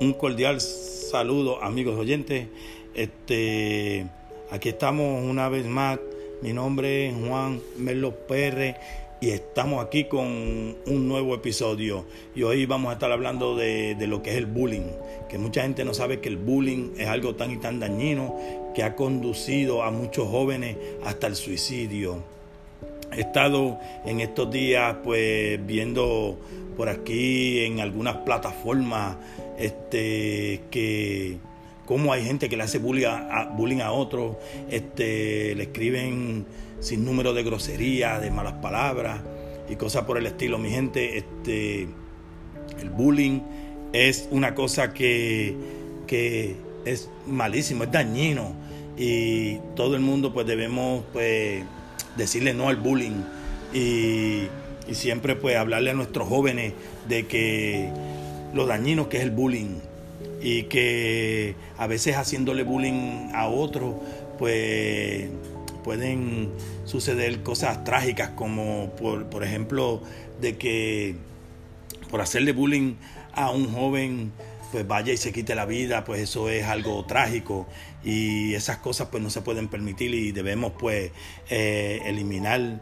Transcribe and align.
un 0.00 0.12
cordial 0.12 0.60
saludo, 0.60 1.62
amigos 1.62 1.98
oyentes. 1.98 2.48
Este, 2.94 4.06
aquí 4.50 4.70
estamos 4.70 5.22
una 5.24 5.48
vez 5.48 5.66
más. 5.66 5.98
Mi 6.42 6.52
nombre 6.52 7.08
es 7.08 7.14
Juan 7.14 7.60
Melo 7.78 8.14
Pérez 8.26 8.76
y 9.20 9.30
estamos 9.30 9.84
aquí 9.84 10.04
con 10.04 10.26
un 10.26 11.08
nuevo 11.08 11.34
episodio. 11.34 12.04
Y 12.34 12.42
hoy 12.42 12.66
vamos 12.66 12.90
a 12.90 12.94
estar 12.94 13.10
hablando 13.10 13.56
de, 13.56 13.94
de, 13.94 14.06
lo 14.06 14.22
que 14.22 14.30
es 14.30 14.36
el 14.36 14.46
bullying. 14.46 14.90
Que 15.28 15.38
mucha 15.38 15.62
gente 15.62 15.84
no 15.84 15.94
sabe 15.94 16.20
que 16.20 16.28
el 16.28 16.36
bullying 16.36 16.92
es 16.98 17.08
algo 17.08 17.34
tan 17.34 17.50
y 17.52 17.56
tan 17.56 17.80
dañino 17.80 18.36
que 18.74 18.82
ha 18.82 18.94
conducido 18.94 19.82
a 19.82 19.90
muchos 19.90 20.28
jóvenes 20.28 20.76
hasta 21.04 21.26
el 21.26 21.36
suicidio. 21.36 22.22
He 23.12 23.20
estado 23.20 23.78
en 24.04 24.20
estos 24.20 24.50
días 24.50 24.96
pues 25.02 25.64
viendo 25.64 26.36
por 26.76 26.90
aquí 26.90 27.60
en 27.60 27.80
algunas 27.80 28.16
plataformas 28.18 29.16
este 29.58 30.62
que 30.70 31.38
cómo 31.86 32.12
hay 32.12 32.24
gente 32.24 32.48
que 32.48 32.56
le 32.56 32.64
hace 32.64 32.78
bullying 32.78 33.06
a, 33.06 33.44
bullying 33.44 33.80
a 33.80 33.92
otros, 33.92 34.36
este, 34.70 35.54
le 35.54 35.62
escriben 35.62 36.44
sin 36.80 37.04
número 37.04 37.32
de 37.32 37.42
groserías, 37.44 38.20
de 38.20 38.30
malas 38.30 38.54
palabras 38.54 39.20
y 39.70 39.76
cosas 39.76 40.04
por 40.04 40.18
el 40.18 40.26
estilo. 40.26 40.58
Mi 40.58 40.70
gente, 40.70 41.16
este, 41.16 41.88
el 42.80 42.90
bullying 42.90 43.40
es 43.92 44.28
una 44.30 44.54
cosa 44.54 44.92
que, 44.92 45.54
que 46.06 46.56
es 46.84 47.08
malísimo, 47.26 47.84
es 47.84 47.92
dañino 47.92 48.52
y 48.98 49.58
todo 49.74 49.94
el 49.94 50.02
mundo 50.02 50.32
pues 50.32 50.46
debemos 50.46 51.04
pues 51.12 51.64
decirle 52.16 52.54
no 52.54 52.68
al 52.68 52.76
bullying 52.76 53.22
y, 53.74 54.46
y 54.88 54.94
siempre 54.94 55.36
pues 55.36 55.56
hablarle 55.56 55.90
a 55.90 55.94
nuestros 55.94 56.28
jóvenes 56.28 56.72
de 57.08 57.26
que 57.26 57.90
lo 58.56 58.66
dañino 58.66 59.08
que 59.08 59.18
es 59.18 59.22
el 59.22 59.30
bullying. 59.30 59.78
Y 60.42 60.64
que 60.64 61.54
a 61.78 61.86
veces 61.86 62.16
haciéndole 62.16 62.62
bullying 62.62 63.30
a 63.34 63.46
otro 63.48 64.00
pues 64.38 65.28
pueden 65.84 66.50
suceder 66.84 67.42
cosas 67.42 67.84
trágicas 67.84 68.30
como 68.30 68.90
por, 68.96 69.26
por 69.26 69.44
ejemplo 69.44 70.02
de 70.40 70.56
que 70.56 71.16
por 72.10 72.20
hacerle 72.20 72.52
bullying 72.52 72.94
a 73.32 73.50
un 73.50 73.72
joven 73.72 74.32
pues 74.72 74.86
vaya 74.86 75.12
y 75.12 75.16
se 75.16 75.32
quite 75.32 75.54
la 75.54 75.64
vida, 75.64 76.04
pues 76.04 76.20
eso 76.20 76.50
es 76.50 76.64
algo 76.64 77.04
trágico. 77.06 77.66
Y 78.04 78.54
esas 78.54 78.78
cosas 78.78 79.08
pues 79.10 79.22
no 79.22 79.30
se 79.30 79.40
pueden 79.42 79.68
permitir 79.68 80.14
y 80.14 80.32
debemos 80.32 80.72
pues 80.78 81.12
eh, 81.48 82.00
eliminar 82.04 82.80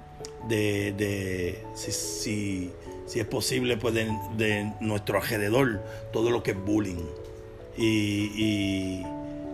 de, 0.48 0.92
de 0.92 1.62
si, 1.75 1.92
si, 1.92 2.70
es 3.12 3.27
posible 3.27 3.77
pues 3.77 3.94
de, 3.94 4.72
nuestro 4.80 5.20
alrededor 5.20 5.83
todo 6.12 6.30
lo 6.30 6.42
que 6.42 6.52
es 6.52 6.64
bullying 6.64 7.05
y, 7.77 7.84
y 8.36 9.06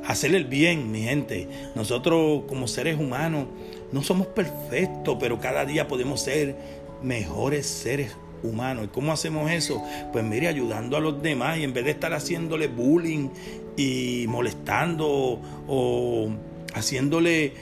hacer 0.06 0.34
el 0.34 0.44
bien, 0.44 0.90
mi 0.90 1.02
gente. 1.02 1.48
Nosotros 1.74 2.42
como 2.48 2.68
seres 2.68 2.98
humanos 2.98 3.46
no 3.92 4.02
somos 4.02 4.28
perfectos, 4.28 5.16
pero 5.20 5.40
cada 5.40 5.64
día 5.64 5.88
podemos 5.88 6.22
ser 6.22 6.56
mejores 7.02 7.66
seres 7.66 8.12
humano. 8.42 8.84
¿Y 8.84 8.88
cómo 8.88 9.12
hacemos 9.12 9.50
eso? 9.50 9.82
Pues 10.12 10.24
mire, 10.24 10.48
ayudando 10.48 10.96
a 10.96 11.00
los 11.00 11.22
demás 11.22 11.58
y 11.58 11.64
en 11.64 11.72
vez 11.72 11.84
de 11.84 11.90
estar 11.92 12.12
haciéndole 12.12 12.68
bullying 12.68 13.30
y 13.76 14.26
molestando 14.28 15.40
o 15.68 16.28
haciéndole 16.74 17.54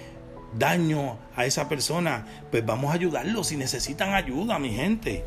daño 0.57 1.19
a 1.37 1.47
esa 1.47 1.69
persona, 1.69 2.27
pues 2.51 2.65
vamos 2.65 2.91
a 2.91 2.95
ayudarlos 2.95 3.49
si 3.49 3.57
necesitan 3.57 4.15
ayuda, 4.15 4.59
mi 4.59 4.71
gente. 4.71 5.25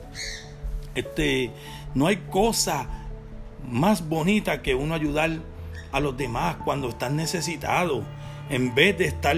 Este, 0.96 1.52
no 1.96 2.08
hay 2.08 2.18
cosa 2.30 2.88
más 3.70 4.08
bonita 4.08 4.62
que 4.62 4.76
uno 4.76 4.96
ayudar 4.96 5.40
a 5.92 6.00
los 6.00 6.18
demás 6.18 6.58
cuando 6.64 6.90
están 6.90 7.16
necesitados 7.16 8.04
en 8.50 8.74
vez 8.76 8.98
de 8.98 9.06
estar 9.06 9.38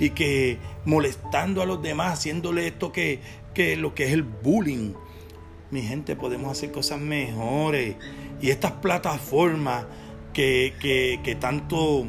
y 0.00 0.10
que 0.10 0.58
molestando 0.84 1.60
a 1.60 1.66
los 1.66 1.82
demás, 1.82 2.14
haciéndole 2.14 2.66
esto 2.66 2.92
que, 2.92 3.20
que 3.52 3.76
lo 3.76 3.94
que 3.94 4.04
es 4.04 4.12
el 4.12 4.22
bullying 4.22 4.94
mi 5.74 5.82
gente, 5.82 6.14
podemos 6.14 6.52
hacer 6.52 6.70
cosas 6.70 7.00
mejores. 7.00 7.96
Y 8.40 8.50
estas 8.50 8.72
plataformas 8.72 9.84
que, 10.32 11.36
tanto, 11.40 12.06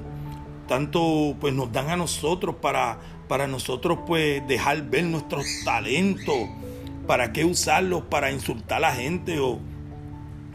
tanto 0.68 1.36
pues 1.42 1.54
nos 1.54 1.72
dan 1.72 1.90
a 1.90 1.98
nosotros 1.98 2.56
para, 2.62 3.00
para 3.28 3.48
nosotros 3.48 4.00
pues 4.06 4.48
dejar 4.48 4.84
ver 4.84 5.06
nuestros 5.06 5.46
talentos. 5.66 6.48
¿Para 7.08 7.32
qué 7.32 7.46
usarlos? 7.46 8.04
Para 8.04 8.32
insultar 8.32 8.78
a 8.78 8.82
la 8.82 8.92
gente 8.94 9.40
o, 9.40 9.60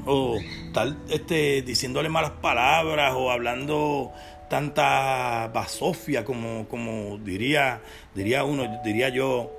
o 0.07 0.39
tal 0.73 0.99
este, 1.09 1.63
diciéndole 1.63 2.09
malas 2.09 2.33
palabras 2.43 3.15
o 3.17 3.31
hablando 3.31 4.13
tanta 4.49 5.49
basofia 5.55 6.25
como, 6.25 6.67
como 6.69 7.19
diría, 7.19 7.81
diría 8.15 8.43
uno, 8.45 8.81
diría 8.85 9.09
yo, 9.09 9.53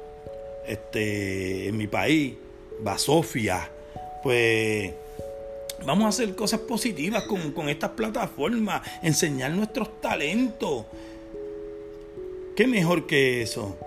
este, 0.67 1.69
en 1.69 1.77
mi 1.77 1.87
país 1.87 2.35
basofia, 2.81 3.69
pues 4.21 4.93
vamos 5.85 6.05
a 6.05 6.09
hacer 6.09 6.35
cosas 6.35 6.59
positivas 6.61 7.23
con, 7.23 7.53
con 7.53 7.69
estas 7.69 7.91
plataformas, 7.91 8.81
enseñar 9.01 9.51
nuestros 9.51 10.01
talentos. 10.01 10.85
¿Qué 12.55 12.67
mejor 12.67 13.07
que 13.07 13.41
eso? 13.43 13.77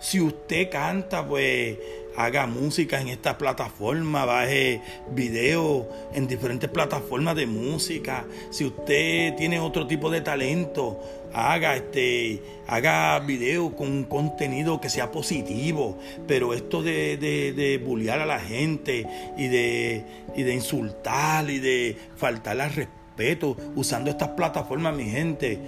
Si 0.00 0.20
usted 0.20 0.68
canta, 0.70 1.26
pues 1.26 1.78
haga 2.16 2.46
música 2.46 3.00
en 3.00 3.08
esta 3.08 3.38
plataforma, 3.38 4.24
baje 4.24 4.80
videos 5.10 5.86
en 6.14 6.26
diferentes 6.26 6.68
plataformas 6.70 7.36
de 7.36 7.46
música. 7.46 8.24
Si 8.50 8.64
usted 8.64 9.34
tiene 9.36 9.60
otro 9.60 9.86
tipo 9.86 10.10
de 10.10 10.20
talento, 10.20 11.00
haga 11.34 11.76
este 11.76 12.42
haga 12.66 13.18
videos 13.20 13.74
con 13.74 14.04
contenido 14.04 14.80
que 14.80 14.88
sea 14.88 15.10
positivo. 15.10 15.98
Pero 16.26 16.54
esto 16.54 16.82
de, 16.82 17.16
de, 17.16 17.52
de 17.52 17.78
bullear 17.78 18.20
a 18.20 18.26
la 18.26 18.40
gente 18.40 19.06
y 19.36 19.48
de, 19.48 20.04
y 20.36 20.42
de 20.42 20.54
insultar 20.54 21.50
y 21.50 21.58
de 21.58 21.96
faltar 22.16 22.60
al 22.60 22.72
respeto 22.72 23.56
usando 23.76 24.10
estas 24.10 24.30
plataformas, 24.30 24.94
mi 24.94 25.04
gente, 25.04 25.58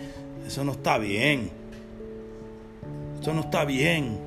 eso 0.47 0.65
no 0.65 0.72
está 0.72 0.99
bien. 0.99 1.50
Eso 3.21 3.33
no 3.33 3.41
está 3.43 3.65
bien. 3.65 4.19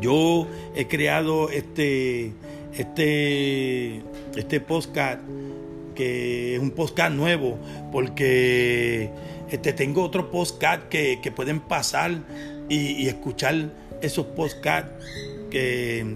Yo 0.00 0.46
he 0.74 0.86
creado 0.86 1.50
este, 1.50 2.32
este, 2.74 4.02
este 4.36 4.60
podcast 4.60 5.20
que 5.94 6.54
es 6.54 6.60
un 6.60 6.70
podcast 6.70 7.12
nuevo 7.14 7.58
porque 7.92 9.10
este, 9.50 9.72
tengo 9.72 10.02
otro 10.02 10.30
podcast 10.30 10.88
que, 10.88 11.32
pueden 11.34 11.60
pasar 11.60 12.12
y, 12.68 13.08
escuchar 13.08 13.72
esos 14.00 14.26
podcasts 14.26 15.04
que 15.50 16.06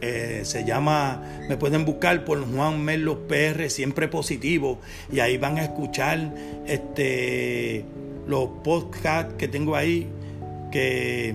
eh, 0.00 0.40
se 0.44 0.64
llama, 0.64 1.22
me 1.48 1.56
pueden 1.56 1.84
buscar 1.84 2.24
por 2.24 2.44
Juan 2.44 2.84
Melo 2.84 3.26
PR, 3.26 3.70
siempre 3.70 4.06
positivo, 4.06 4.78
y 5.10 5.20
ahí 5.20 5.38
van 5.38 5.56
a 5.58 5.62
escuchar 5.62 6.34
este, 6.66 7.84
los 8.26 8.48
podcasts 8.62 9.34
que 9.38 9.48
tengo 9.48 9.74
ahí 9.74 10.06
que 10.70 11.34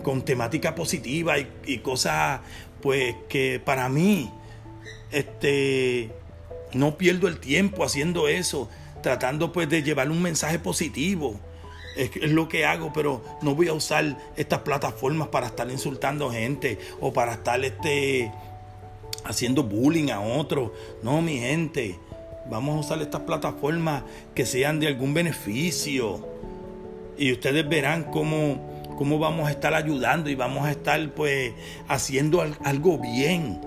con 0.00 0.22
temática 0.22 0.74
positiva 0.74 1.36
y, 1.38 1.78
cosas 1.78 2.40
pues 2.82 3.14
que 3.28 3.60
para 3.64 3.88
mí 3.88 4.30
este 5.10 6.10
no 6.72 6.96
pierdo 6.96 7.28
el 7.28 7.38
tiempo 7.38 7.84
haciendo 7.84 8.28
eso, 8.28 8.68
tratando 9.02 9.52
pues 9.52 9.68
de 9.68 9.82
llevar 9.82 10.10
un 10.10 10.22
mensaje 10.22 10.58
positivo. 10.58 11.38
Es, 11.96 12.10
es, 12.16 12.30
lo 12.30 12.48
que 12.48 12.64
hago, 12.64 12.92
pero 12.92 13.22
no 13.42 13.56
voy 13.56 13.66
a 13.68 13.72
usar 13.72 14.16
estas 14.36 14.60
plataformas 14.60 15.28
para 15.28 15.48
estar 15.48 15.68
insultando 15.70 16.30
gente 16.30 16.78
o 17.00 17.12
para 17.12 17.32
estar 17.34 17.62
este 17.64 18.30
haciendo 19.24 19.62
bullying 19.64 20.10
a 20.10 20.20
otros. 20.20 20.70
No, 21.02 21.20
mi 21.20 21.38
gente, 21.38 21.98
vamos 22.48 22.76
a 22.76 22.80
usar 22.80 23.02
estas 23.02 23.22
plataformas 23.22 24.02
que 24.34 24.46
sean 24.46 24.80
de 24.80 24.88
algún 24.88 25.14
beneficio. 25.14 26.26
Y 27.18 27.32
ustedes 27.32 27.68
verán 27.68 28.04
cómo 28.04 28.79
cómo 29.00 29.18
vamos 29.18 29.48
a 29.48 29.52
estar 29.52 29.72
ayudando 29.72 30.28
y 30.28 30.34
vamos 30.34 30.66
a 30.66 30.72
estar 30.72 31.14
pues 31.14 31.54
haciendo 31.88 32.42
algo 32.62 32.98
bien, 32.98 33.58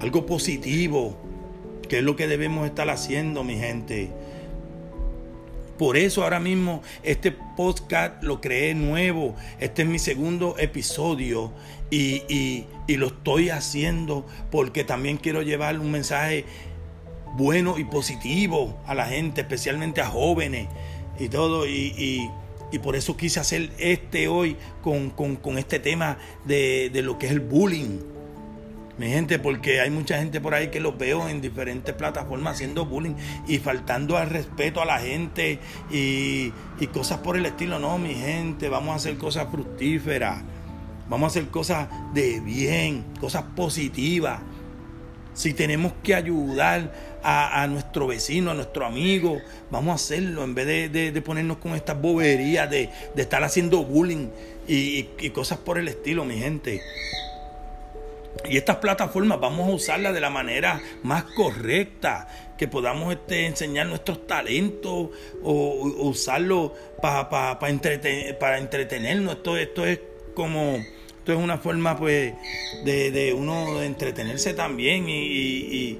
algo 0.00 0.26
positivo, 0.26 1.16
que 1.88 1.98
es 1.98 2.02
lo 2.02 2.16
que 2.16 2.26
debemos 2.26 2.66
estar 2.66 2.90
haciendo, 2.90 3.44
mi 3.44 3.56
gente. 3.56 4.10
Por 5.78 5.96
eso 5.96 6.24
ahora 6.24 6.40
mismo 6.40 6.82
este 7.04 7.30
podcast 7.30 8.20
lo 8.24 8.40
creé 8.40 8.74
nuevo. 8.74 9.36
Este 9.60 9.82
es 9.82 9.88
mi 9.88 10.00
segundo 10.00 10.56
episodio 10.58 11.52
y, 11.88 12.24
y, 12.88 12.96
lo 12.96 13.06
estoy 13.06 13.50
haciendo 13.50 14.26
porque 14.50 14.82
también 14.82 15.18
quiero 15.18 15.42
llevar 15.42 15.78
un 15.78 15.92
mensaje 15.92 16.46
bueno 17.36 17.78
y 17.78 17.84
positivo 17.84 18.76
a 18.88 18.94
la 18.96 19.06
gente, 19.06 19.42
especialmente 19.42 20.00
a 20.00 20.06
jóvenes 20.06 20.66
y 21.16 21.28
todo. 21.28 21.68
y 21.68 21.94
y 21.96 22.43
por 22.78 22.96
eso 22.96 23.16
quise 23.16 23.40
hacer 23.40 23.70
este 23.78 24.28
hoy 24.28 24.56
con, 24.82 25.58
este 25.58 25.78
tema 25.78 26.18
de, 26.44 26.90
lo 27.02 27.18
que 27.18 27.26
es 27.26 27.32
el 27.32 27.40
bullying. 27.40 28.00
Mi 28.96 29.08
gente, 29.08 29.40
porque 29.40 29.80
hay 29.80 29.90
mucha 29.90 30.18
gente 30.18 30.40
por 30.40 30.54
ahí 30.54 30.68
que 30.68 30.78
los 30.78 30.96
veo 30.96 31.28
en 31.28 31.40
diferentes 31.40 31.92
plataformas 31.94 32.54
haciendo 32.54 32.86
bullying 32.86 33.14
y 33.48 33.58
faltando 33.58 34.16
al 34.16 34.30
respeto 34.30 34.80
a 34.80 34.84
la 34.84 35.00
gente 35.00 35.58
y, 35.90 36.52
y 36.78 36.86
cosas 36.92 37.18
por 37.18 37.36
el 37.36 37.44
estilo. 37.44 37.80
No, 37.80 37.98
mi 37.98 38.14
gente, 38.14 38.68
vamos 38.68 38.92
a 38.92 38.96
hacer 38.96 39.16
cosas 39.18 39.48
fructíferas. 39.50 40.42
Vamos 41.08 41.24
a 41.24 41.38
hacer 41.38 41.50
cosas 41.50 41.88
de 42.14 42.40
bien, 42.40 43.04
cosas 43.20 43.42
positivas. 43.56 44.40
Si 45.34 45.52
tenemos 45.52 45.92
que 46.02 46.14
ayudar 46.14 46.92
a, 47.24 47.66
nuestro 47.68 48.06
vecino, 48.06 48.50
a 48.50 48.54
nuestro 48.54 48.84
amigo, 48.84 49.40
vamos 49.70 49.92
a 49.92 49.94
hacerlo 49.94 50.44
en 50.44 50.54
vez 50.54 50.92
de, 50.92 51.22
ponernos 51.22 51.56
con 51.58 51.74
estas 51.74 52.00
boberías, 52.00 52.70
de, 52.70 52.90
estar 53.16 53.42
haciendo 53.42 53.82
bullying 53.84 54.28
y, 54.68 55.04
cosas 55.30 55.58
por 55.58 55.78
el 55.78 55.88
estilo, 55.88 56.24
mi 56.24 56.38
gente. 56.38 56.82
Y 58.48 58.58
estas 58.58 58.76
plataformas 58.76 59.40
vamos 59.40 59.68
a 59.70 59.72
usarlas 59.72 60.12
de 60.12 60.20
la 60.20 60.28
manera 60.28 60.80
más 61.02 61.24
correcta, 61.24 62.28
que 62.58 62.68
podamos 62.68 63.12
este, 63.14 63.46
enseñar 63.46 63.86
nuestros 63.86 64.26
talentos 64.26 65.10
o, 65.42 65.92
usarlo 65.98 66.74
para 67.00 67.68
entretenernos. 67.68 69.36
Esto, 69.36 69.56
esto 69.56 69.86
es 69.86 70.00
como 70.34 70.78
esto 71.24 71.32
es 71.32 71.38
una 71.38 71.56
forma 71.56 71.96
pues 71.96 72.34
de, 72.84 73.10
de 73.10 73.32
uno 73.32 73.80
entretenerse 73.80 74.52
también 74.52 75.06
y, 75.08 75.98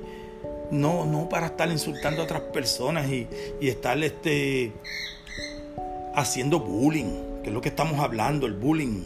no, 0.74 1.06
no 1.06 1.28
para 1.28 1.46
estar 1.46 1.70
insultando 1.70 2.20
a 2.20 2.24
otras 2.24 2.42
personas 2.42 3.08
y, 3.08 3.26
y 3.60 3.68
estar 3.68 4.02
este, 4.02 4.72
haciendo 6.14 6.60
bullying, 6.60 7.42
que 7.42 7.48
es 7.48 7.54
lo 7.54 7.60
que 7.60 7.68
estamos 7.68 8.00
hablando, 8.00 8.46
el 8.46 8.54
bullying. 8.54 9.02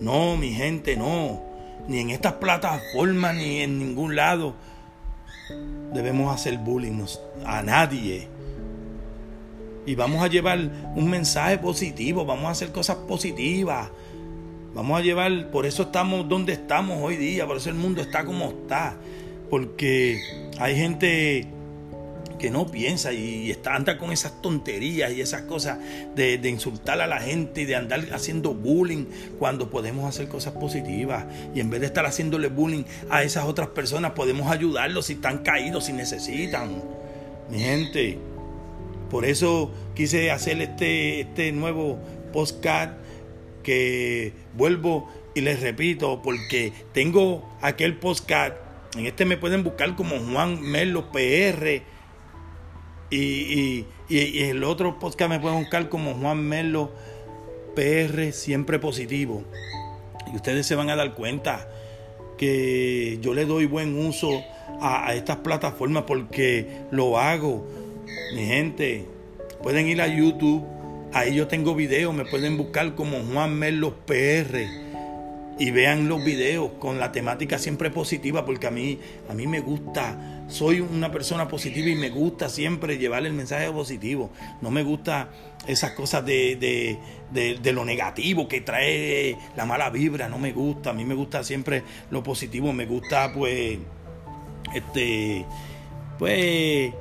No, 0.00 0.36
mi 0.36 0.52
gente, 0.52 0.96
no. 0.96 1.42
Ni 1.88 1.98
en 1.98 2.10
estas 2.10 2.34
plataformas 2.34 3.34
ni 3.34 3.60
en 3.60 3.78
ningún 3.78 4.14
lado 4.14 4.54
debemos 5.92 6.34
hacer 6.34 6.58
bullying 6.58 7.04
a 7.44 7.62
nadie. 7.62 8.28
Y 9.86 9.94
vamos 9.94 10.22
a 10.22 10.28
llevar 10.28 10.58
un 10.94 11.10
mensaje 11.10 11.58
positivo, 11.58 12.24
vamos 12.24 12.46
a 12.46 12.50
hacer 12.50 12.70
cosas 12.70 12.96
positivas. 12.96 13.88
Vamos 14.74 15.00
a 15.00 15.02
llevar, 15.02 15.50
por 15.50 15.66
eso 15.66 15.84
estamos 15.84 16.28
donde 16.28 16.52
estamos 16.52 16.98
hoy 17.02 17.16
día, 17.16 17.44
por 17.46 17.56
eso 17.56 17.70
el 17.70 17.74
mundo 17.74 18.00
está 18.00 18.24
como 18.24 18.50
está. 18.50 18.96
Porque 19.50 20.22
hay 20.58 20.76
gente 20.76 21.46
que 22.40 22.50
no 22.50 22.66
piensa 22.66 23.12
y 23.12 23.50
está, 23.50 23.74
anda 23.74 23.98
con 23.98 24.10
esas 24.10 24.40
tonterías 24.40 25.12
y 25.12 25.20
esas 25.20 25.42
cosas 25.42 25.78
de, 26.16 26.40
insultar 26.48 27.00
a 27.00 27.06
la 27.06 27.20
gente 27.20 27.62
y 27.62 27.64
de 27.66 27.76
andar 27.76 28.00
haciendo 28.12 28.54
bullying 28.54 29.04
cuando 29.38 29.70
podemos 29.70 30.08
hacer 30.08 30.28
cosas 30.28 30.54
positivas. 30.54 31.26
Y 31.54 31.60
en 31.60 31.68
vez 31.70 31.80
de 31.80 31.86
estar 31.86 32.06
haciéndole 32.06 32.48
bullying 32.48 32.84
a 33.10 33.22
esas 33.22 33.44
otras 33.44 33.68
personas, 33.68 34.12
podemos 34.12 34.50
ayudarlos 34.50 35.06
si 35.06 35.14
están 35.14 35.38
caídos, 35.38 35.84
si 35.84 35.92
necesitan. 35.92 36.82
Mi 37.50 37.58
gente, 37.58 38.18
por 39.10 39.24
eso 39.26 39.70
quise 39.94 40.30
hacer 40.30 40.60
este, 40.62 41.20
este 41.20 41.52
nuevo 41.52 41.98
postcard 42.32 42.92
que 43.62 44.32
vuelvo 44.56 45.08
y 45.34 45.42
les 45.42 45.60
repito, 45.60 46.22
porque 46.22 46.72
tengo 46.92 47.48
aquel 47.60 47.98
postcard, 47.98 48.54
en 48.96 49.06
este 49.06 49.24
me 49.24 49.36
pueden 49.36 49.62
buscar 49.62 49.96
como 49.96 50.18
Juan 50.18 50.60
Melo 50.60 51.10
PR, 51.12 51.82
y, 53.12 53.86
y, 54.08 54.42
el 54.42 54.62
otro 54.62 55.00
podcast 55.00 55.30
me 55.30 55.40
pueden 55.40 55.60
buscar 55.60 55.88
como 55.88 56.14
Juan 56.14 56.42
Melo 56.44 56.92
PR, 57.74 58.32
siempre 58.32 58.78
positivo. 58.78 59.42
Y 60.32 60.36
ustedes 60.36 60.66
se 60.66 60.76
van 60.76 60.90
a 60.90 60.96
dar 60.96 61.14
cuenta 61.14 61.68
que 62.38 63.18
yo 63.20 63.34
le 63.34 63.46
doy 63.46 63.66
buen 63.66 63.98
uso 63.98 64.44
a, 64.80 65.08
a 65.08 65.14
estas 65.14 65.38
plataformas 65.38 66.04
porque 66.04 66.82
lo 66.92 67.18
hago. 67.18 67.66
Mi 68.34 68.46
gente, 68.46 69.06
pueden 69.62 69.88
ir 69.88 70.00
a 70.00 70.06
YouTube 70.06 70.64
Ahí 71.12 71.34
yo 71.34 71.48
tengo 71.48 71.74
videos, 71.74 72.14
me 72.14 72.24
pueden 72.24 72.56
buscar 72.56 72.94
como 72.94 73.18
Juan 73.18 73.52
Merlos 73.54 73.94
PR 74.06 74.89
y 75.60 75.70
vean 75.72 76.08
los 76.08 76.24
videos 76.24 76.70
con 76.78 76.98
la 76.98 77.12
temática 77.12 77.58
siempre 77.58 77.90
positiva 77.90 78.46
porque 78.46 78.66
a 78.66 78.70
mí, 78.70 78.98
a 79.28 79.34
mí 79.34 79.46
me 79.46 79.60
gusta, 79.60 80.46
soy 80.48 80.80
una 80.80 81.12
persona 81.12 81.48
positiva 81.48 81.90
y 81.90 81.96
me 81.96 82.08
gusta 82.08 82.48
siempre 82.48 82.96
llevar 82.96 83.26
el 83.26 83.34
mensaje 83.34 83.70
positivo. 83.70 84.30
No 84.62 84.70
me 84.70 84.82
gusta 84.82 85.28
esas 85.66 85.92
cosas 85.92 86.24
de, 86.24 86.98
de, 87.30 87.72
lo 87.74 87.84
negativo 87.84 88.48
que 88.48 88.62
trae 88.62 89.36
la 89.54 89.66
mala 89.66 89.90
vibra, 89.90 90.30
no 90.30 90.38
me 90.38 90.52
gusta. 90.52 90.90
A 90.90 90.92
mí 90.94 91.04
me 91.04 91.14
gusta 91.14 91.44
siempre 91.44 91.82
lo 92.10 92.22
positivo, 92.22 92.72
me 92.72 92.86
gusta 92.86 93.30
pues, 93.34 93.78
este, 94.74 95.44
pues 96.18 96.94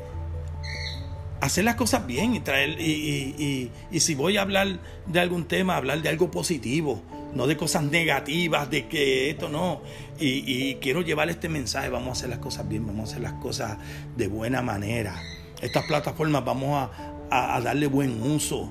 hacer 1.39 1.63
las 1.63 1.75
cosas 1.75 2.05
bien 2.05 2.35
y 2.35 2.41
traer 2.41 2.79
y, 2.79 3.71
si 3.99 4.15
voy 4.15 4.35
a 4.35 4.41
hablar 4.41 4.79
de 5.05 5.19
algún 5.21 5.45
tema, 5.45 5.77
hablar 5.77 6.01
de 6.01 6.09
algo 6.09 6.29
positivo, 6.29 7.01
no 7.33 7.47
de 7.47 7.57
cosas 7.57 7.83
negativas, 7.83 8.69
de 8.69 8.87
que 8.87 9.29
esto 9.29 9.49
no. 9.49 9.81
Y, 10.19 10.75
quiero 10.75 11.01
llevar 11.01 11.29
este 11.29 11.49
mensaje, 11.49 11.89
vamos 11.89 12.09
a 12.09 12.11
hacer 12.13 12.29
las 12.29 12.39
cosas 12.39 12.67
bien, 12.67 12.85
vamos 12.85 13.09
a 13.09 13.11
hacer 13.11 13.21
las 13.23 13.33
cosas 13.33 13.77
de 14.17 14.27
buena 14.27 14.61
manera. 14.61 15.21
Estas 15.61 15.85
plataformas 15.85 16.43
vamos 16.43 16.89
a, 17.31 17.61
darle 17.61 17.87
buen 17.87 18.21
uso, 18.21 18.69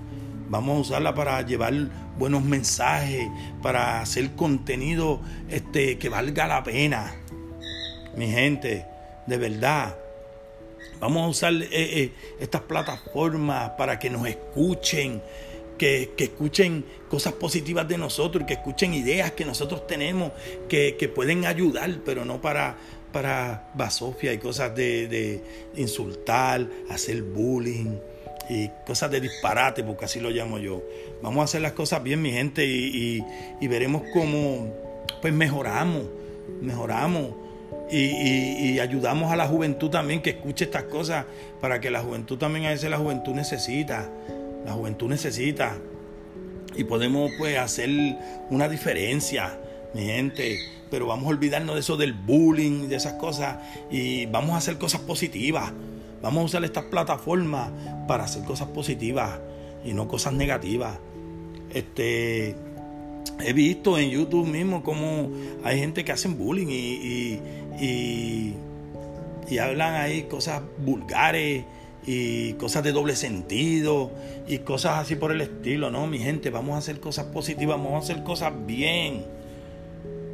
vamos 0.48 0.76
a 0.76 0.80
usarla 0.80 1.14
para 1.14 1.40
llevar 1.42 1.74
buenos 2.18 2.42
mensajes, 2.42 3.28
para 3.62 4.00
hacer 4.00 4.34
contenido 4.34 5.20
este, 5.48 5.98
que 5.98 6.08
valga 6.08 6.46
la 6.46 6.62
pena. 6.62 7.14
Mi 8.16 8.30
gente, 8.30 8.84
de 9.26 9.36
verdad, 9.36 9.94
Vamos 11.00 11.24
a 11.24 11.28
usar 11.28 11.52
eh, 11.54 11.68
eh, 11.70 12.12
estas 12.40 12.62
plataformas 12.62 13.70
para 13.70 13.98
que 14.00 14.10
nos 14.10 14.26
escuchen, 14.26 15.22
que, 15.78 16.12
escuchen 16.18 16.84
cosas 17.08 17.32
positivas 17.34 17.88
de 17.88 17.96
nosotros, 17.96 18.44
que 18.46 18.54
escuchen 18.54 18.92
ideas 18.94 19.32
que 19.32 19.44
nosotros 19.44 19.86
tenemos, 19.86 20.32
que, 20.68 21.12
pueden 21.14 21.46
ayudar, 21.46 22.00
pero 22.04 22.24
no 22.24 22.40
para, 22.40 22.76
para 23.12 23.70
basofia 23.74 24.32
y 24.32 24.38
cosas 24.38 24.74
de, 24.74 25.40
insultar, 25.76 26.68
hacer 26.90 27.22
bullying 27.22 27.96
y 28.50 28.68
cosas 28.86 29.10
de 29.10 29.20
disparate, 29.20 29.84
porque 29.84 30.06
así 30.06 30.20
lo 30.20 30.30
llamo 30.30 30.58
yo. 30.58 30.82
Vamos 31.22 31.40
a 31.42 31.44
hacer 31.44 31.62
las 31.62 31.72
cosas 31.72 32.02
bien, 32.02 32.20
mi 32.20 32.32
gente, 32.32 32.66
y, 32.66 33.24
y 33.60 33.68
veremos 33.68 34.02
cómo 34.12 34.72
pues 35.20 35.32
mejoramos, 35.32 36.04
mejoramos 36.60 37.48
y, 37.90 38.78
ayudamos 38.80 39.32
a 39.32 39.36
la 39.36 39.46
juventud 39.46 39.90
también 39.90 40.22
que 40.22 40.30
escuche 40.30 40.64
estas 40.64 40.84
cosas 40.84 41.24
para 41.60 41.80
que 41.80 41.90
la 41.90 42.00
juventud 42.00 42.38
también 42.38 42.66
a 42.66 42.70
veces 42.70 42.90
la 42.90 42.98
juventud 42.98 43.34
necesita, 43.34 44.10
la 44.64 44.72
juventud 44.72 45.08
necesita. 45.08 45.76
Y 46.76 46.84
podemos 46.84 47.30
pues 47.38 47.58
hacer 47.58 47.90
una 48.50 48.68
diferencia, 48.68 49.58
mi 49.94 50.02
gente, 50.02 50.58
pero 50.90 51.06
vamos 51.06 51.26
a 51.26 51.28
olvidarnos 51.30 51.74
de 51.74 51.80
eso 51.80 51.96
del 51.96 52.12
bullying, 52.12 52.88
de 52.88 52.96
esas 52.96 53.14
cosas 53.14 53.58
y 53.90 54.26
vamos 54.26 54.50
a 54.50 54.58
hacer 54.58 54.78
cosas 54.78 55.00
positivas, 55.00 55.72
vamos 56.22 56.42
a 56.42 56.44
usar 56.44 56.64
estas 56.64 56.84
plataformas 56.84 57.70
para 58.06 58.24
hacer 58.24 58.44
cosas 58.44 58.68
positivas 58.68 59.38
y 59.84 59.92
no 59.92 60.08
cosas 60.08 60.32
negativas. 60.34 60.98
Este, 61.72 62.54
he 63.40 63.52
visto 63.52 63.98
en 63.98 64.10
YouTube 64.10 64.46
mismo 64.46 64.82
como 64.82 65.30
hay 65.64 65.78
gente 65.78 66.04
que 66.04 66.12
hacen 66.12 66.38
bullying 66.38 66.68
y, 66.68 67.40
y, 67.80 68.54
y 69.48 69.58
hablan 69.58 69.94
ahí 69.94 70.22
cosas 70.24 70.62
vulgares 70.78 71.64
y 72.10 72.54
cosas 72.54 72.82
de 72.84 72.92
doble 72.92 73.14
sentido 73.14 74.10
y 74.46 74.60
cosas 74.60 74.98
así 74.98 75.14
por 75.14 75.30
el 75.30 75.42
estilo. 75.42 75.90
No, 75.90 76.06
mi 76.06 76.18
gente, 76.18 76.48
vamos 76.48 76.74
a 76.74 76.78
hacer 76.78 77.00
cosas 77.00 77.26
positivas, 77.26 77.76
vamos 77.76 77.92
a 77.92 77.98
hacer 77.98 78.24
cosas 78.24 78.50
bien. 78.64 79.26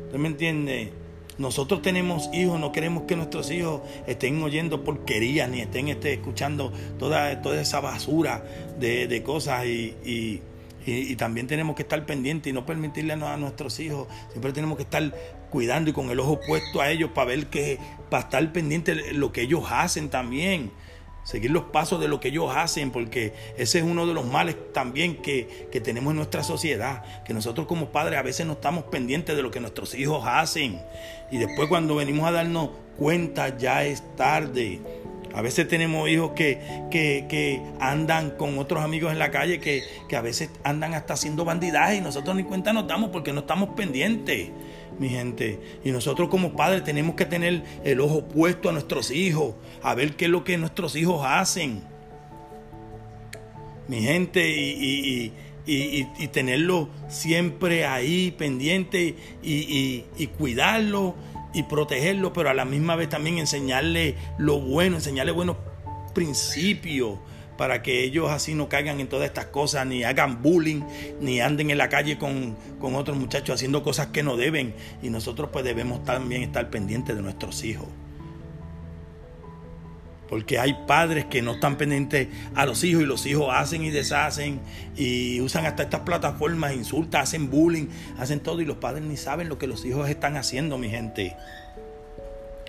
¿Usted 0.07 0.19
me 0.19 0.29
entiende? 0.29 0.93
Nosotros 1.37 1.83
tenemos 1.83 2.31
hijos, 2.33 2.61
no 2.61 2.71
queremos 2.71 3.03
que 3.09 3.17
nuestros 3.17 3.51
hijos 3.51 3.81
estén 4.07 4.41
oyendo 4.41 4.85
porquerías 4.85 5.51
ni 5.51 5.63
estén 5.63 5.89
este, 5.89 6.13
escuchando 6.13 6.73
toda, 6.97 7.43
toda 7.43 7.61
esa 7.61 7.81
basura 7.81 8.45
de, 8.79 9.23
cosas 9.25 9.67
y 9.67 10.41
y, 10.87 11.17
también 11.17 11.47
tenemos 11.47 11.77
que 11.77 11.83
estar 11.83 12.05
pendientes 12.05 12.51
y 12.51 12.53
no 12.53 12.67
permitirle 12.67 13.15
a 13.15 13.37
nuestros 13.37 13.81
hijos, 13.81 14.07
siempre 14.31 14.53
tenemos 14.53 14.77
que 14.77 14.83
estar 14.83 15.15
cuidando 15.51 15.91
y 15.91 15.93
con 15.93 16.11
el 16.11 16.21
ojo 16.21 16.41
puesto 16.47 16.81
a 16.81 16.91
ellos 16.91 17.11
para 17.15 17.29
ver 17.29 17.47
que, 17.47 17.79
para 18.11 18.25
estar 18.25 18.53
pendiente 18.53 18.95
de 18.95 19.13
lo 19.15 19.33
que 19.33 19.43
ellos 19.43 19.65
hacen 19.71 20.11
también. 20.11 20.71
Seguir 21.25 21.51
los 21.51 21.65
pasos 21.65 22.01
de 22.01 22.09
lo 22.09 22.21
que 22.21 22.29
ellos 22.29 22.55
hacen, 22.55 22.91
porque 22.91 23.33
ese 23.57 23.79
es 23.79 23.85
uno 23.85 24.07
de 24.07 24.15
los 24.15 24.27
males 24.27 24.57
también 24.73 25.23
que, 25.23 25.69
que 25.73 25.81
tenemos 25.81 26.11
en 26.11 26.17
nuestra 26.17 26.43
sociedad, 26.43 27.03
que 27.25 27.35
nosotros 27.35 27.67
como 27.67 27.91
padres 27.91 28.19
a 28.19 28.23
veces 28.23 28.47
no 28.47 28.53
estamos 28.55 28.85
pendientes 28.85 29.35
de 29.35 29.43
lo 29.43 29.51
que 29.51 29.61
nuestros 29.61 29.95
hijos 29.95 30.25
hacen. 30.27 30.81
Y 31.31 31.39
después 31.39 31.69
cuando 31.69 31.97
venimos 31.97 32.29
a 32.29 32.33
darnos 32.33 32.71
cuenta 32.97 33.57
ya 33.57 33.85
es 33.85 34.03
tarde. 34.17 34.81
A 35.35 35.43
veces 35.43 35.67
tenemos 35.67 36.09
hijos 36.09 36.31
que, 36.31 36.61
que, 36.91 37.61
andan 37.81 38.31
con 38.31 38.57
otros 38.57 38.85
amigos 38.85 39.11
en 39.11 39.19
la 39.19 39.33
calle 39.33 39.59
que, 39.59 39.83
a 40.17 40.21
veces 40.21 40.49
andan 40.63 40.95
hasta 40.95 41.15
haciendo 41.15 41.45
bandidaje 41.45 41.97
y 41.97 42.01
nosotros 42.01 42.37
ni 42.37 42.45
cuenta 42.45 42.73
nos 42.73 42.87
damos 42.87 43.11
porque 43.11 43.33
no 43.33 43.41
estamos 43.41 43.71
pendientes. 43.71 44.51
Mi 44.99 45.09
gente. 45.09 45.79
Y 45.85 45.91
nosotros 45.91 46.29
como 46.29 46.55
padres 46.55 46.85
tenemos 46.85 47.15
que 47.15 47.27
tener 47.27 47.63
el 47.85 48.01
ojo 48.01 48.25
puesto 48.27 48.69
a 48.69 48.73
nuestros 48.73 49.11
hijos, 49.11 49.55
a 49.83 49.95
ver 49.95 50.17
qué 50.17 50.27
es 50.27 50.31
lo 50.31 50.45
que 50.45 50.59
nuestros 50.59 50.97
hijos 50.97 51.25
hacen. 51.27 51.83
Mi 53.89 54.01
gente, 54.01 54.49
y, 54.49 55.33
y, 55.67 56.29
tenerlo 56.29 56.89
siempre 57.09 57.87
ahí 57.87 58.31
pendiente 58.31 59.17
y, 59.43 60.29
cuidarlo 60.39 61.15
y 61.53 61.63
protegerlo, 61.65 62.33
pero 62.33 62.51
a 62.51 62.55
la 62.55 62.65
misma 62.65 62.97
vez 62.97 63.09
también 63.09 63.39
enseñarle 63.39 64.17
lo 64.39 64.61
bueno, 64.61 64.97
enseñarle 64.97 65.33
buenos 65.33 65.57
principios 66.15 67.19
para 67.57 67.83
que 67.83 68.03
ellos 68.05 68.31
así 68.31 68.55
no 68.55 68.69
caigan 68.69 69.01
en 69.01 69.09
todas 69.09 69.27
estas 69.27 69.47
cosas, 69.47 69.87
ni 69.87 70.05
hagan 70.05 70.43
bullying, 70.43 70.83
ni 71.21 71.41
anden 71.41 71.71
en 71.71 71.79
la 71.79 71.89
calle 71.89 72.19
con, 72.19 72.57
con 72.81 72.97
otros 72.97 73.17
muchachos 73.17 73.55
haciendo 73.55 73.83
cosas 73.83 74.09
que 74.09 74.23
no 74.23 74.37
deben. 74.37 74.75
Y 75.03 75.11
nosotros 75.11 75.51
pues 75.53 75.65
debemos 75.65 76.05
también 76.05 76.43
estar 76.43 76.71
pendientes 76.71 77.15
de 77.15 77.23
nuestros 77.23 77.65
hijos. 77.65 77.87
Porque 80.29 80.59
hay 80.59 80.75
padres 80.87 81.27
que 81.27 81.43
no 81.43 81.53
están 81.53 81.77
pendientes 81.77 82.29
a 82.55 82.67
los 82.67 82.83
hijos 82.83 83.03
y 83.03 83.07
los 83.07 83.27
hijos 83.27 83.49
hacen 83.53 83.85
y 83.85 83.91
deshacen 83.91 84.61
y 84.97 85.41
usan 85.41 85.67
hasta 85.67 85.85
estas 85.85 86.01
plataformas, 86.01 86.75
insultan, 86.75 87.23
hacen 87.23 87.51
bullying, 87.51 87.87
hacen 88.19 88.41
todo 88.41 88.61
y 88.61 88.65
los 88.65 88.79
padres 88.79 89.05
ni 89.05 89.17
saben 89.17 89.49
lo 89.49 89.59
que 89.59 89.67
los 89.67 89.85
hijos 89.85 90.09
están 90.09 90.37
haciendo, 90.37 90.79
mi 90.79 90.89
gente. 90.89 91.37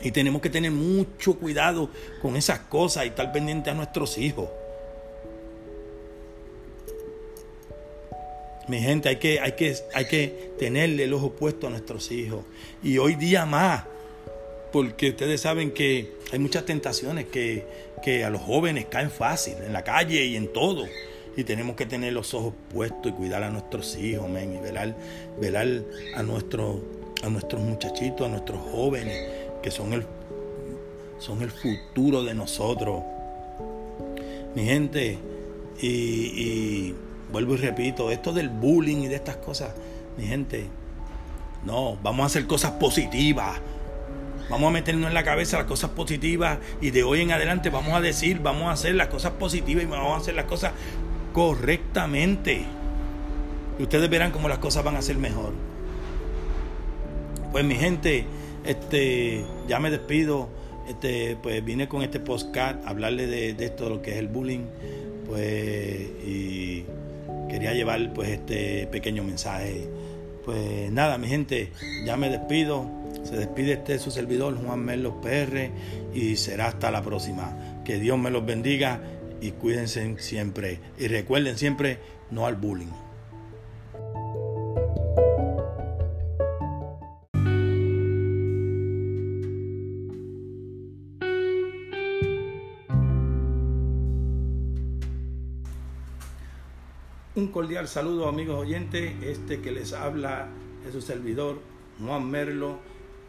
Y 0.02 0.12
tenemos 0.12 0.42
que 0.42 0.50
tener 0.50 0.72
mucho 0.72 1.40
cuidado 1.40 1.90
con 2.22 2.36
esas 2.36 2.60
cosas 2.60 3.06
y 3.06 3.08
estar 3.08 3.32
pendientes 3.32 3.74
a 3.74 3.76
nuestros 3.76 4.18
hijos. 4.18 4.50
Mi 8.68 8.80
gente, 8.80 9.10
hay 9.10 9.18
que, 9.18 9.40
hay 9.40 9.52
que, 9.52 9.76
hay 9.94 10.06
que 10.06 10.52
tenerle 10.58 11.04
el 11.04 11.14
ojo 11.14 11.32
puesto 11.34 11.68
a 11.68 11.70
nuestros 11.70 12.12
hijos. 12.12 12.44
Y 12.84 12.98
hoy 12.98 13.16
día 13.16 13.46
más, 13.46 13.84
porque 14.72 15.10
ustedes 15.10 15.42
saben 15.42 15.72
que 15.72 16.14
hay 16.32 16.40
muchas 16.40 16.66
tentaciones 16.66 17.28
que, 17.28 17.64
a 18.24 18.30
los 18.30 18.42
jóvenes 18.42 18.86
caen 18.86 19.10
fácil, 19.12 19.56
en 19.66 19.74
la 19.74 19.84
calle 19.84 20.26
y 20.26 20.36
en 20.36 20.52
todo. 20.52 20.86
Y 21.38 21.44
tenemos 21.44 21.76
que 21.76 21.86
tener 21.86 22.14
los 22.14 22.34
ojos 22.34 22.54
puestos 22.74 23.12
y 23.12 23.12
cuidar 23.12 23.44
a 23.44 23.50
nuestros 23.50 23.96
hijos, 23.98 24.30
men, 24.30 24.56
y 24.56 24.60
velar, 24.60 24.96
velar 25.40 25.68
a, 26.16 26.24
nuestro, 26.24 26.82
a 27.24 27.30
nuestros 27.30 27.62
muchachitos, 27.62 28.26
a 28.26 28.30
nuestros 28.30 28.60
jóvenes, 28.72 29.30
que 29.62 29.70
son 29.70 29.94
el, 29.94 30.06
son 31.20 31.42
el 31.42 31.52
futuro 31.52 32.24
de 32.24 32.34
nosotros. 32.34 33.04
Mi 34.56 34.66
gente, 34.66 35.20
y 35.82 36.96
vuelvo 37.32 37.56
y 37.56 37.58
repito, 37.58 38.12
esto 38.12 38.34
del 38.34 38.50
bullying 38.50 38.98
y 38.98 39.08
de 39.08 39.16
estas 39.16 39.38
cosas, 39.38 39.74
mi 40.18 40.26
gente, 40.26 40.68
no, 41.66 41.98
vamos 42.04 42.24
a 42.24 42.26
hacer 42.28 42.48
cosas 42.48 42.72
positivas. 42.72 43.60
Vamos 44.50 44.70
a 44.70 44.72
meternos 44.72 45.08
en 45.08 45.16
la 45.16 45.24
cabeza 45.24 45.58
las 45.58 45.66
cosas 45.66 45.90
positivas 45.90 46.60
y 46.80 46.92
de 46.92 47.04
hoy 47.04 47.22
en 47.22 47.32
adelante 47.32 47.72
vamos 47.72 47.94
a 47.94 48.02
decir, 48.02 48.40
vamos 48.40 48.68
a 48.68 48.74
hacer 48.74 48.94
las 48.94 49.08
cosas 49.08 49.32
positivas 49.34 49.84
y 49.84 49.88
vamos 49.88 50.14
a 50.14 50.18
hacer 50.18 50.36
las 50.36 50.46
cosas 50.46 50.74
correctamente. 51.34 52.64
Y 53.80 53.84
ustedes 53.84 54.08
verán 54.10 54.32
cómo 54.32 54.48
las 54.48 54.60
cosas 54.60 54.84
van 54.84 54.96
a 54.96 55.02
ser 55.02 55.18
mejor. 55.18 55.54
Pues 57.52 57.66
mi 57.66 57.76
gente, 57.76 58.26
este, 58.64 59.44
ya 59.68 59.80
me 59.80 59.90
despido. 59.90 60.50
Este, 60.88 61.36
pues 61.42 61.66
vine 61.66 61.88
con 61.88 62.04
este 62.04 62.20
postcard 62.20 62.86
a 62.86 62.90
hablarle 62.90 63.26
de, 63.26 63.56
de 63.56 63.66
esto, 63.66 63.86
de 63.86 63.90
lo 63.90 64.02
que 64.04 64.12
es 64.12 64.18
el 64.18 64.28
bullying. 64.28 64.66
Pues, 65.26 66.00
y 66.24 66.86
quería 67.50 67.74
llevar 67.74 68.14
pues 68.14 68.30
este 68.30 68.88
pequeño 68.88 69.24
mensaje. 69.24 69.88
Pues 70.44 70.92
nada, 70.92 71.18
mi 71.18 71.28
gente, 71.28 71.72
ya 72.06 72.18
me 72.18 72.30
despido. 72.30 72.90
Se 73.24 73.36
despide 73.38 73.74
este 73.74 73.98
su 73.98 74.12
servidor 74.12 74.56
Juan 74.64 74.80
Merlos 74.80 75.16
PR 75.22 75.72
y 76.14 76.36
será 76.36 76.68
hasta 76.68 76.92
la 76.92 77.02
próxima. 77.02 77.82
Que 77.84 78.00
Dios 78.00 78.20
me 78.20 78.30
los 78.30 78.46
bendiga 78.46 79.02
y 79.42 79.52
cuídense 79.52 80.16
siempre. 80.20 80.80
Y 81.00 81.08
recuerden 81.08 81.58
siempre 81.58 81.98
no 82.30 82.46
al 82.46 82.56
bullying. 82.56 83.05
Cordial 97.76 97.90
saludo 97.90 98.30
amigos 98.30 98.58
oyentes, 98.58 99.22
este 99.22 99.60
que 99.60 99.70
les 99.70 99.92
habla 99.92 100.48
es 100.88 100.94
su 100.94 101.02
servidor 101.02 101.60
Juan 102.00 102.26
Merlo 102.32 102.80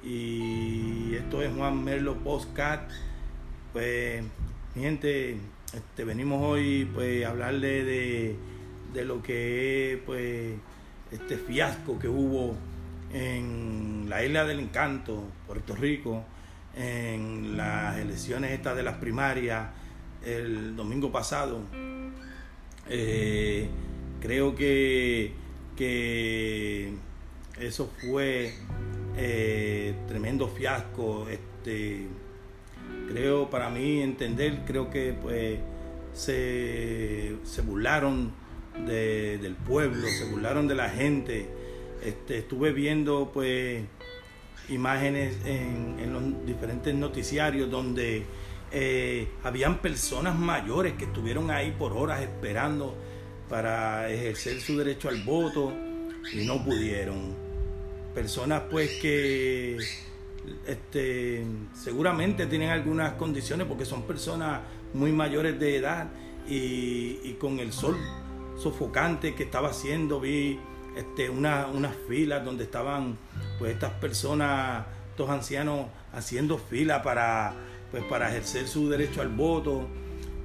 y 0.05 1.17
esto 1.17 1.43
es 1.43 1.53
Juan 1.53 1.83
Merlo 1.83 2.15
Postcat. 2.19 2.89
Pues 3.73 4.23
mi 4.77 4.83
gente, 4.83 5.37
este, 5.75 6.05
venimos 6.05 6.45
hoy 6.45 6.89
pues 6.95 7.27
a 7.27 7.31
hablarle 7.31 7.83
de, 7.83 8.37
de 8.95 9.05
lo 9.05 9.21
que 9.21 9.95
es 9.95 9.99
pues 10.07 10.55
este 11.11 11.39
fiasco 11.39 11.99
que 11.99 12.07
hubo 12.07 12.55
en 13.13 14.07
la 14.09 14.25
isla 14.25 14.45
del 14.45 14.61
encanto, 14.61 15.25
Puerto 15.49 15.75
Rico, 15.75 16.23
en 16.77 17.57
las 17.57 17.99
elecciones 17.99 18.53
estas 18.53 18.77
de 18.77 18.85
las 18.85 18.99
primarias 18.99 19.71
el 20.25 20.77
domingo 20.77 21.11
pasado. 21.11 21.63
Eh, 22.89 23.69
Creo 24.21 24.55
que, 24.55 25.33
que 25.77 26.93
eso 27.61 27.91
fue 28.01 28.53
eh, 29.17 29.95
tremendo 30.09 30.49
fiasco. 30.49 31.27
Este, 31.29 32.07
creo, 33.09 33.51
para 33.51 33.71
mí 33.71 34.01
entender, 34.01 34.63
creo 34.67 34.91
que 34.91 35.15
pues 35.21 35.59
se, 36.13 37.37
burlaron 37.65 38.33
del 38.87 39.55
pueblo, 39.55 40.07
se 40.09 40.25
burlaron 40.31 40.69
de 40.69 40.75
la 40.75 40.89
gente. 40.89 41.49
Este, 42.05 42.39
estuve 42.39 42.73
viendo 42.73 43.31
pues 43.33 43.83
imágenes 44.69 45.37
en, 45.45 46.13
los 46.13 46.47
diferentes 46.47 46.95
noticiarios 46.95 47.71
donde 47.71 48.25
eh, 48.73 49.29
habían 49.45 49.79
personas 49.79 50.37
mayores 50.37 50.95
que 50.95 51.05
estuvieron 51.05 51.51
ahí 51.51 51.75
por 51.79 51.93
horas 51.93 52.21
esperando 52.21 52.97
para 53.49 54.11
ejercer 54.11 54.61
su 54.61 54.79
derecho 54.79 55.09
al 55.09 55.23
voto 55.23 55.73
y 56.33 56.45
no 56.45 56.65
pudieron. 56.65 57.35
Personas 58.15 58.63
pues 58.71 58.91
que 59.01 59.77
este, 60.67 61.45
seguramente 61.75 62.47
tienen 62.47 62.71
algunas 62.71 63.15
condiciones 63.15 63.67
porque 63.67 63.85
son 63.85 64.03
personas 64.03 64.61
muy 64.95 65.13
mayores 65.13 65.59
de 65.61 65.77
edad 65.77 66.09
y, 66.49 67.33
con 67.35 67.59
el 67.59 67.73
sol 67.73 67.97
sofocante 68.57 69.35
que 69.35 69.43
estaba 69.43 69.69
haciendo 69.71 70.21
vi 70.21 70.59
este, 70.97 71.29
una, 71.29 71.67
unas 71.67 71.95
filas 72.09 72.45
donde 72.45 72.65
estaban 72.65 73.19
pues 73.59 73.73
estas 73.73 73.93
personas, 73.93 74.87
estos 75.11 75.29
ancianos 75.29 75.87
haciendo 76.13 76.57
fila 76.57 77.03
para, 77.03 77.53
pues, 77.91 78.03
para 78.05 78.31
ejercer 78.31 78.67
su 78.67 78.89
derecho 78.89 79.21
al 79.21 79.29
voto 79.29 79.87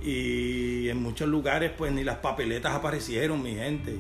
y 0.04 0.90
en 0.90 1.02
muchos 1.02 1.28
lugares 1.28 1.72
pues 1.78 1.92
ni 1.92 2.04
las 2.04 2.18
papeletas 2.18 2.74
aparecieron, 2.74 3.42
mi 3.42 3.56
gente. 3.56 3.98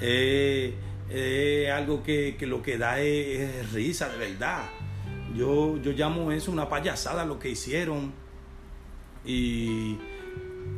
Es 0.00 1.70
algo 1.70 2.02
que, 2.02 2.36
lo 2.40 2.62
que 2.62 2.78
da 2.78 3.00
es, 3.00 3.72
risa, 3.72 4.08
de 4.08 4.18
verdad. 4.18 4.64
Yo, 5.36 5.76
yo 5.78 5.92
llamo 5.92 6.32
eso 6.32 6.52
una 6.52 6.68
payasada 6.68 7.24
lo 7.24 7.38
que 7.38 7.50
hicieron 7.50 8.12
y 9.24 9.96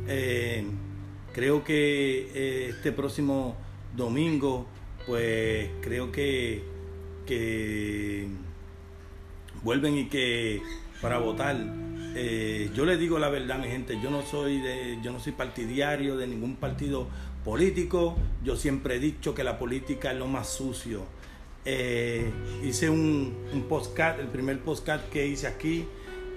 eh, 0.07 0.63
creo 1.33 1.63
que 1.63 2.29
eh, 2.33 2.67
este 2.69 2.91
próximo 2.91 3.57
domingo 3.95 4.67
pues 5.05 5.69
creo 5.81 6.11
que, 6.11 6.63
que 7.25 8.27
vuelven 9.63 9.97
y 9.97 10.05
que 10.05 10.61
para 11.01 11.17
votar 11.17 11.55
eh, 12.17 12.71
yo 12.73 12.85
le 12.85 12.95
digo 12.95 13.19
la 13.19 13.27
verdad, 13.27 13.59
mi 13.59 13.67
gente, 13.67 13.99
yo 14.01 14.09
no 14.09 14.21
soy 14.21 14.61
de, 14.61 14.97
yo 15.03 15.11
no 15.11 15.19
soy 15.19 15.33
partidario 15.33 16.15
de 16.15 16.27
ningún 16.27 16.55
partido 16.55 17.07
político. 17.43 18.15
Yo 18.41 18.55
siempre 18.55 18.95
he 18.95 18.99
dicho 18.99 19.35
que 19.35 19.43
la 19.43 19.59
política 19.59 20.13
es 20.13 20.17
lo 20.17 20.27
más 20.27 20.47
sucio. 20.49 21.03
Eh, 21.65 22.31
hice 22.63 22.89
un, 22.89 23.35
un 23.51 23.63
postcard, 23.63 24.21
el 24.21 24.27
primer 24.27 24.59
postcard 24.59 25.01
que 25.11 25.27
hice 25.27 25.47
aquí. 25.47 25.85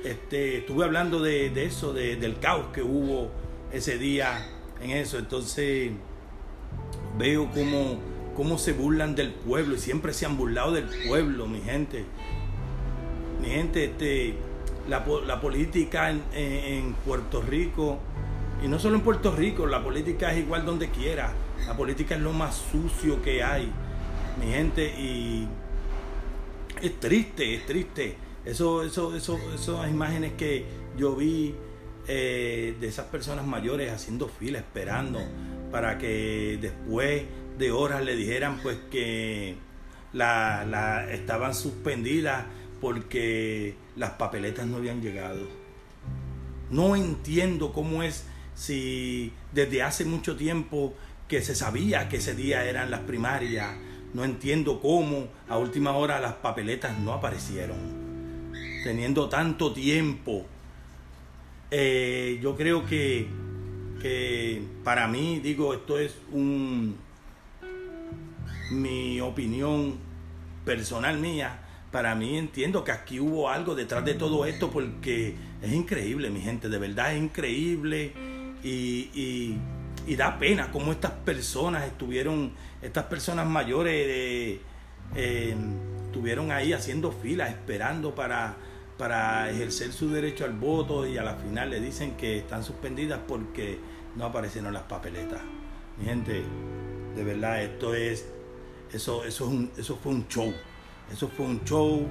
Este, 0.04 0.58
estuve 0.58 0.84
hablando 0.84 1.20
de, 1.20 1.64
eso, 1.64 1.92
del 1.92 2.38
caos 2.40 2.66
que 2.72 2.82
hubo 2.82 3.30
ese 3.72 3.98
día 3.98 4.48
en 4.82 4.90
eso. 4.90 5.18
Entonces 5.18 5.92
veo 7.16 7.48
cómo, 7.52 8.00
cómo 8.36 8.58
se 8.58 8.72
burlan 8.72 9.14
del 9.14 9.30
pueblo 9.30 9.76
y 9.76 9.78
siempre 9.78 10.12
se 10.12 10.26
han 10.26 10.36
burlado 10.36 10.72
del 10.72 10.88
pueblo, 11.06 11.46
mi 11.46 11.60
gente. 11.60 12.04
Mi 13.40 13.48
gente, 13.50 13.84
este, 13.84 14.34
la, 14.88 15.40
política 15.40 16.10
en, 16.10 16.94
Puerto 17.04 17.42
Rico, 17.42 17.98
y 18.62 18.68
no 18.68 18.78
solo 18.78 18.96
en 18.96 19.02
Puerto 19.02 19.34
Rico, 19.34 19.66
la 19.66 19.82
política 19.82 20.32
es 20.32 20.38
igual 20.38 20.64
donde 20.64 20.90
quiera. 20.90 21.32
La 21.66 21.76
política 21.76 22.14
es 22.14 22.20
lo 22.20 22.32
más 22.32 22.54
sucio 22.70 23.22
que 23.22 23.42
hay, 23.42 23.70
mi 24.40 24.52
gente, 24.52 24.86
y 24.86 25.48
Es 26.80 26.98
triste, 27.00 27.54
es 27.54 27.66
triste. 27.66 28.16
Eso, 28.44 28.82
eso, 28.82 29.14
eso, 29.14 29.38
esas 29.54 29.90
imágenes 29.90 30.32
que 30.32 30.64
yo 30.96 31.14
vi 31.14 31.54
eh, 32.06 32.74
de 32.80 32.88
esas 32.88 33.06
personas 33.06 33.46
mayores 33.46 33.92
haciendo 33.92 34.28
fila, 34.28 34.58
esperando 34.58 35.20
para 35.70 35.98
que 35.98 36.58
después 36.60 37.24
de 37.58 37.70
horas 37.72 38.02
le 38.02 38.16
dijeran 38.16 38.60
pues 38.62 38.78
que 38.90 39.56
la, 40.12 40.64
la, 40.64 41.12
estaban 41.12 41.54
suspendidas 41.54 42.46
porque 42.80 43.74
las 43.96 44.12
papeletas 44.12 44.66
no 44.66 44.76
habían 44.76 45.02
llegado. 45.02 45.46
No 46.70 46.96
entiendo 46.96 47.72
cómo 47.72 48.02
es 48.02 48.26
si 48.54 49.32
desde 49.52 49.82
hace 49.82 50.04
mucho 50.04 50.36
tiempo 50.36 50.94
que 51.28 51.42
se 51.42 51.54
sabía 51.54 52.08
que 52.08 52.16
ese 52.16 52.34
día 52.34 52.64
eran 52.64 52.90
las 52.90 53.00
primarias, 53.00 53.70
no 54.14 54.24
entiendo 54.24 54.80
cómo 54.80 55.28
a 55.48 55.58
última 55.58 55.92
hora 55.92 56.18
las 56.20 56.34
papeletas 56.34 56.98
no 56.98 57.12
aparecieron. 57.12 57.76
Teniendo 58.82 59.28
tanto 59.28 59.72
tiempo, 59.72 60.46
eh, 61.70 62.38
yo 62.42 62.56
creo 62.56 62.86
que, 62.86 63.28
que 64.00 64.62
para 64.84 65.06
mí, 65.08 65.40
digo, 65.40 65.74
esto 65.74 65.98
es 65.98 66.14
un 66.32 66.96
mi 68.70 69.20
opinión 69.20 69.96
personal 70.64 71.18
mía. 71.18 71.58
Para 71.90 72.14
mí 72.14 72.36
entiendo 72.36 72.84
que 72.84 72.92
aquí 72.92 73.18
hubo 73.18 73.48
algo 73.48 73.74
detrás 73.74 74.04
de 74.04 74.14
todo 74.14 74.44
esto 74.44 74.70
porque 74.70 75.34
es 75.62 75.72
increíble, 75.72 76.28
mi 76.28 76.40
gente, 76.40 76.68
de 76.68 76.78
verdad 76.78 77.14
es 77.14 77.22
increíble 77.22 78.12
y, 78.62 79.58
y, 80.06 80.16
da 80.16 80.38
pena 80.38 80.70
cómo 80.70 80.92
estas 80.92 81.12
personas 81.12 81.86
estuvieron, 81.86 82.52
estas 82.82 83.04
personas 83.04 83.46
mayores 83.46 83.94
eh, 83.94 84.60
eh, 85.14 85.54
estuvieron 86.06 86.50
ahí 86.50 86.72
haciendo 86.72 87.12
filas, 87.12 87.50
esperando 87.50 88.14
para, 88.14 88.56
para 88.98 89.50
ejercer 89.50 89.92
su 89.92 90.10
derecho 90.10 90.44
al 90.44 90.52
voto 90.52 91.06
y 91.06 91.16
a 91.16 91.22
la 91.22 91.36
final 91.36 91.70
le 91.70 91.80
dicen 91.80 92.16
que 92.16 92.38
están 92.38 92.64
suspendidas 92.64 93.20
porque 93.26 93.78
no 94.16 94.24
aparecieron 94.24 94.72
las 94.72 94.82
papeletas. 94.82 95.40
Mi 95.98 96.06
gente, 96.06 96.42
de 97.16 97.24
verdad, 97.24 97.62
esto 97.62 97.94
es, 97.94 98.26
eso, 98.92 99.24
es 99.24 99.40
eso 99.78 99.96
fue 99.96 100.12
un 100.12 100.26
show. 100.28 100.52
Eso 101.12 101.28
fue 101.28 101.46
un 101.46 101.64
show 101.64 102.06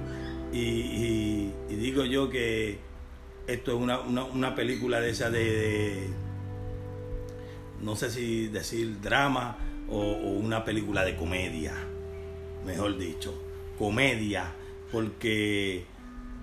y, 0.52 1.50
digo 1.68 2.04
yo 2.04 2.30
que 2.30 2.78
esto 3.46 3.72
es 3.72 3.78
una, 3.78 4.00
una, 4.00 4.54
película 4.54 5.00
de 5.00 5.10
esa 5.10 5.30
de 5.30 6.08
no 7.82 7.96
sé 7.96 8.10
si 8.10 8.48
decir 8.48 9.00
drama 9.00 9.56
o, 9.88 10.00
una 10.00 10.64
película 10.64 11.04
de 11.04 11.16
comedia, 11.16 11.74
mejor 12.66 12.98
dicho, 12.98 13.34
comedia, 13.78 14.52
porque 14.90 15.84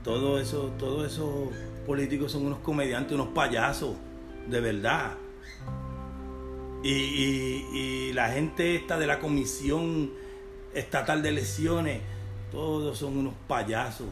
todo 0.03 0.39
eso, 0.39 0.73
todos 0.77 1.11
esos 1.11 1.49
políticos 1.85 2.31
son 2.31 2.45
unos 2.45 2.59
comediantes, 2.59 3.13
unos 3.13 3.29
payasos, 3.29 3.95
de 4.47 4.61
verdad. 4.61 5.17
Y, 6.83 6.89
y, 7.73 8.13
la 8.13 8.29
gente 8.29 8.75
esta 8.75 8.99
de 8.99 9.07
la 9.07 9.19
Comisión 9.19 10.11
Estatal 10.73 11.23
de 11.23 11.29
Elecciones, 11.29 12.01
todos 12.55 12.97
son 12.97 13.17
unos 13.17 13.33
payasos, 13.49 14.07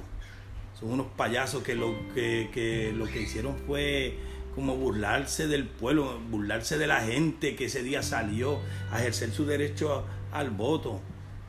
son 0.78 0.92
unos 0.92 1.08
payasos 1.16 1.64
que 1.64 1.76
lo 1.76 1.96
que, 2.14 2.94
lo 2.94 3.06
que 3.06 3.22
hicieron 3.22 3.56
fue 3.66 4.18
como 4.54 4.76
burlarse 4.76 5.48
del 5.48 5.66
pueblo, 5.66 6.20
burlarse 6.30 6.78
de 6.78 6.86
la 6.86 7.00
gente 7.00 7.56
que 7.56 7.66
ese 7.66 7.84
día 7.84 8.04
salió 8.04 8.60
a 8.92 9.00
ejercer 9.00 9.32
su 9.32 9.46
derecho 9.46 10.04
al 10.34 10.50
voto. 10.50 11.00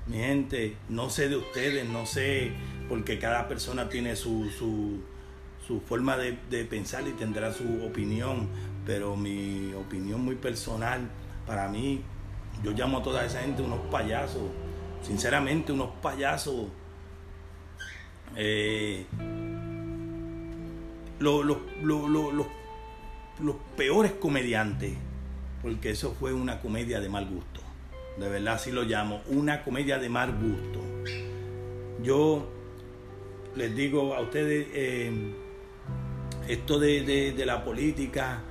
Mi 0.06 0.18
gente, 0.18 0.76
no 0.88 1.10
sé 1.10 1.28
de 1.28 1.36
ustedes, 1.36 1.88
no 1.88 2.06
sé, 2.06 2.52
porque 2.88 3.18
cada 3.18 3.48
persona 3.48 3.88
tiene 3.88 4.14
su, 4.14 4.48
su, 5.66 5.80
forma 5.80 6.16
de, 6.16 6.64
pensar 6.64 7.08
y 7.08 7.12
tendrá 7.12 7.52
su 7.52 7.84
opinión, 7.84 8.48
pero 8.86 9.16
mi 9.16 9.74
opinión 9.74 10.24
muy 10.24 10.36
personal, 10.36 11.10
para 11.44 11.66
mí, 11.66 12.02
yo 12.62 12.70
llamo 12.70 12.98
a 12.98 13.02
toda 13.02 13.26
esa 13.26 13.40
gente 13.40 13.62
unos 13.62 13.80
payasos, 13.90 14.44
sinceramente 15.02 15.72
unos 15.72 15.90
payasos. 16.00 16.68
Eh, 18.36 19.06
los, 21.18 21.56
peores 23.76 24.12
comediantes, 24.12 24.94
porque 25.62 25.90
eso 25.90 26.14
fue 26.18 26.32
una 26.32 26.60
comedia 26.60 27.00
de 27.00 27.08
mal 27.08 27.26
gusto. 27.26 27.60
De 28.18 28.28
verdad 28.28 28.54
así 28.54 28.70
lo 28.70 28.82
llamo, 28.82 29.22
una 29.28 29.62
comedia 29.62 29.98
de 29.98 30.08
mal 30.08 30.32
gusto. 30.32 30.80
Yo 32.02 32.46
les 33.56 33.74
digo 33.74 34.14
a 34.14 34.20
ustedes, 34.20 34.68
eh, 34.72 35.34
esto 36.48 36.78
de, 36.78 37.34
la 37.44 37.64
política 37.64 38.42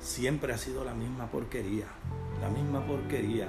siempre 0.00 0.52
ha 0.52 0.58
sido 0.58 0.84
la 0.84 0.94
misma 0.94 1.30
porquería, 1.30 1.86
la 2.40 2.50
misma 2.50 2.84
porquería. 2.86 3.48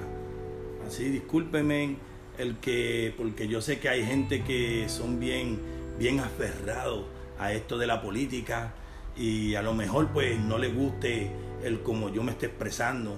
Así, 0.85 1.09
discúlpenme 1.09 1.97
el 2.37 2.57
que, 2.57 3.13
porque 3.17 3.47
yo 3.47 3.61
sé 3.61 3.79
que 3.79 3.89
hay 3.89 4.05
gente 4.05 4.43
que 4.43 4.87
son 4.89 5.19
bien, 5.19 5.59
bien 5.97 6.19
aferrados 6.19 7.05
a 7.39 7.53
esto 7.53 7.77
de 7.77 7.87
la 7.87 8.01
política 8.01 8.73
y 9.15 9.55
a 9.55 9.61
lo 9.61 9.73
mejor 9.73 10.09
pues 10.09 10.39
no 10.39 10.57
le 10.57 10.69
guste 10.69 11.31
el 11.63 11.81
como 11.81 12.09
yo 12.09 12.23
me 12.23 12.31
esté 12.31 12.47
expresando. 12.47 13.15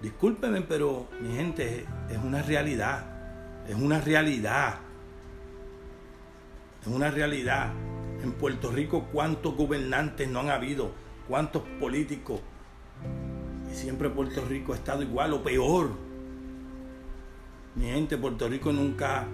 Discúlpeme, 0.00 0.62
pero 0.62 1.08
mi 1.20 1.34
gente 1.36 1.86
es 2.10 2.18
una 2.18 2.42
realidad, 2.42 3.06
es 3.68 3.74
una 3.74 4.00
realidad, 4.00 4.80
es 6.82 6.88
una 6.88 7.10
realidad. 7.10 7.72
En 8.22 8.32
Puerto 8.32 8.70
Rico 8.70 9.08
cuántos 9.12 9.56
gobernantes 9.56 10.28
no 10.28 10.40
han 10.40 10.50
habido, 10.50 10.92
cuántos 11.28 11.62
políticos. 11.80 12.40
Y 13.70 13.74
siempre 13.74 14.10
Puerto 14.10 14.44
Rico 14.44 14.72
ha 14.72 14.76
estado 14.76 15.02
igual 15.02 15.32
o 15.32 15.42
peor. 15.42 16.11
Mi 17.74 17.86
gente, 17.86 18.18
Puerto 18.18 18.48
Rico 18.48 18.72
nunca 18.72 19.26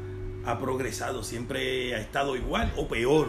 ha 0.45 0.59
progresado, 0.59 1.23
siempre 1.23 1.95
ha 1.95 2.01
estado 2.01 2.37
igual 2.37 2.73
o 2.77 2.87
peor 2.89 3.29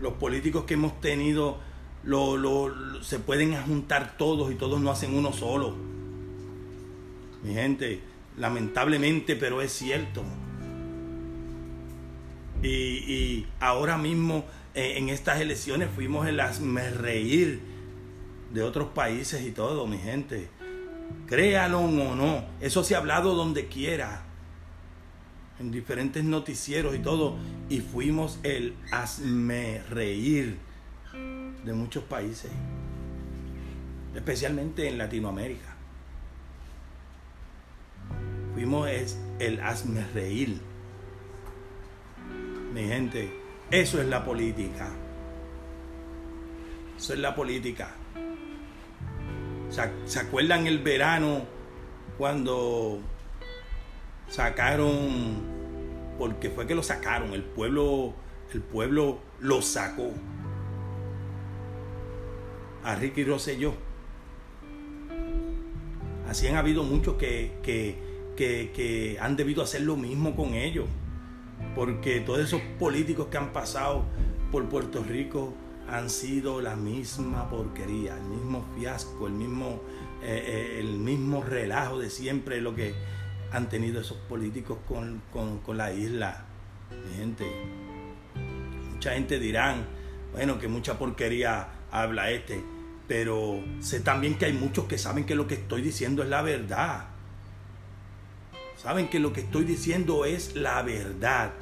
los 0.00 0.14
políticos 0.14 0.64
que 0.64 0.74
hemos 0.74 1.00
tenido 1.00 1.58
lo, 2.04 3.02
se 3.02 3.18
pueden 3.18 3.54
juntar 3.62 4.16
todos 4.16 4.52
y 4.52 4.54
todos 4.54 4.80
no 4.80 4.90
hacen 4.90 5.14
uno 5.14 5.32
solo. 5.32 5.74
Mi 7.42 7.54
gente, 7.54 8.00
lamentablemente, 8.36 9.36
pero 9.36 9.60
es 9.62 9.72
cierto. 9.72 10.22
Y, 12.62 13.46
ahora 13.60 13.98
mismo 13.98 14.44
eh, 14.74 14.94
en 14.96 15.08
estas 15.08 15.40
elecciones 15.40 15.88
fuimos 15.94 16.26
el 16.26 16.40
me 16.62 16.90
reír 16.90 17.60
de 18.52 18.62
otros 18.62 18.88
países 18.88 19.44
y 19.46 19.50
todo, 19.50 19.86
mi 19.86 19.98
gente. 19.98 20.48
Créalo 21.26 21.80
o 21.80 22.14
no, 22.14 22.44
eso 22.60 22.84
se 22.84 22.94
ha 22.94 22.98
hablado 22.98 23.34
donde 23.34 23.66
quiera 23.66 24.22
en 25.58 25.70
diferentes 25.70 26.22
noticieros 26.22 26.94
y 26.94 26.98
todo, 26.98 27.36
y 27.68 27.80
fuimos 27.80 28.38
el 28.42 28.74
hazme 28.92 29.82
reír 29.88 30.58
de 31.64 31.72
muchos 31.72 32.04
países, 32.04 32.50
especialmente 34.14 34.88
en 34.88 34.98
Latinoamérica. 34.98 35.74
Fuimos 38.54 38.88
el 39.38 39.60
hazme 39.60 40.06
reír. 40.14 40.60
Mi 42.72 42.84
gente, 42.84 43.32
eso 43.70 44.00
es 44.00 44.06
la 44.06 44.24
política. 44.24 44.88
Eso 46.96 47.14
es 47.14 47.18
la 47.18 47.34
política. 47.34 47.94
¿Se 50.06 50.20
acuerdan 50.20 50.66
el 50.66 50.78
verano 50.78 51.44
cuando 52.16 53.00
sacaron, 54.28 55.42
porque 56.18 56.48
fue 56.48 56.66
que 56.66 56.74
lo 56.74 56.82
sacaron, 56.82 57.34
el 57.34 57.42
pueblo, 57.42 58.14
el 58.54 58.62
pueblo 58.62 59.18
lo 59.40 59.60
sacó. 59.60 60.12
A 62.84 62.94
Ricky 62.94 63.24
Rosselló. 63.24 63.74
Así 66.26 66.46
han 66.46 66.56
habido 66.56 66.82
muchos 66.82 67.16
que, 67.16 67.58
que, 67.62 67.98
que, 68.34 68.72
que 68.74 69.18
han 69.20 69.36
debido 69.36 69.62
hacer 69.62 69.82
lo 69.82 69.96
mismo 69.96 70.34
con 70.34 70.54
ellos. 70.54 70.86
Porque 71.74 72.20
todos 72.20 72.40
esos 72.40 72.62
políticos 72.78 73.26
que 73.30 73.36
han 73.36 73.52
pasado 73.52 74.04
por 74.50 74.66
Puerto 74.68 75.02
Rico 75.02 75.52
han 75.88 76.10
sido 76.10 76.60
la 76.60 76.76
misma 76.76 77.48
porquería, 77.48 78.16
el 78.16 78.24
mismo 78.24 78.64
fiasco, 78.76 79.26
el 79.26 79.34
mismo, 79.34 79.80
eh, 80.22 80.44
eh, 80.46 80.80
el 80.80 80.98
mismo 80.98 81.42
relajo 81.42 81.98
de 81.98 82.10
siempre, 82.10 82.60
lo 82.60 82.74
que, 82.74 82.94
han 83.52 83.68
tenido 83.68 84.00
esos 84.00 84.18
políticos 84.28 84.78
con, 84.88 85.22
la 85.76 85.92
isla. 85.92 86.44
gente, 87.16 87.46
mucha 88.92 89.12
gente 89.12 89.38
dirán, 89.38 89.86
bueno, 90.32 90.58
que 90.58 90.68
mucha 90.68 90.98
porquería 90.98 91.68
habla 91.90 92.30
este, 92.30 92.62
pero 93.08 93.62
sé 93.80 94.00
también 94.00 94.36
que 94.36 94.46
hay 94.46 94.52
muchos 94.52 94.86
que 94.86 94.98
saben 94.98 95.24
que 95.24 95.34
lo 95.34 95.46
que 95.46 95.54
estoy 95.54 95.82
diciendo 95.82 96.22
es 96.22 96.28
la 96.28 96.42
verdad. 96.42 97.08
saben 98.76 99.08
que 99.08 99.20
lo 99.20 99.32
que 99.32 99.40
estoy 99.40 99.64
diciendo 99.64 100.24
es 100.24 100.54
la 100.54 100.82
verdad. 100.82 101.52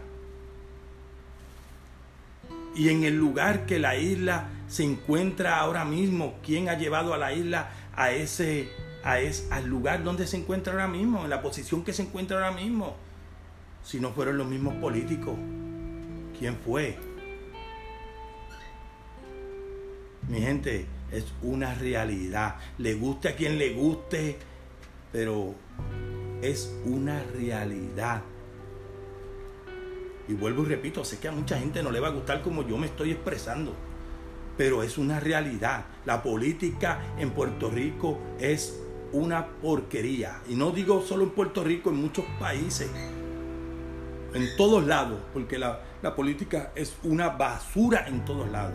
Y 2.74 2.88
en 2.88 3.04
el 3.04 3.16
lugar 3.16 3.66
que 3.66 3.78
la 3.78 3.96
isla 3.96 4.48
se 4.66 4.84
encuentra 4.84 5.58
ahora 5.58 5.84
mismo, 5.84 6.34
¿quién 6.44 6.68
ha 6.68 6.76
llevado 6.76 7.14
a 7.14 7.18
la 7.18 7.32
isla 7.32 7.70
a 7.94 8.10
ese, 8.10 8.68
a 9.04 9.20
ese, 9.20 9.46
al 9.52 9.66
lugar 9.66 10.02
donde 10.02 10.26
se 10.26 10.36
encuentra 10.36 10.72
ahora 10.72 10.88
mismo, 10.88 11.24
en 11.24 11.30
la 11.30 11.42
posición 11.42 11.84
que 11.84 11.92
se 11.92 12.02
encuentra 12.02 12.36
ahora 12.36 12.50
mismo? 12.50 12.96
Si 13.84 14.00
no 14.00 14.10
fueron 14.12 14.38
los 14.38 14.48
mismos 14.48 14.74
políticos, 14.76 15.36
¿quién 16.38 16.56
fue? 16.56 16.98
Mi 20.28 20.40
gente, 20.40 20.86
es 21.12 21.26
una 21.42 21.74
realidad. 21.74 22.56
Le 22.78 22.94
guste 22.94 23.28
a 23.28 23.36
quien 23.36 23.58
le 23.58 23.74
guste, 23.74 24.38
pero 25.12 25.54
es 26.42 26.74
una 26.84 27.22
realidad. 27.34 28.22
Y 30.28 30.34
vuelvo 30.34 30.62
y 30.62 30.66
repito, 30.66 31.04
sé 31.04 31.18
que 31.18 31.28
a 31.28 31.32
mucha 31.32 31.58
gente 31.58 31.82
no 31.82 31.90
le 31.90 32.00
va 32.00 32.08
a 32.08 32.12
gustar 32.12 32.42
como 32.42 32.66
yo 32.66 32.78
me 32.78 32.86
estoy 32.86 33.10
expresando, 33.10 33.74
pero 34.56 34.82
es 34.82 34.96
una 34.96 35.20
realidad. 35.20 35.84
La 36.06 36.22
política 36.22 37.00
en 37.18 37.30
Puerto 37.30 37.70
Rico 37.70 38.18
es 38.38 38.80
una 39.12 39.46
porquería. 39.46 40.40
Y 40.48 40.54
no 40.54 40.70
digo 40.70 41.02
solo 41.02 41.24
en 41.24 41.30
Puerto 41.30 41.62
Rico, 41.62 41.90
en 41.90 41.96
muchos 41.96 42.24
países, 42.40 42.90
en 44.32 44.56
todos 44.56 44.86
lados, 44.86 45.20
porque 45.32 45.58
la, 45.58 45.80
la 46.02 46.14
política 46.16 46.72
es 46.74 46.96
una 47.02 47.28
basura 47.30 48.08
en 48.08 48.24
todos 48.24 48.50
lados. 48.50 48.74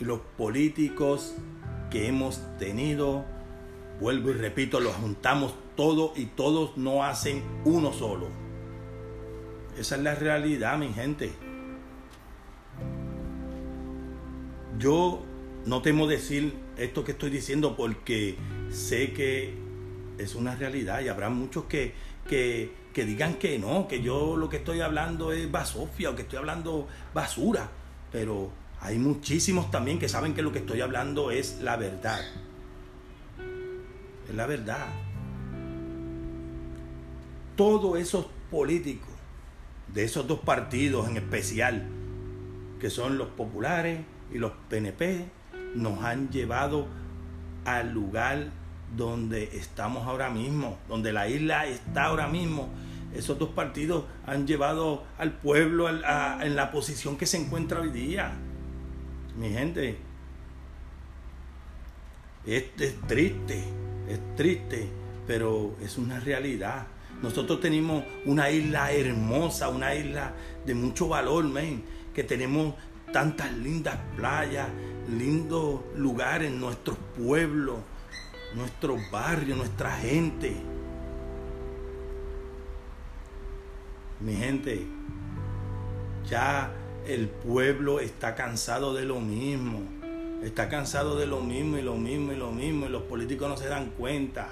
Y 0.00 0.04
los 0.04 0.20
políticos 0.36 1.34
que 1.90 2.06
hemos 2.06 2.40
tenido, 2.58 3.24
vuelvo 4.00 4.30
y 4.30 4.34
repito, 4.34 4.78
los 4.80 4.94
juntamos 4.94 5.54
todos 5.78 6.18
y 6.18 6.26
todos 6.26 6.76
no 6.76 7.04
hacen 7.04 7.40
uno 7.64 7.92
solo. 7.92 8.26
Esa 9.78 9.94
es 9.94 10.02
la 10.02 10.16
realidad, 10.16 10.76
mi 10.76 10.92
gente. 10.92 11.30
Yo 14.76 15.22
no 15.66 15.80
temo 15.80 16.08
decir 16.08 16.52
esto 16.76 17.04
que 17.04 17.12
estoy 17.12 17.30
diciendo 17.30 17.76
porque 17.76 18.34
sé 18.72 19.12
que 19.12 19.54
es 20.18 20.34
una 20.34 20.56
realidad 20.56 21.00
y 21.00 21.06
habrá 21.06 21.30
muchos 21.30 21.66
que, 21.66 21.92
que, 22.28 22.72
que 22.92 23.04
digan 23.04 23.34
que 23.34 23.56
no, 23.60 23.86
que 23.86 24.02
yo 24.02 24.36
lo 24.36 24.48
que 24.48 24.56
estoy 24.56 24.80
hablando 24.80 25.30
es 25.30 25.48
basofia 25.48 26.10
o 26.10 26.16
que 26.16 26.22
estoy 26.22 26.40
hablando 26.40 26.88
basura. 27.14 27.68
Pero 28.10 28.50
hay 28.80 28.98
muchísimos 28.98 29.70
también 29.70 30.00
que 30.00 30.08
saben 30.08 30.34
que 30.34 30.42
lo 30.42 30.50
que 30.50 30.58
estoy 30.58 30.80
hablando 30.80 31.30
es 31.30 31.60
la 31.60 31.76
verdad. 31.76 32.20
Es 34.28 34.34
la 34.34 34.46
verdad. 34.46 35.07
Todos 37.58 37.98
esos 37.98 38.26
políticos 38.52 39.10
de 39.92 40.04
esos 40.04 40.28
dos 40.28 40.38
partidos 40.38 41.08
en 41.08 41.16
especial, 41.16 41.86
que 42.78 42.88
son 42.88 43.18
los 43.18 43.28
populares 43.28 44.00
y 44.32 44.38
los 44.38 44.52
PNP, 44.70 45.26
nos 45.74 46.04
han 46.04 46.30
llevado 46.30 46.86
al 47.64 47.92
lugar 47.92 48.50
donde 48.96 49.56
estamos 49.58 50.06
ahora 50.06 50.30
mismo, 50.30 50.78
donde 50.88 51.12
la 51.12 51.28
isla 51.28 51.66
está 51.66 52.04
ahora 52.04 52.28
mismo. 52.28 52.68
Esos 53.12 53.38
dos 53.38 53.48
partidos 53.48 54.04
han 54.24 54.46
llevado 54.46 55.02
al 55.18 55.32
pueblo 55.32 55.88
en 55.90 56.54
la 56.54 56.70
posición 56.70 57.16
que 57.16 57.26
se 57.26 57.38
encuentra 57.38 57.80
hoy 57.80 57.90
día 57.90 58.38
mi 59.38 59.50
gente, 59.50 59.96
es, 62.44 62.64
es 62.78 63.00
triste, 63.06 63.62
es 64.08 64.36
triste, 64.36 64.88
pero 65.26 65.76
es 65.80 65.96
una 65.96 66.18
realidad. 66.18 66.86
Nosotros 67.22 67.60
tenemos 67.60 68.04
una 68.26 68.50
isla 68.50 68.92
hermosa, 68.92 69.68
una 69.68 69.94
isla 69.94 70.34
de 70.64 70.74
mucho 70.74 71.08
valor, 71.08 71.44
men, 71.44 71.82
que 72.14 72.22
tenemos 72.22 72.74
tantas 73.12 73.52
lindas 73.52 73.98
playas, 74.16 74.68
lindos 75.16 75.80
lugares, 75.96 76.52
nuestros 76.52 76.96
pueblos, 77.16 77.78
nuestros 78.54 79.00
barrios, 79.10 79.58
nuestra 79.58 79.96
gente. 79.96 80.54
Mi 84.20 84.34
gente, 84.34 84.86
ya 86.28 86.72
el 87.06 87.28
pueblo 87.28 88.00
está 88.00 88.34
cansado 88.34 88.94
de 88.94 89.04
lo 89.04 89.20
mismo. 89.20 89.80
Está 90.42 90.68
cansado 90.68 91.16
de 91.16 91.26
lo 91.26 91.40
mismo 91.40 91.78
y 91.78 91.82
lo 91.82 91.96
mismo 91.96 92.32
y 92.32 92.36
lo 92.36 92.52
mismo 92.52 92.86
y 92.86 92.90
los 92.90 93.02
políticos 93.02 93.48
no 93.48 93.56
se 93.56 93.68
dan 93.68 93.90
cuenta. 93.90 94.50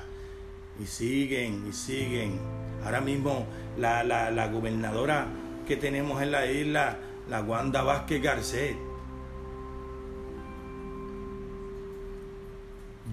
Y 0.81 0.87
siguen 0.87 1.67
y 1.69 1.73
siguen. 1.73 2.39
Ahora 2.85 3.01
mismo 3.01 3.47
la, 3.79 4.05
la, 4.05 4.49
gobernadora 4.49 5.27
que 5.67 5.77
tenemos 5.77 6.23
en 6.23 6.31
la 6.31 6.47
isla, 6.51 6.99
la 7.29 7.41
Wanda 7.43 7.83
Vázquez 7.83 8.23
Garcet. 8.23 8.77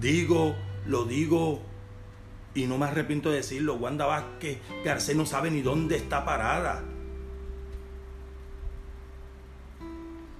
Digo, 0.00 0.54
lo 0.86 1.04
digo 1.04 1.60
y 2.54 2.66
no 2.66 2.78
me 2.78 2.86
arrepiento 2.86 3.30
de 3.30 3.36
decirlo, 3.36 3.74
Wanda 3.74 4.06
Vázquez 4.06 4.58
Garcet 4.84 5.16
no 5.16 5.26
sabe 5.26 5.50
ni 5.50 5.62
dónde 5.62 5.96
está 5.96 6.24
parada. 6.24 6.84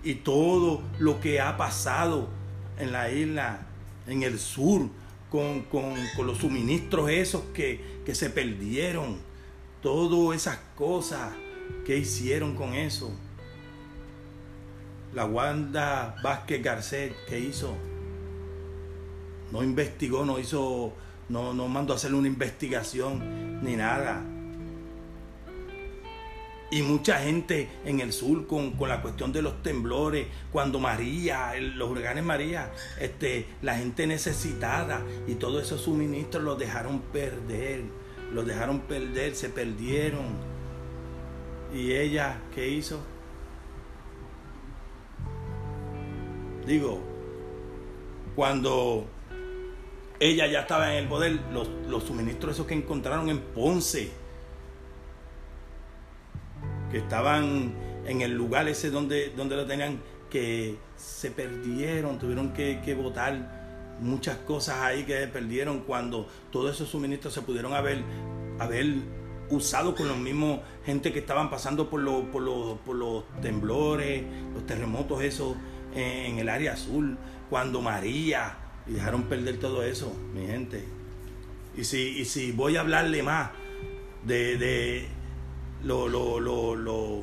y 0.04 0.16
todo 0.16 0.82
lo 0.98 1.18
que 1.20 1.40
ha 1.40 1.56
pasado 1.56 2.28
en 2.78 2.92
la 2.92 3.10
isla, 3.10 3.66
en 4.06 4.22
el 4.22 4.38
sur, 4.38 4.88
con, 5.70 5.96
los 6.26 6.38
suministros 6.38 7.10
esos 7.10 7.42
que, 7.52 7.80
que 8.06 8.14
se 8.14 8.30
perdieron, 8.30 9.16
todas 9.82 10.36
esas 10.36 10.58
cosas 10.76 11.32
que 11.84 11.98
hicieron 11.98 12.54
con 12.54 12.74
eso. 12.74 13.10
La 15.12 15.26
Wanda 15.26 16.16
Vázquez 16.22 16.62
Garcet, 16.62 17.14
¿qué 17.28 17.40
hizo? 17.40 17.74
No 19.52 19.62
investigó, 19.62 20.24
no 20.24 20.38
hizo, 20.38 20.92
no, 21.28 21.52
no 21.52 21.68
mandó 21.68 21.92
a 21.92 21.96
hacer 21.96 22.14
una 22.14 22.28
investigación 22.28 23.62
ni 23.62 23.76
nada 23.76 24.22
y 26.74 26.82
mucha 26.82 27.20
gente 27.20 27.68
en 27.84 28.00
el 28.00 28.12
sur 28.12 28.48
con, 28.48 28.74
la 28.88 29.00
cuestión 29.00 29.32
de 29.32 29.42
los 29.42 29.62
temblores, 29.62 30.26
cuando 30.50 30.80
María, 30.80 31.52
los 31.60 31.88
huracanes 31.88 32.24
María, 32.24 32.72
este, 32.98 33.46
la 33.62 33.76
gente 33.76 34.08
necesitada 34.08 35.00
y 35.28 35.36
todos 35.36 35.62
esos 35.62 35.82
suministros 35.82 36.42
los 36.42 36.58
dejaron 36.58 36.98
perder, 37.12 37.82
los 38.32 38.44
dejaron 38.44 38.80
perder, 38.80 39.36
se 39.36 39.50
perdieron. 39.50 40.24
¿Y 41.72 41.92
ella 41.92 42.40
qué 42.52 42.68
hizo? 42.68 43.00
Digo, 46.66 47.00
cuando 48.34 49.06
ella 50.18 50.48
ya 50.48 50.62
estaba 50.62 50.92
en 50.92 51.04
el 51.04 51.08
poder, 51.08 51.38
los, 51.52 51.68
los 51.88 52.02
suministros 52.02 52.54
esos 52.54 52.66
que 52.66 52.74
encontraron 52.74 53.28
en 53.28 53.38
Ponce, 53.38 54.23
estaban 56.98 57.74
en 58.06 58.20
el 58.20 58.32
lugar 58.32 58.68
ese 58.68 58.90
donde, 58.90 59.30
donde 59.30 59.56
lo 59.56 59.66
tenían, 59.66 60.00
que 60.30 60.76
se 60.96 61.30
perdieron, 61.30 62.18
tuvieron 62.18 62.52
que, 62.52 62.80
que 62.84 62.94
botar 62.94 63.96
muchas 64.00 64.36
cosas 64.38 64.80
ahí 64.80 65.04
que 65.04 65.28
perdieron 65.28 65.80
cuando 65.80 66.28
todos 66.50 66.74
esos 66.74 66.88
suministros 66.88 67.32
se 67.32 67.42
pudieron 67.42 67.72
haber, 67.72 68.02
haber 68.58 68.96
usado 69.48 69.94
con 69.94 70.08
los 70.08 70.18
mismos 70.18 70.60
gente 70.84 71.12
que 71.12 71.20
estaban 71.20 71.50
pasando 71.50 71.88
por, 71.88 72.00
los, 72.00 72.24
por, 72.24 72.42
los, 72.42 72.78
por 72.80 72.96
los 72.96 73.24
temblores, 73.42 74.24
los 74.52 74.66
terremotos 74.66 75.22
esos 75.22 75.56
en, 75.94 76.38
el 76.38 76.48
área 76.48 76.72
azul, 76.72 77.16
cuando 77.48 77.80
María, 77.80 78.56
y 78.88 78.94
dejaron 78.94 79.24
perder 79.24 79.58
todo 79.58 79.84
eso, 79.84 80.12
mi 80.34 80.46
gente. 80.46 80.84
Y 81.76 81.84
si, 81.84 82.18
y 82.18 82.24
si 82.24 82.50
voy 82.50 82.76
a 82.76 82.80
hablarle 82.80 83.22
más 83.22 83.50
de 84.24 85.08
lo, 85.84 86.08
lo, 86.08 86.40
lo, 86.40 87.22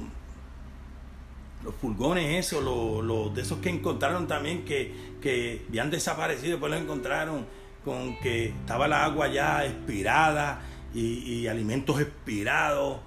los 1.63 1.73
pulgones 1.75 2.45
esos, 2.45 2.63
los 2.63 3.33
de 3.33 3.41
esos 3.41 3.59
que 3.59 3.69
encontraron 3.69 4.27
también 4.27 4.63
que, 4.65 4.93
que 5.21 5.65
habían 5.67 5.91
desaparecido, 5.91 6.51
después 6.51 6.71
lo 6.71 6.77
encontraron 6.77 7.45
con 7.83 8.19
que 8.19 8.47
estaba 8.47 8.87
la 8.87 9.05
agua 9.05 9.27
ya 9.27 9.65
expirada 9.65 10.61
y, 10.93 11.47
alimentos 11.47 11.99
expirados. 11.99 12.99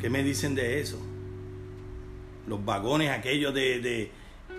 ¿Qué 0.00 0.08
me 0.08 0.22
dicen 0.22 0.54
de 0.54 0.80
eso? 0.80 0.98
Los 2.46 2.64
vagones 2.64 3.10
aquellos 3.10 3.52
de, 3.54 4.10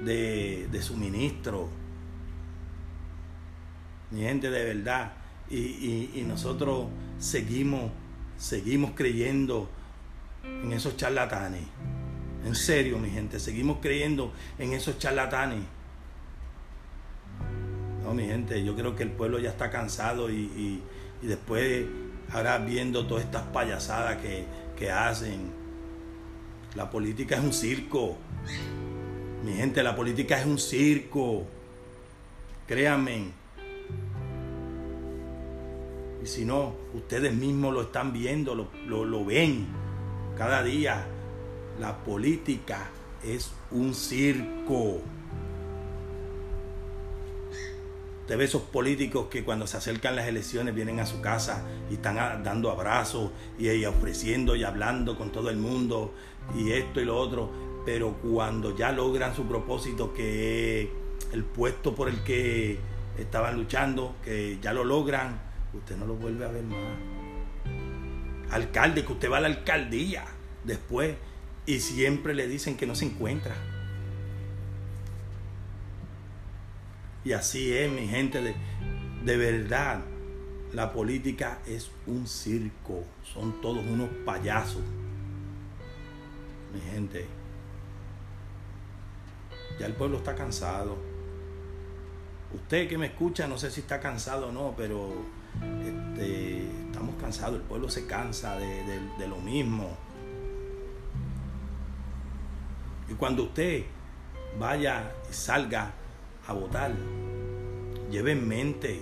de, 0.04 0.68
de, 0.72 0.82
suministro. 0.82 1.70
Mi 4.12 4.22
gente 4.22 4.50
de 4.50 4.64
verdad. 4.74 5.14
Y, 5.50 6.10
y 6.16 6.26
nosotros 6.28 6.88
seguimos 7.20 7.92
seguimos 8.38 8.92
creyendo 8.96 9.70
en 10.44 10.72
esos 10.72 10.98
charlatanes. 10.98 11.64
En 12.46 12.56
serio, 12.56 13.00
mi 13.00 13.10
gente, 13.10 13.40
seguimos 13.40 13.80
creyendo 13.82 14.32
en 14.60 14.74
esos 14.74 15.00
charlatanes. 15.00 15.64
No, 18.04 18.14
mi 18.14 18.26
gente, 18.26 18.64
yo 18.64 18.76
creo 18.76 18.96
que 18.96 19.04
el 19.04 19.12
pueblo 19.12 19.40
ya 19.40 19.50
está 19.50 19.72
cansado 19.72 20.30
y, 20.30 20.82
después 21.22 21.86
ahora 22.32 22.60
viendo 22.60 23.08
todas 23.08 23.24
estas 23.24 23.44
payasadas 23.44 24.18
que, 24.18 24.46
que 24.78 24.92
hacen. 24.92 25.52
La 26.76 26.90
política 26.92 27.36
es 27.36 27.44
un 27.44 27.54
circo. 27.54 28.18
Mi 29.44 29.54
gente, 29.54 29.82
la 29.82 29.96
política 29.96 30.40
es 30.40 30.46
un 30.46 30.60
circo. 30.60 31.46
Créanme. 32.68 33.45
Y 36.26 36.28
si 36.28 36.44
no, 36.44 36.74
ustedes 36.96 37.36
mismos 37.36 37.72
lo 37.72 37.84
están 37.84 38.12
viendo, 38.12 38.56
lo, 38.56 39.06
lo 39.06 39.24
ven 39.24 39.68
cada 40.36 40.64
día. 40.64 41.06
La 41.80 42.04
política 42.04 42.90
es 43.24 43.52
un 43.70 43.94
circo. 43.94 45.02
Usted 48.22 48.38
ve 48.40 48.44
esos 48.44 48.64
políticos 48.64 49.28
que 49.30 49.44
cuando 49.44 49.68
se 49.68 49.78
acercan 49.78 50.16
las 50.16 50.28
elecciones 50.28 50.74
vienen 50.74 51.00
a 51.00 51.06
su 51.06 51.22
casa 51.22 51.64
y 51.92 51.94
están 51.94 52.16
dando 52.44 52.72
abrazos 52.72 53.30
y, 53.60 53.86
ofreciendo 53.86 54.56
y 54.56 54.64
hablando 54.64 55.20
con 55.20 55.32
todo 55.32 55.52
el 55.52 55.58
mundo 55.58 56.12
y 56.58 56.72
esto 56.72 57.02
y 57.02 57.06
lo 57.06 57.20
otro. 57.20 57.52
Pero 57.86 58.14
cuando 58.14 58.76
ya 58.76 58.92
logran 58.92 59.36
su 59.36 59.44
propósito, 59.44 60.12
que 60.12 60.90
el 61.32 61.44
puesto 61.44 61.94
por 61.94 62.10
el 62.10 62.24
que 62.24 62.80
estaban 63.20 63.56
luchando, 63.58 64.16
que 64.24 64.58
ya 64.60 64.74
lo 64.74 64.84
logran, 64.84 65.45
usted 65.78 65.98
no 65.98 66.06
lo 66.06 66.16
vuelve 66.16 66.46
a 66.46 66.50
ver 66.50 66.64
más. 66.64 66.98
Alcalde, 68.52 69.06
que 69.06 69.14
usted 69.14 69.32
va 69.32 69.38
a 69.38 69.42
la 69.42 69.48
alcaldía 69.48 70.26
después 70.64 71.16
y 71.66 71.80
siempre 71.80 72.34
le 72.34 72.48
dicen 72.48 72.78
que 72.78 72.86
no 72.86 72.96
se 72.96 73.06
encuentra. 73.06 73.56
Y 77.24 77.32
así 77.32 77.74
es, 77.74 77.92
mi 77.92 78.08
gente, 78.08 78.42
de, 78.42 78.56
de 79.24 79.38
verdad. 79.38 80.04
La 80.74 80.92
política 80.92 81.60
es 81.66 81.90
un 82.06 82.28
circo. 82.28 83.04
Son 83.24 83.62
todos 83.62 83.84
unos 83.86 84.10
payasos. 84.26 84.84
Mi 86.74 86.82
gente. 86.92 87.26
Ya 89.80 89.88
el 89.88 89.94
pueblo 89.94 90.18
está 90.18 90.36
cansado. 90.36 90.98
Usted 92.54 92.88
que 92.88 92.98
me 92.98 93.08
escucha, 93.08 93.48
no 93.48 93.58
sé 93.58 93.72
si 93.72 93.82
está 93.82 94.00
cansado 94.00 94.48
o 94.48 94.52
no, 94.52 94.74
pero 94.78 95.26
este, 95.86 96.68
estamos 96.88 97.16
cansados. 97.20 97.56
El 97.56 97.62
pueblo 97.62 97.90
se 97.90 98.06
cansa 98.06 98.58
de, 98.58 99.00
de 99.18 99.28
lo 99.28 99.38
mismo. 99.38 99.90
Y 103.10 103.14
cuando 103.14 103.44
usted 103.44 103.86
vaya 104.60 105.12
y 105.30 105.34
salga 105.34 105.94
a 106.48 106.54
votar. 106.54 106.94
Lleve 108.12 108.34
en 108.34 108.48
mente 108.48 109.02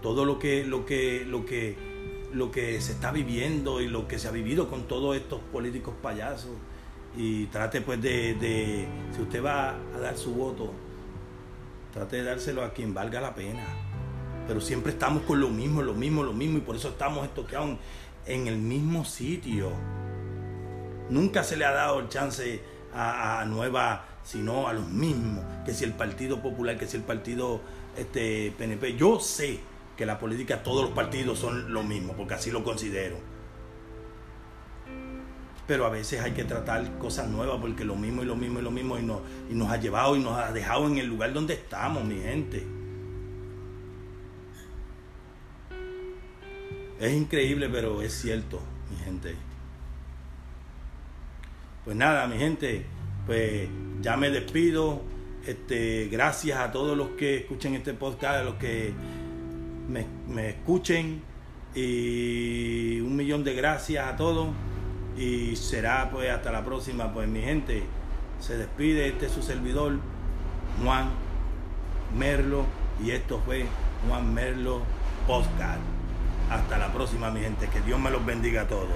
todo 0.00 0.24
lo 0.24 0.38
que, 0.38 0.64
lo 0.64 0.84
que, 0.84 1.24
lo 1.24 1.46
que, 1.46 1.76
lo 2.32 2.50
que 2.50 2.80
se 2.80 2.92
está 2.92 3.12
viviendo 3.12 3.80
y 3.80 3.88
lo 3.88 4.08
que 4.08 4.18
se 4.18 4.28
ha 4.28 4.30
vivido 4.30 4.68
con 4.68 4.86
todos 4.88 5.16
estos 5.16 5.40
políticos 5.52 5.94
payasos. 6.02 6.52
Y 7.16 7.46
trate 7.46 7.80
pues 7.80 8.00
de, 8.00 8.34
de 8.34 8.86
si 9.14 9.22
usted 9.22 9.44
va 9.44 9.76
a 9.94 9.98
dar 10.00 10.16
su 10.16 10.34
voto, 10.34 10.72
trate 11.92 12.16
de 12.16 12.24
dárselo 12.24 12.62
a 12.62 12.72
quien 12.72 12.94
valga 12.94 13.20
la 13.20 13.34
pena. 13.34 13.64
Pero 14.46 14.60
siempre 14.60 14.92
estamos 14.92 15.22
con 15.22 15.40
lo 15.40 15.48
mismo, 15.48 15.82
lo 15.82 15.94
mismo, 15.94 16.22
lo 16.22 16.32
mismo, 16.32 16.58
y 16.58 16.60
por 16.62 16.76
eso 16.76 16.88
estamos 16.88 17.24
estoqueados 17.24 17.76
en 18.26 18.46
el 18.46 18.58
mismo 18.58 19.04
sitio. 19.04 19.70
Nunca 21.10 21.44
se 21.44 21.56
le 21.56 21.64
ha 21.64 21.72
dado 21.72 22.00
el 22.00 22.08
chance 22.08 22.62
a, 22.94 23.40
a 23.40 23.44
nuevas 23.44 24.00
sino 24.24 24.68
a 24.68 24.72
los 24.72 24.88
mismos, 24.88 25.44
que 25.64 25.74
si 25.74 25.84
el 25.84 25.92
Partido 25.92 26.40
Popular, 26.40 26.78
que 26.78 26.86
si 26.86 26.96
el 26.96 27.02
Partido 27.02 27.60
este, 27.96 28.52
PNP. 28.56 28.96
Yo 28.96 29.20
sé 29.20 29.60
que 29.96 30.06
la 30.06 30.18
política, 30.18 30.62
todos 30.62 30.84
los 30.84 30.92
partidos 30.92 31.38
son 31.38 31.72
lo 31.72 31.82
mismo, 31.82 32.14
porque 32.14 32.34
así 32.34 32.50
lo 32.50 32.64
considero. 32.64 33.16
Pero 35.66 35.86
a 35.86 35.90
veces 35.90 36.20
hay 36.20 36.32
que 36.32 36.44
tratar 36.44 36.98
cosas 36.98 37.28
nuevas, 37.28 37.58
porque 37.60 37.84
lo 37.84 37.96
mismo 37.96 38.22
y 38.22 38.26
lo 38.26 38.36
mismo 38.36 38.60
y 38.60 38.62
lo 38.62 38.70
mismo, 38.70 38.98
y 39.50 39.54
nos 39.54 39.70
ha 39.70 39.76
llevado 39.76 40.16
y 40.16 40.20
nos 40.20 40.38
ha 40.38 40.52
dejado 40.52 40.86
en 40.86 40.98
el 40.98 41.06
lugar 41.06 41.32
donde 41.32 41.54
estamos, 41.54 42.04
mi 42.04 42.20
gente. 42.20 42.66
Es 47.02 47.12
increíble, 47.14 47.68
pero 47.68 48.00
es 48.00 48.12
cierto, 48.12 48.60
mi 48.88 49.04
gente. 49.04 49.34
Pues 51.84 51.96
nada, 51.96 52.28
mi 52.28 52.38
gente, 52.38 52.86
pues 53.26 53.68
ya 54.00 54.16
me 54.16 54.30
despido. 54.30 55.02
Este, 55.44 56.06
gracias 56.12 56.60
a 56.60 56.70
todos 56.70 56.96
los 56.96 57.08
que 57.18 57.38
escuchen 57.38 57.74
este 57.74 57.92
podcast, 57.92 58.36
a 58.36 58.44
los 58.44 58.54
que 58.54 58.92
me, 59.88 60.48
escuchen. 60.48 61.22
Y 61.74 63.00
un 63.00 63.16
millón 63.16 63.42
de 63.42 63.54
gracias 63.54 64.06
a 64.06 64.16
todos. 64.16 64.50
Y 65.18 65.56
será 65.56 66.08
pues 66.08 66.30
hasta 66.30 66.52
la 66.52 66.64
próxima. 66.64 67.12
Pues 67.12 67.26
mi 67.26 67.40
gente, 67.40 67.82
se 68.38 68.56
despide 68.56 69.08
este 69.08 69.28
su 69.28 69.42
servidor, 69.42 69.98
Juan 70.80 71.10
Merlo. 72.16 72.64
Y 73.04 73.10
esto 73.10 73.42
fue 73.44 73.66
Juan 74.06 74.32
Merlo 74.32 74.82
Podcast. 75.26 75.91
Hasta 76.52 76.76
la 76.76 76.92
próxima, 76.92 77.30
mi 77.30 77.40
gente. 77.40 77.66
Que 77.68 77.80
Dios 77.80 77.98
me 77.98 78.10
los 78.10 78.24
bendiga 78.26 78.62
a 78.62 78.68
todos. 78.68 78.90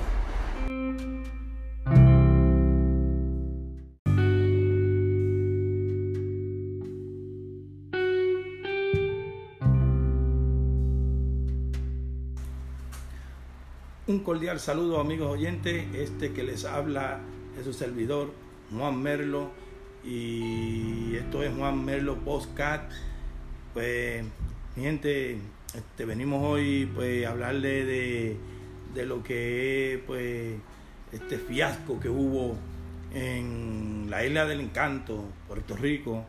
Un 14.07 14.21
cordial 14.21 14.61
saludo 14.61 15.01
amigos 15.01 15.33
oyentes, 15.33 15.87
este 15.95 16.35
que 16.35 16.43
les 16.43 16.67
habla 16.67 17.21
es 17.59 17.65
su 17.65 17.73
servidor 17.73 18.33
Juan 18.71 19.03
Merlo 19.03 19.51
y 20.05 21.17
esto 21.17 21.43
es 21.43 21.55
Juan 21.57 21.85
Merlo 21.85 22.17
Postcat. 22.17 22.93
Pues 23.73 24.25
mi 24.77 24.83
gente, 24.83 25.39
este, 25.75 26.05
venimos 26.05 26.43
hoy 26.45 26.91
pues 26.95 27.27
a 27.27 27.31
hablarle 27.31 27.85
de, 27.85 28.37
de 28.95 29.07
lo 29.07 29.23
que 29.23 29.95
es 29.95 30.01
pues 30.07 30.55
este 31.13 31.39
fiasco 31.39 31.99
que 31.99 32.09
hubo 32.09 32.57
en 33.15 34.07
la 34.11 34.25
isla 34.25 34.45
del 34.47 34.61
encanto, 34.61 35.25
Puerto 35.49 35.77
Rico, 35.77 36.25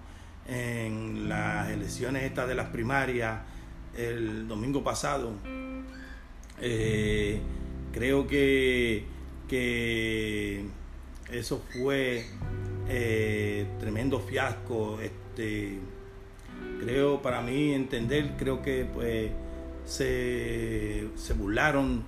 en 0.48 1.28
las 1.28 1.70
elecciones 1.70 2.24
estas 2.24 2.48
de 2.48 2.56
las 2.56 2.70
primarias 2.70 3.42
el 3.96 4.48
domingo 4.48 4.84
pasado. 4.84 5.34
Eh, 6.62 7.42
Creo 7.98 8.28
que, 8.28 9.06
que 9.48 10.64
eso 11.32 11.64
fue 11.74 12.26
eh, 12.88 13.66
tremendo 13.80 14.20
fiasco. 14.20 15.00
Este, 15.02 15.80
creo, 16.80 17.22
para 17.22 17.42
mí 17.42 17.74
entender, 17.74 18.34
creo 18.38 18.62
que 18.62 18.86
pues 18.86 19.32
se, 19.86 21.08
burlaron 21.36 22.04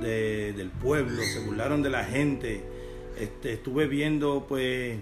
del 0.00 0.70
pueblo, 0.70 1.22
se 1.22 1.40
burlaron 1.40 1.82
de 1.82 1.90
la 1.90 2.04
gente. 2.04 2.62
Este, 3.18 3.52
estuve 3.54 3.86
viendo 3.86 4.46
pues 4.48 4.98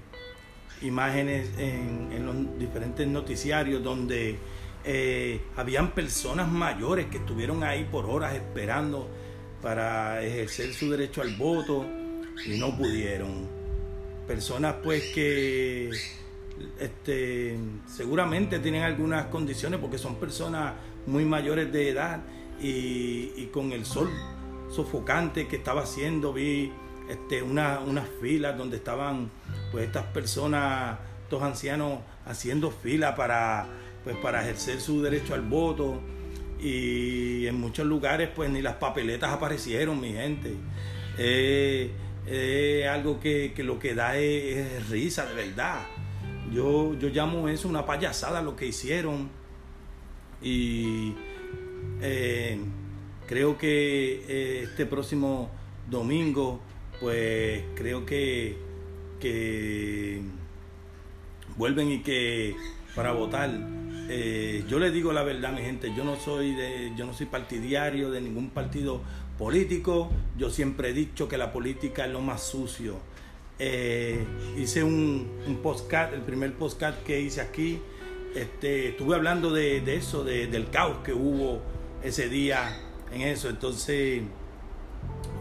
imágenes 0.83 1.49
en, 1.59 2.25
los 2.25 2.59
diferentes 2.59 3.07
noticiarios 3.07 3.83
donde 3.83 4.37
eh, 4.85 5.41
habían 5.57 5.93
personas 5.93 6.51
mayores 6.51 7.07
que 7.07 7.19
estuvieron 7.19 7.63
ahí 7.63 7.87
por 7.91 8.07
horas 8.07 8.35
esperando 8.35 9.09
para 9.63 10.23
ejercer 10.23 10.73
su 10.73 10.91
derecho 10.91 11.23
al 11.23 11.35
voto 11.37 11.85
y 12.47 12.59
no 12.59 12.77
pudieron. 12.77 13.59
Personas 14.27 14.77
pues 14.85 15.05
que 15.15 15.91
este, 16.79 17.59
seguramente 17.87 18.59
tienen 18.59 18.83
algunas 18.83 19.27
condiciones 19.27 19.81
porque 19.81 19.99
son 19.99 20.17
personas 20.17 20.75
muy 21.07 21.25
mayores 21.25 21.73
de 21.73 21.89
edad 21.91 22.21
y, 22.61 23.47
con 23.53 23.73
el 23.73 23.85
sol 23.85 24.09
sofocante 24.71 25.49
que 25.49 25.57
estaba 25.57 25.83
haciendo 25.83 26.33
vi 26.33 26.71
este, 27.09 27.43
una, 27.43 27.81
unas 27.81 28.07
filas 28.21 28.59
donde 28.59 28.77
estaban 28.77 29.31
pues 29.73 29.87
estas 29.87 30.05
personas, 30.07 30.99
estos 31.25 31.43
ancianos 31.43 32.01
haciendo 32.27 32.71
fila 32.71 33.15
para, 33.17 33.67
pues, 34.05 34.17
para 34.17 34.43
ejercer 34.43 34.81
su 34.81 35.03
derecho 35.03 35.35
al 35.35 35.43
voto 35.43 36.01
y 36.61 37.47
en 37.47 37.59
muchos 37.61 37.87
lugares 37.87 38.31
pues 38.35 38.51
ni 38.51 38.61
las 38.61 38.75
papeletas 38.75 39.33
aparecieron, 39.33 40.01
mi 40.01 40.13
gente. 40.13 40.55
Es 41.17 42.87
algo 42.89 43.21
que, 43.21 43.55
lo 43.59 43.79
que 43.79 43.95
da 43.95 44.17
es, 44.19 44.89
risa, 44.89 45.27
de 45.27 45.35
verdad. 45.35 45.87
Yo, 46.53 46.95
yo 46.95 47.09
llamo 47.09 47.49
eso 47.49 47.69
una 47.69 47.85
payasada 47.85 48.43
lo 48.43 48.57
que 48.57 48.67
hicieron 48.67 49.29
y 50.41 51.15
eh, 52.01 52.59
creo 53.27 53.59
que 53.59 54.25
eh, 54.29 54.63
este 54.65 54.87
próximo 54.87 55.51
domingo 55.91 56.61
pues 57.01 57.63
creo 57.75 58.07
que, 58.07 58.57
que 59.21 60.23
vuelven 61.57 61.93
y 61.93 62.03
que 62.03 62.57
para 62.95 63.13
votar 63.13 63.51
eh, 64.11 64.65
yo 64.67 64.79
le 64.79 64.91
digo 64.91 65.13
la 65.13 65.23
verdad, 65.23 65.53
mi 65.53 65.61
gente, 65.61 65.93
yo 65.95 66.03
no 66.03 66.17
soy 66.17 66.55
de, 66.55 66.93
yo 66.97 67.05
no 67.05 67.13
soy 67.13 67.27
partidario 67.27 68.11
de 68.11 68.23
ningún 68.23 68.49
partido 68.51 69.03
político. 69.37 70.11
Yo 70.39 70.49
siempre 70.49 70.91
he 70.91 70.93
dicho 70.95 71.29
que 71.29 71.37
la 71.37 71.53
política 71.53 72.07
es 72.07 72.13
lo 72.13 72.23
más 72.23 72.43
sucio. 72.43 72.97
Eh, 73.59 74.25
hice 74.57 74.85
un, 74.85 75.29
un 75.47 75.57
postcard, 75.57 76.15
el 76.15 76.21
primer 76.23 76.53
postcard 76.55 76.97
que 77.05 77.21
hice 77.21 77.41
aquí. 77.41 77.81
Este, 78.35 78.91
estuve 78.91 79.17
hablando 79.17 79.53
de, 79.53 79.83
eso, 79.95 80.23
del 80.23 80.71
caos 80.71 80.99
que 81.05 81.13
hubo 81.13 81.61
ese 82.03 82.29
día 82.29 82.81
en 83.13 83.23
eso. 83.23 83.49
Entonces 83.49 84.23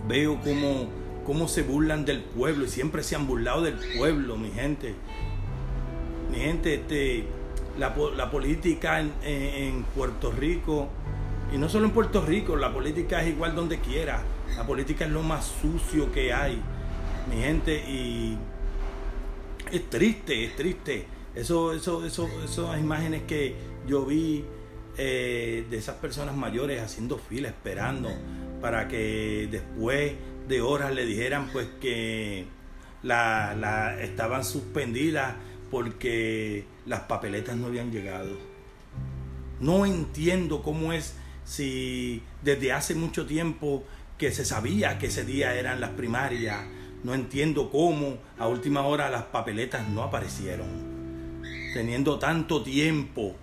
veo 0.08 0.40
cómo, 0.44 0.88
cómo 1.26 1.48
se 1.48 1.64
burlan 1.64 2.06
del 2.06 2.22
pueblo 2.22 2.66
y 2.66 2.70
siempre 2.70 3.04
se 3.04 3.16
han 3.16 3.28
burlado 3.28 3.62
del 3.62 3.78
pueblo, 3.98 4.38
mi 4.38 4.50
gente. 4.52 4.96
Mi 6.32 6.38
gente, 6.38 6.76
este, 6.76 7.26
la, 7.78 7.96
la 8.16 8.32
política 8.32 9.00
en, 9.00 9.84
Puerto 9.96 10.32
Rico, 10.32 10.88
y 11.54 11.58
no 11.58 11.70
solo 11.70 11.86
en 11.86 11.92
Puerto 11.92 12.26
Rico, 12.26 12.56
la 12.56 12.74
política 12.74 13.22
es 13.22 13.30
igual 13.30 13.56
donde 13.56 13.80
quiera. 13.80 14.24
La 14.56 14.66
política 14.66 15.06
es 15.06 15.12
lo 15.12 15.24
más 15.24 15.46
sucio 15.62 16.12
que 16.12 16.34
hay, 16.34 16.62
mi 17.30 17.42
gente, 17.42 17.78
y 17.88 18.38
es 19.72 19.90
triste, 19.90 20.46
es 20.46 20.56
triste. 20.56 21.06
Eso, 21.36 21.74
eso, 21.74 22.06
eso, 22.06 22.28
esas 22.44 22.80
imágenes 22.80 23.24
que 23.24 23.56
yo 23.88 24.06
vi 24.06 24.44
eh, 24.98 25.66
de 25.70 25.78
esas 25.78 25.96
personas 25.98 26.36
mayores 26.36 26.82
haciendo 26.82 27.18
fila, 27.18 27.50
esperando 27.50 28.10
para 28.62 28.88
que 28.88 29.48
después 29.52 30.14
de 30.48 30.62
horas 30.62 30.94
le 30.94 31.06
dijeran 31.06 31.50
pues 31.52 31.68
que 31.80 32.46
la, 33.04 33.56
la 33.56 34.02
estaban 34.02 34.44
suspendidas 34.44 35.36
porque 35.70 36.66
las 36.88 37.02
papeletas 37.02 37.56
no 37.56 37.68
habían 37.68 37.92
llegado. 37.92 38.32
No 39.60 39.86
entiendo 39.86 40.64
cómo 40.64 40.94
es 40.94 41.16
si 41.44 42.24
desde 42.44 42.72
hace 42.72 42.96
mucho 42.96 43.26
tiempo 43.26 43.84
que 44.18 44.32
se 44.32 44.46
sabía 44.46 44.98
que 44.98 45.08
ese 45.08 45.24
día 45.24 45.54
eran 45.54 45.80
las 45.80 45.92
primarias, 45.92 46.66
no 47.04 47.14
entiendo 47.14 47.70
cómo 47.70 48.18
a 48.38 48.48
última 48.48 48.82
hora 48.82 49.10
las 49.10 49.24
papeletas 49.24 49.88
no 49.90 50.04
aparecieron. 50.04 50.68
Teniendo 51.74 52.18
tanto 52.18 52.64
tiempo, 52.64 53.36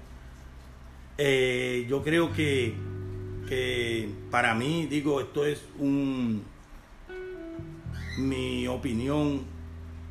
eh, 1.19 1.87
yo 1.89 2.03
creo 2.03 2.33
que, 2.33 2.75
que 3.49 4.09
para 4.31 4.55
mí, 4.55 4.87
digo, 4.87 5.21
esto 5.21 5.47
es 5.47 5.63
un 5.79 6.43
mi 8.19 8.67
opinión 8.69 9.43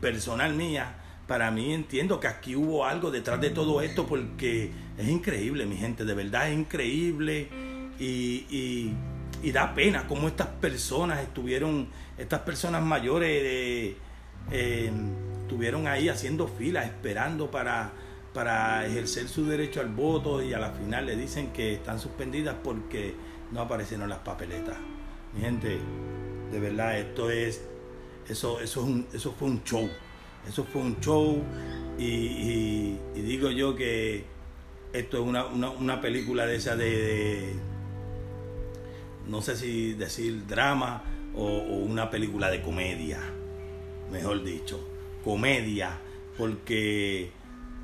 personal 0.01 0.53
mía, 0.53 0.95
para 1.27 1.51
mí 1.51 1.73
entiendo 1.73 2.19
que 2.19 2.27
aquí 2.27 2.56
hubo 2.56 2.86
algo 2.86 3.12
detrás 3.12 3.39
de 3.39 3.49
todo 3.49 3.82
esto 3.82 4.06
porque 4.06 4.71
es 4.97 5.08
increíble, 5.08 5.65
mi 5.65 5.77
gente, 5.77 6.03
de 6.03 6.13
verdad 6.13 6.49
es 6.49 6.58
increíble 6.58 7.47
y, 7.99 8.91
da 9.51 9.73
pena 9.73 10.08
cómo 10.08 10.27
estas 10.27 10.47
personas 10.47 11.21
estuvieron, 11.21 11.88
estas 12.17 12.41
personas 12.41 12.84
mayores 12.84 13.95
eh, 14.51 14.91
estuvieron 15.41 15.88
ahí 15.88 16.10
haciendo 16.10 16.47
fila, 16.47 16.84
esperando 16.84 17.51
para, 17.51 17.91
para 18.34 18.86
ejercer 18.86 19.27
su 19.27 19.45
derecho 19.45 19.82
al 19.82 19.89
voto 19.89 20.41
y 20.41 20.53
a 20.53 20.60
la 20.60 20.71
final 20.71 21.06
le 21.06 21.15
dicen 21.15 21.51
que 21.51 21.73
están 21.73 21.99
suspendidas 21.99 22.56
porque 22.63 23.13
no 23.51 23.62
aparecieron 23.62 24.10
las 24.10 24.19
papeletas. 24.19 24.77
Mi 25.34 25.41
gente, 25.41 25.79
de 26.51 26.60
verdad, 26.60 26.97
esto 26.97 27.29
es, 27.29 27.62
eso, 28.27 28.60
eso, 28.62 28.88
es 28.88 29.15
eso 29.15 29.32
fue 29.32 29.49
un 29.49 29.63
show. 29.63 29.89
Eso 30.47 30.63
fue 30.65 30.82
un 30.82 30.99
show 30.99 31.41
y, 31.97 32.97
digo 33.15 33.49
yo 33.51 33.75
que 33.75 34.25
esto 34.91 35.17
es 35.17 35.23
una, 35.23 36.01
película 36.01 36.45
de 36.45 36.56
esa 36.56 36.75
de, 36.75 37.53
no 39.28 39.42
sé 39.42 39.56
si 39.56 39.94
decir 39.94 40.46
drama 40.48 41.04
o, 41.36 41.46
una 41.48 42.10
película 42.10 42.50
de 42.50 42.62
comedia, 42.62 43.20
mejor 44.12 44.44
dicho, 44.44 44.80
comedia, 45.24 46.00
porque 46.38 47.32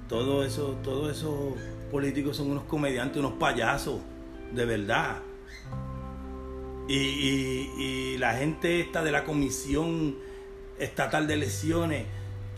todo 0.08 0.44
eso, 0.44 0.78
todos 0.84 1.16
esos 1.16 1.54
políticos 1.92 2.38
son 2.38 2.52
unos 2.52 2.64
comediantes, 2.64 3.18
unos 3.18 3.34
payasos, 3.34 4.00
de 4.54 4.66
verdad. 4.66 5.20
Y, 6.88 6.96
y, 6.96 8.18
la 8.18 8.34
gente 8.34 8.80
esta 8.80 9.04
de 9.04 9.12
la 9.12 9.24
Comisión 9.24 10.16
Estatal 10.80 11.28
de 11.28 11.36
Elecciones 11.36 12.06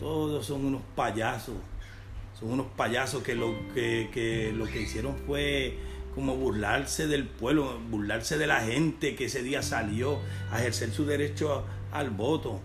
todos 0.02 0.46
son 0.46 0.64
unos 0.64 0.82
payasos. 0.96 1.54
Son 2.38 2.50
unos 2.50 2.66
payasos 2.76 3.22
que 3.22 3.36
lo 3.36 3.54
que, 3.72 4.52
lo 4.56 4.64
que 4.66 4.82
hicieron 4.82 5.16
fue 5.26 5.78
como 6.14 6.36
burlarse 6.36 7.06
del 7.06 7.26
pueblo, 7.26 7.78
burlarse 7.90 8.36
de 8.38 8.46
la 8.46 8.60
gente 8.60 9.16
que 9.16 9.26
ese 9.26 9.42
día 9.42 9.62
salió 9.62 10.18
a 10.50 10.60
ejercer 10.60 10.90
su 10.90 11.06
derecho 11.06 11.64
al 11.90 12.10
voto. 12.10 12.60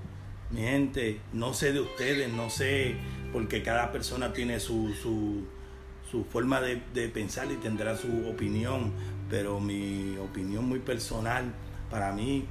Mi 0.52 0.62
gente, 0.62 1.20
no 1.34 1.54
sé 1.54 1.74
de 1.74 1.82
ustedes, 1.82 2.32
no 2.32 2.50
sé, 2.50 2.96
porque 3.34 3.64
cada 3.64 3.92
persona 3.92 4.34
tiene 4.34 4.60
su, 4.60 4.94
su, 4.94 6.26
forma 6.26 6.62
de, 6.62 7.08
pensar 7.10 7.52
y 7.52 7.56
tendrá 7.56 7.96
su 7.96 8.28
opinión, 8.30 8.94
pero 9.30 9.60
mi 9.60 10.18
opinión 10.18 10.66
muy 10.66 10.80
personal, 10.80 11.54
para 11.90 12.12
mí, 12.14 12.46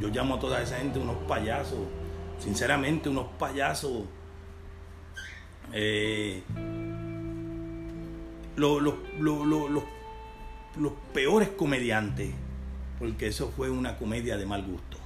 yo 0.00 0.08
llamo 0.08 0.36
a 0.36 0.40
toda 0.40 0.62
esa 0.62 0.76
gente 0.78 0.98
unos 0.98 1.16
payasos, 1.26 1.80
sinceramente 2.38 3.08
unos 3.08 3.26
payasos 3.38 4.04
eh, 5.72 6.42
los 8.56 9.84
peores 11.12 11.48
comediantes, 11.48 12.30
porque 12.98 13.28
eso 13.28 13.52
fue 13.56 13.70
una 13.70 13.96
comedia 13.96 14.36
de 14.36 14.46
mal 14.46 14.62
gusto. 14.64 14.98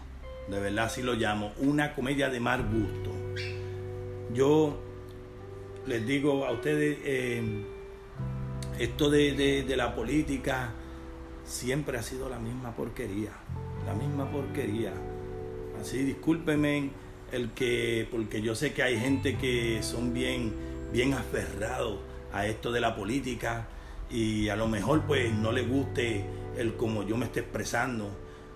De 0.48 0.60
verdad, 0.60 0.86
así 0.86 1.02
lo 1.02 1.14
llamo, 1.14 1.52
una 1.58 1.94
comedia 1.94 2.28
de 2.28 2.40
mal 2.40 2.62
gusto. 2.62 3.10
Yo 4.32 4.78
les 5.86 6.06
digo 6.06 6.44
a 6.44 6.52
ustedes, 6.52 6.98
eh, 7.04 7.64
esto 8.78 9.10
de, 9.10 9.64
de 9.66 9.76
la 9.76 9.94
política 9.94 10.72
siempre 11.44 11.98
ha 11.98 12.02
sido 12.02 12.28
la 12.28 12.38
misma 12.38 12.74
porquería, 12.74 13.32
la 13.86 13.94
misma 13.94 14.30
porquería. 14.30 14.92
Así, 15.80 16.02
discúlpenme 16.02 16.90
el 17.32 17.50
que, 17.50 18.08
porque 18.10 18.42
yo 18.42 18.54
sé 18.54 18.72
que 18.72 18.82
hay 18.82 18.98
gente 18.98 19.36
que 19.36 19.82
son 19.82 20.14
bien, 20.14 20.52
bien 20.92 21.14
aferrados 21.14 21.98
a 22.32 22.46
esto 22.46 22.72
de 22.72 22.80
la 22.80 22.96
política 22.96 23.66
y 24.10 24.48
a 24.48 24.56
lo 24.56 24.68
mejor 24.68 25.02
pues 25.02 25.32
no 25.32 25.52
les 25.52 25.68
guste 25.68 26.24
el 26.56 26.76
como 26.76 27.02
yo 27.02 27.16
me 27.16 27.26
esté 27.26 27.40
expresando. 27.40 28.10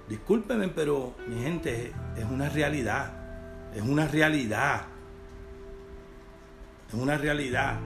Discúlpenme, 0.08 0.68
pero 0.68 1.14
mi 1.28 1.42
gente 1.42 1.92
es 2.16 2.24
una 2.24 2.48
realidad, 2.48 3.12
es 3.74 3.82
una 3.82 4.08
realidad, 4.08 4.82
es 6.88 6.94
una 6.94 7.18
realidad. 7.18 7.78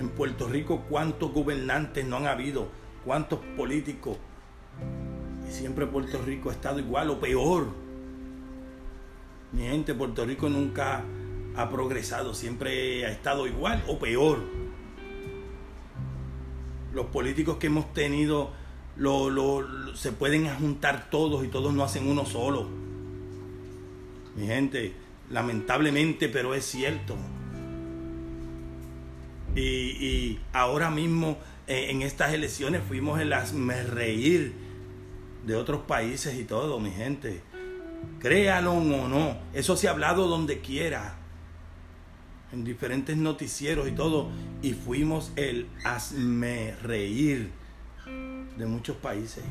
En 0.00 0.10
Puerto 0.10 0.48
Rico 0.48 0.84
cuántos 0.88 1.32
gobernantes 1.32 2.06
no 2.06 2.16
han 2.16 2.26
habido, 2.26 2.68
cuántos 3.04 3.40
políticos. 3.56 4.16
Y 5.48 5.52
siempre 5.52 5.86
Puerto 5.86 6.22
Rico 6.22 6.50
ha 6.50 6.52
estado 6.52 6.78
igual 6.78 7.10
o 7.10 7.18
peor 7.18 7.88
mi 9.50 9.62
gente, 9.62 9.94
Puerto 9.94 10.26
Rico 10.26 10.50
nunca 10.50 11.02
ha 11.56 11.70
progresado, 11.70 12.34
siempre 12.34 13.06
ha 13.06 13.10
estado 13.10 13.46
igual 13.46 13.82
o 13.88 13.98
peor. 13.98 14.40
Los 16.92 17.06
políticos 17.06 17.58
que 17.58 17.66
hemos 17.68 17.92
tenido 17.92 18.50
lo, 18.96 19.94
se 19.94 20.12
pueden 20.12 20.48
juntar 20.54 21.08
todos 21.10 21.44
y 21.44 21.48
todos 21.48 21.72
no 21.72 21.84
hacen 21.84 22.08
uno 22.08 22.26
solo. 22.26 22.68
Mi 24.36 24.46
gente, 24.46 24.92
lamentablemente, 25.30 26.28
pero 26.28 26.54
es 26.54 26.64
cierto. 26.64 27.16
Y, 29.54 30.38
ahora 30.52 30.90
mismo 30.90 31.38
eh, 31.66 31.88
en 31.90 32.02
estas 32.02 32.32
elecciones 32.32 32.82
fuimos 32.86 33.20
el 33.20 33.32
reír 33.88 34.54
de 35.44 35.56
otros 35.56 35.82
países 35.82 36.38
y 36.38 36.44
todo, 36.44 36.78
mi 36.78 36.90
gente. 36.90 37.40
Créalo 38.20 38.72
o 38.72 39.08
no, 39.08 39.36
eso 39.52 39.76
se 39.76 39.88
ha 39.88 39.92
hablado 39.92 40.28
donde 40.28 40.60
quiera, 40.60 41.17
en 42.52 42.64
diferentes 42.64 43.16
noticieros 43.16 43.88
y 43.88 43.92
todo, 43.92 44.30
y 44.62 44.72
fuimos 44.72 45.32
el 45.36 45.68
hazme 45.84 46.74
reír 46.82 47.50
de 48.56 48.66
muchos 48.66 48.96
países, 48.96 49.44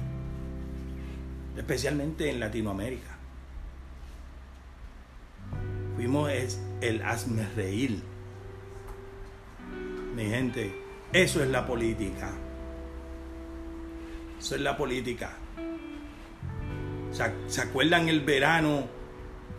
especialmente 1.56 2.30
en 2.30 2.40
Latinoamérica. 2.40 3.18
Fuimos 5.96 6.32
el 6.82 7.02
hazme 7.04 7.48
reír. 7.56 8.02
Mi 10.16 10.26
gente, 10.26 10.76
eso 11.14 11.44
es 11.44 11.50
la 11.50 11.66
política. 11.66 12.32
Eso 14.40 14.56
es 14.56 14.62
la 14.62 14.76
política. 14.76 15.32
¿Se 17.48 17.62
acuerdan 17.62 18.10
el 18.10 18.22
verano 18.22 18.88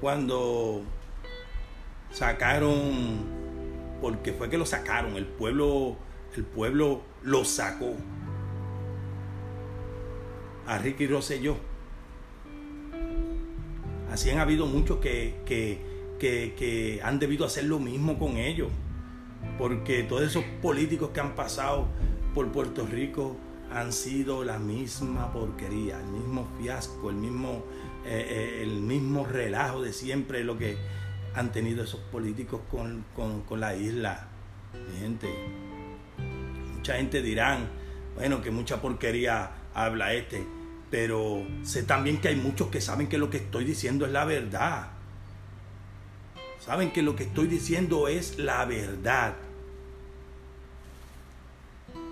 cuando 0.01 0.85
sacaron, 2.11 3.25
porque 4.01 4.33
fue 4.33 4.49
que 4.49 4.59
lo 4.59 4.67
sacaron, 4.67 5.17
el 5.17 5.27
pueblo 5.27 5.97
el 6.37 6.45
pueblo 6.45 7.03
lo 7.23 7.45
sacó. 7.45 7.95
A 10.67 10.79
Ricky 10.79 11.07
Rosselló. 11.07 11.57
Así 14.13 14.31
han 14.31 14.39
habido 14.39 14.67
muchos 14.67 14.99
que, 14.99 15.41
que, 15.47 15.81
que, 16.19 17.01
han 17.03 17.19
debido 17.19 17.45
hacer 17.45 17.65
lo 17.65 17.79
mismo 17.79 18.19
con 18.19 18.37
ellos. 18.37 18.69
Porque 19.59 20.03
todos 20.03 20.23
esos 20.23 20.45
políticos 20.63 21.11
que 21.13 21.21
han 21.21 21.35
pasado 21.35 21.89
por 22.35 22.51
Puerto 22.53 22.87
Rico 22.87 23.37
han 23.73 23.93
sido 23.93 24.45
la 24.45 24.59
misma 24.59 25.33
porquería, 25.33 26.01
el 26.01 26.07
mismo 26.07 26.49
fiasco, 26.61 27.11
el 27.11 27.17
mismo, 27.17 27.65
eh, 28.05 28.27
eh, 28.29 28.63
el 28.63 28.81
mismo 28.81 29.27
relajo 29.27 29.83
de 29.83 29.93
siempre 29.93 30.45
lo 30.45 30.57
que 30.57 30.77
han 31.39 31.53
tenido 31.53 31.85
esos 31.85 32.01
políticos 32.01 32.61
con, 32.71 33.05
con 33.15 33.61
la 33.61 33.75
isla. 33.77 34.27
Gente, 35.01 35.29
mucha 36.75 36.97
gente 36.97 37.23
dirán, 37.23 37.69
bueno, 38.15 38.43
que 38.43 38.51
mucha 38.51 38.81
porquería 38.81 39.51
habla 39.75 40.13
este, 40.15 40.45
pero 40.91 41.47
sé 41.63 41.85
también 41.85 42.21
que 42.21 42.29
hay 42.29 42.37
muchos 42.37 42.69
que 42.69 42.81
saben 42.81 43.09
que 43.09 43.19
lo 43.19 43.31
que 43.31 43.37
estoy 43.37 43.65
diciendo 43.65 44.07
es 44.07 44.13
la 44.13 44.25
verdad. 44.25 44.89
Saben 46.59 46.91
que 46.91 47.03
lo 47.03 47.15
que 47.15 47.25
estoy 47.25 47.47
diciendo 47.47 48.09
es 48.09 48.39
la 48.39 48.65
verdad. 48.65 49.35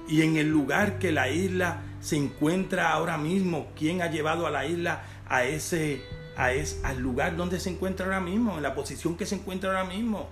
Y 0.09 0.23
en 0.23 0.37
el 0.37 0.49
lugar 0.49 1.01
que 1.01 1.11
la 1.11 1.29
isla 1.29 1.83
se 2.01 2.17
encuentra 2.17 2.93
ahora 2.93 3.19
mismo, 3.19 3.73
¿quién 3.77 4.03
ha 4.03 4.07
llevado 4.07 4.47
a 4.47 4.51
la 4.51 4.65
isla 4.65 5.03
a 5.29 5.45
ese, 5.45 6.03
a 6.37 6.53
ese, 6.53 6.85
al 6.85 7.01
lugar 7.01 7.37
donde 7.37 7.61
se 7.61 7.71
encuentra 7.71 8.07
ahora 8.07 8.21
mismo, 8.21 8.57
en 8.57 8.63
la 8.63 8.75
posición 8.75 9.17
que 9.17 9.27
se 9.27 9.37
encuentra 9.37 9.71
ahora 9.71 9.85
mismo? 9.85 10.29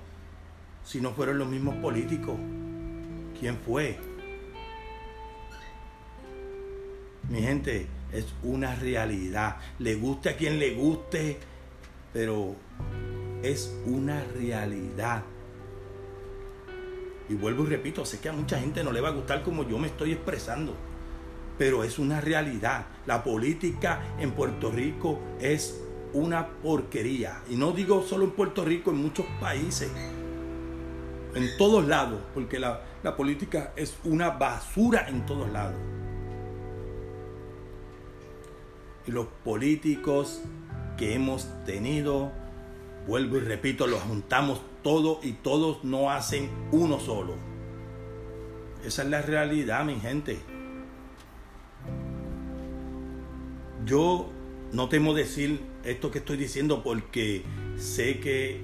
Si 0.85 1.01
no 1.01 1.13
fueron 1.13 1.39
los 1.39 1.49
mismos 1.49 1.77
políticos, 1.77 2.37
¿quién 3.39 3.59
fue? 3.59 3.99
Mi 7.31 7.41
gente, 7.41 7.87
es 8.13 8.27
una 8.43 8.75
realidad. 8.77 9.57
Le 9.79 9.95
guste 9.97 10.31
a 10.31 10.37
quien 10.37 10.59
le 10.59 10.75
guste, 10.75 11.39
pero 12.13 12.55
es 13.43 13.75
una 13.87 14.23
realidad. 14.25 15.25
Y 17.29 17.35
vuelvo 17.35 17.65
y 17.65 17.67
repito, 17.69 18.05
sé 18.05 18.21
que 18.21 18.29
a 18.29 18.33
mucha 18.33 18.59
gente 18.61 18.85
no 18.85 18.93
le 18.93 19.01
va 19.01 19.09
a 19.09 19.13
gustar 19.13 19.43
como 19.43 19.67
yo 19.67 19.79
me 19.79 19.89
estoy 19.89 20.13
expresando, 20.13 20.75
pero 21.59 21.83
es 21.83 21.99
una 21.99 22.21
realidad. 22.21 22.87
La 23.07 23.25
política 23.25 24.03
en 24.19 24.33
Puerto 24.33 24.71
Rico 24.71 25.19
es 25.41 25.84
una 26.15 26.47
porquería. 26.63 27.43
Y 27.51 27.57
no 27.57 27.73
digo 27.73 28.03
solo 28.03 28.25
en 28.25 28.31
Puerto 28.31 28.65
Rico, 28.65 28.91
en 28.91 28.97
muchos 28.97 29.27
países, 29.41 29.91
en 31.35 31.57
todos 31.59 31.87
lados, 31.87 32.21
porque 32.33 32.59
la, 32.59 32.81
la 33.03 33.17
política 33.17 33.73
es 33.77 33.97
una 34.05 34.31
basura 34.31 35.09
en 35.09 35.27
todos 35.27 35.51
lados. 35.51 35.77
Y 39.07 39.11
los 39.11 39.27
políticos 39.45 40.41
que 40.97 41.15
hemos 41.15 41.47
tenido, 41.67 42.33
vuelvo 43.07 43.37
y 43.37 43.41
repito, 43.41 43.87
los 43.87 44.01
juntamos 44.01 44.63
todo 44.83 45.21
y 45.23 45.33
todos 45.33 45.85
no 45.85 46.11
hacen 46.11 46.49
uno 46.73 46.99
solo. 47.01 47.35
Esa 48.85 49.03
es 49.03 49.09
la 49.09 49.23
realidad, 49.23 49.85
mi 49.85 49.99
gente. 49.99 50.39
Yo 53.85 54.31
no 54.73 54.89
temo 54.89 55.15
decir 55.15 55.61
esto 55.85 56.11
que 56.11 56.19
estoy 56.19 56.37
diciendo 56.37 56.83
porque 56.83 57.43
sé 57.77 58.21
que 58.21 58.61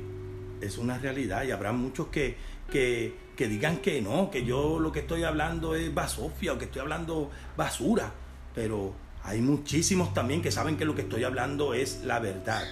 es 0.61 0.79
una 0.79 0.99
realidad 0.99 1.45
y 1.45 1.51
habrá 1.51 1.73
muchos 1.73 2.09
que, 2.09 2.37
que, 2.71 3.15
que 3.37 3.49
digan 3.49 3.79
que 3.79 4.03
no, 4.03 4.31
que 4.31 4.45
yo 4.45 4.79
lo 4.79 4.93
que 4.93 5.01
estoy 5.01 5.25
hablando 5.25 5.75
es 5.75 5.93
basofia 5.95 6.53
o 6.53 6.59
que 6.59 6.65
estoy 6.67 6.81
hablando 6.83 7.31
basura. 7.57 8.13
Pero 8.55 8.95
hay 9.23 9.41
muchísimos 9.41 10.13
también 10.13 10.43
que 10.43 10.51
saben 10.51 10.77
que 10.77 10.85
lo 10.85 10.95
que 10.95 11.03
estoy 11.03 11.25
hablando 11.25 11.75
es 11.75 12.03
la 12.05 12.19
verdad. 12.19 12.65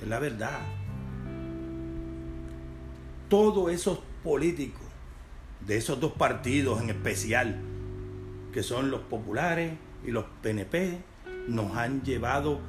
Es 0.00 0.08
la 0.08 0.18
verdad 0.18 0.60
todos 3.30 3.72
esos 3.72 4.00
políticos 4.22 4.82
de 5.66 5.76
esos 5.76 5.98
dos 6.00 6.12
partidos 6.12 6.82
en 6.82 6.90
especial, 6.90 7.58
que 8.52 8.62
son 8.62 8.90
los 8.90 9.00
populares 9.02 9.72
y 10.04 10.10
los 10.10 10.24
PNP, 10.42 10.98
nos 11.50 11.76
han 11.76 12.02
llevado 12.02 12.60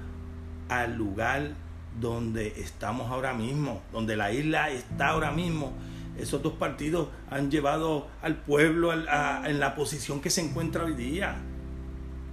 al 0.70 0.96
lugar 0.96 1.52
donde 2.00 2.48
estamos 2.60 3.12
ahora 3.12 3.34
mismo, 3.34 3.82
donde 3.92 4.16
la 4.16 4.32
isla 4.32 4.70
está 4.70 5.10
ahora 5.10 5.32
mismo. 5.32 5.74
Esos 6.18 6.42
dos 6.42 6.54
partidos 6.54 7.10
han 7.30 7.50
llevado 7.52 8.08
al 8.22 8.38
pueblo 8.38 8.94
en 8.94 9.60
la 9.60 9.76
posición 9.76 10.22
que 10.22 10.30
se 10.30 10.42
encuentra 10.42 10.84
hoy 10.84 10.94
día. 10.94 11.36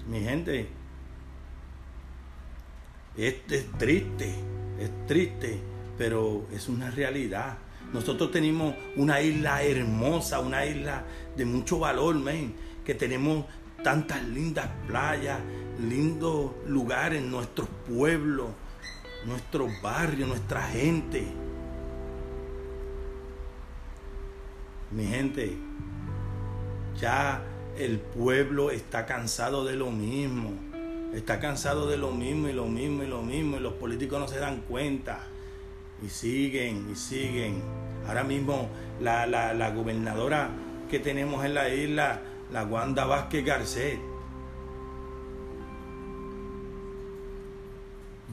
Mi 0.08 0.20
gente, 0.20 0.68
es 3.16 3.34
triste, 3.78 4.34
es 4.80 5.06
triste, 5.06 5.60
pero 5.96 6.46
es 6.52 6.68
una 6.68 6.90
realidad. 6.90 7.58
Nosotros 7.92 8.30
tenemos 8.30 8.74
una 8.96 9.20
isla 9.20 9.62
hermosa, 9.62 10.40
una 10.40 10.64
isla 10.66 11.04
de 11.36 11.44
mucho 11.44 11.78
valor, 11.78 12.14
men, 12.16 12.54
que 12.84 12.94
tenemos 12.94 13.46
tantas 13.82 14.22
lindas 14.28 14.68
playas, 14.86 15.38
lindos 15.78 16.52
lugares, 16.66 17.22
nuestros 17.22 17.68
pueblos, 17.88 18.48
nuestros 19.26 19.70
barrios, 19.82 20.28
nuestra 20.28 20.62
gente. 20.62 21.26
Mi 24.90 25.06
gente, 25.06 25.56
ya 27.00 27.42
el 27.78 27.98
pueblo 27.98 28.70
está 28.70 29.06
cansado 29.06 29.64
de 29.64 29.76
lo 29.76 29.90
mismo. 29.90 30.50
Está 31.14 31.40
cansado 31.40 31.88
de 31.88 31.96
lo 31.96 32.10
mismo 32.10 32.48
y 32.48 32.52
lo 32.52 32.66
mismo 32.66 33.02
y 33.02 33.06
lo 33.06 33.22
mismo 33.22 33.56
y 33.56 33.60
los 33.60 33.74
políticos 33.74 34.20
no 34.20 34.28
se 34.28 34.38
dan 34.38 34.60
cuenta 34.68 35.20
y 36.04 36.08
siguen 36.08 36.88
y 36.90 36.96
siguen. 36.96 37.62
Ahora 38.06 38.24
mismo 38.24 38.68
la, 39.00 39.26
la, 39.26 39.70
gobernadora 39.70 40.50
que 40.90 40.98
tenemos 40.98 41.44
en 41.44 41.54
la 41.54 41.68
isla, 41.68 42.20
la 42.52 42.64
Wanda 42.64 43.04
Vázquez 43.04 43.44
Garcet. 43.44 43.98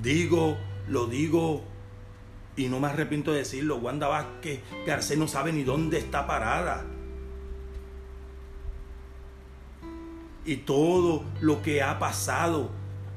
Digo, 0.02 0.58
lo 0.88 1.08
digo 1.08 1.64
y 2.58 2.68
no 2.68 2.80
me 2.80 2.88
arrepiento 2.88 3.32
de 3.32 3.40
decirlo, 3.40 3.78
Wanda 3.78 4.08
Vázquez 4.08 4.62
Garcet 4.86 5.18
no 5.18 5.28
sabe 5.28 5.52
ni 5.52 5.64
dónde 5.64 5.98
está 5.98 6.26
parada. 6.26 6.86
Y 10.46 10.58
todo 10.58 11.24
lo 11.42 11.62
que 11.62 11.82
ha 11.82 11.98
pasado 12.00 12.70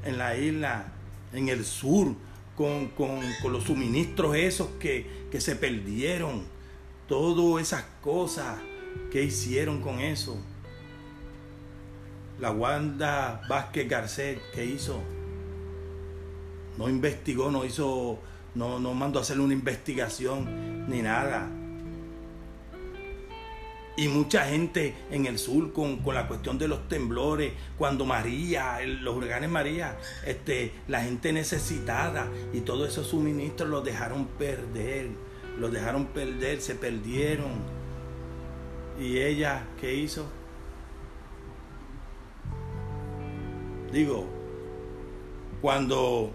en 0.03 0.17
la 0.17 0.35
isla, 0.35 0.91
en 1.31 1.47
el 1.47 1.63
sur, 1.63 2.15
con, 2.55 2.91
los 3.49 3.63
suministros 3.63 4.35
esos 4.35 4.67
que, 4.79 5.29
se 5.39 5.55
perdieron, 5.55 6.43
todas 7.07 7.61
esas 7.61 7.85
cosas 8.01 8.59
que 9.11 9.23
hicieron 9.23 9.81
con 9.81 9.99
eso. 9.99 10.37
La 12.39 12.51
Wanda 12.51 13.41
Vázquez 13.47 13.87
Garcet, 13.87 14.41
¿qué 14.53 14.65
hizo? 14.65 15.01
No 16.79 16.89
investigó, 16.89 17.51
no 17.51 17.63
hizo, 17.63 18.17
no, 18.55 18.79
no 18.79 18.95
mandó 18.95 19.19
a 19.19 19.21
hacer 19.21 19.39
una 19.39 19.53
investigación 19.53 20.89
ni 20.89 21.03
nada 21.03 21.47
y 23.99 24.07
mucha 24.07 24.45
gente 24.45 24.95
en 25.11 25.25
el 25.25 25.37
sur 25.37 25.73
con, 25.73 25.99
la 26.13 26.25
cuestión 26.25 26.57
de 26.57 26.69
los 26.69 26.87
temblores, 26.87 27.51
cuando 27.77 28.05
María, 28.05 28.79
los 28.85 29.17
huracanes 29.17 29.49
María, 29.49 29.97
este, 30.25 30.71
la 30.87 31.01
gente 31.01 31.33
necesitada 31.33 32.29
y 32.53 32.61
todos 32.61 32.87
esos 32.87 33.07
suministros 33.07 33.69
los 33.69 33.83
dejaron 33.83 34.25
perder, 34.25 35.09
los 35.57 35.69
dejaron 35.73 36.05
perder, 36.05 36.61
se 36.61 36.75
perdieron. 36.75 37.51
¿Y 38.97 39.17
ella 39.17 39.65
qué 39.81 39.93
hizo? 39.93 40.27
Digo, 43.91 44.29
cuando 45.61 46.31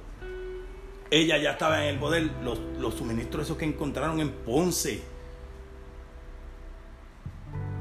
ella 1.14 1.38
ya 1.38 1.52
estaba 1.52 1.84
en 1.84 1.94
el 1.94 2.00
poder, 2.00 2.30
los, 2.42 2.58
los 2.78 2.94
suministros 2.94 3.44
esos 3.44 3.56
que 3.56 3.64
encontraron 3.64 4.20
en 4.20 4.30
Ponce, 4.30 5.02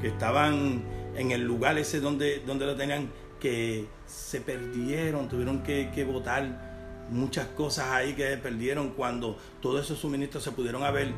que 0.02 0.08
estaban 0.08 0.84
en 1.16 1.32
el 1.32 1.42
lugar 1.42 1.78
ese 1.78 2.00
donde, 2.00 2.40
donde 2.46 2.66
lo 2.66 2.76
tenían, 2.76 3.10
que 3.40 3.88
se 4.06 4.40
perdieron, 4.40 5.28
tuvieron 5.28 5.64
que, 5.64 5.90
que 5.94 6.04
botar 6.04 7.08
muchas 7.10 7.48
cosas 7.48 7.88
ahí 7.90 8.14
que 8.14 8.30
se 8.30 8.38
perdieron 8.38 8.92
cuando 8.92 9.38
todos 9.62 9.84
esos 9.84 10.00
suministros 10.00 10.44
se 10.44 10.52
pudieron 10.52 10.84
haber, 10.84 11.12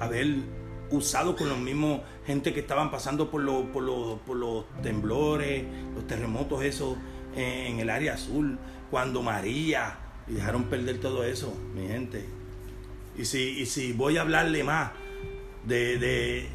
haber 0.00 0.36
usado 0.90 1.34
con 1.34 1.48
los 1.48 1.58
mismos 1.58 2.00
gente 2.26 2.52
que 2.52 2.60
estaban 2.60 2.90
pasando 2.90 3.30
por, 3.30 3.44
por, 3.72 4.18
por 4.20 4.36
los 4.36 4.64
temblores, 4.82 5.64
los 5.94 6.06
terremotos 6.06 6.62
esos 6.62 6.96
en, 7.36 7.80
el 7.80 7.90
área 7.90 8.14
azul, 8.14 8.58
cuando 8.90 9.22
María, 9.22 9.98
y 10.28 10.34
dejaron 10.34 10.64
perder 10.64 11.00
todo 11.00 11.24
eso, 11.24 11.54
mi 11.74 11.88
gente. 11.88 12.24
Y 13.16 13.24
si, 13.24 13.60
y 13.60 13.66
si 13.66 13.92
voy 13.92 14.16
a 14.16 14.22
hablarle 14.22 14.64
más 14.64 14.92
de 15.66 16.48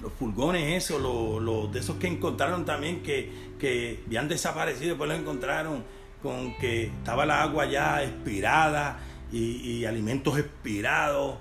los 0.00 0.12
pulgones 0.12 0.84
esos, 0.84 1.00
los, 1.00 1.72
de 1.72 1.80
esos 1.80 1.96
que 1.96 2.06
encontraron 2.06 2.64
también 2.64 3.02
que, 3.02 3.30
que 3.58 4.02
habían 4.06 4.28
desaparecido, 4.28 4.90
después 4.90 5.08
los 5.08 5.18
encontraron 5.18 5.84
con 6.22 6.56
que 6.58 6.84
estaba 6.84 7.26
la 7.26 7.42
agua 7.42 7.66
ya 7.66 8.02
expirada 8.02 9.00
y, 9.32 9.84
alimentos 9.84 10.38
expirados. 10.38 11.36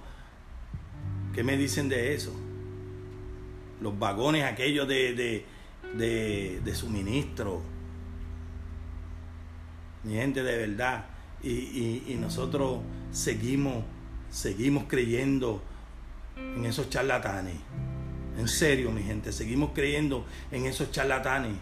¿Qué 1.33 1.43
me 1.43 1.57
dicen 1.57 1.89
de 1.89 2.13
eso? 2.13 2.33
Los 3.81 3.97
vagones 3.97 4.43
aquellos 4.43 4.87
de, 4.87 5.45
de, 5.93 6.75
suministro. 6.75 7.61
Mi 10.07 10.13
gente 10.13 10.41
de 10.41 10.57
verdad. 10.57 11.05
Y, 11.43 12.03
y, 12.07 12.17
nosotros 12.19 12.79
seguimos, 13.11 13.83
seguimos 14.31 14.85
creyendo 14.87 15.61
en 16.37 16.65
esos 16.65 16.89
charlatanes. 16.89 17.55
En 18.37 18.47
serio, 18.47 18.89
mi 18.91 19.03
gente, 19.03 19.33
seguimos 19.33 19.71
creyendo 19.73 20.25
en 20.51 20.65
esos 20.65 20.91
charlatanes. 20.91 21.57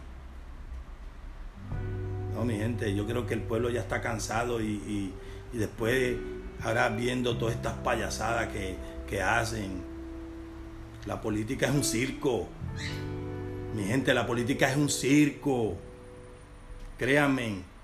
No, 2.35 2.45
mi 2.45 2.55
gente, 2.55 2.93
yo 2.95 3.07
creo 3.07 3.25
que 3.25 3.33
el 3.33 3.41
pueblo 3.41 3.69
ya 3.71 3.81
está 3.81 3.99
cansado 3.99 4.61
y, 4.61 5.11
después, 5.51 6.15
ahora 6.61 6.89
viendo 6.89 7.37
todas 7.37 7.55
estas 7.55 7.73
payasadas 7.79 8.49
que, 8.49 8.75
que 9.09 9.23
hacen, 9.23 9.81
la 11.07 11.19
política 11.19 11.67
es 11.67 11.73
un 11.73 11.83
circo. 11.83 12.47
Mi 13.75 13.85
gente, 13.85 14.13
la 14.13 14.27
política 14.27 14.69
es 14.69 14.77
un 14.77 14.89
circo. 14.89 15.75
Créanme. 16.97 17.74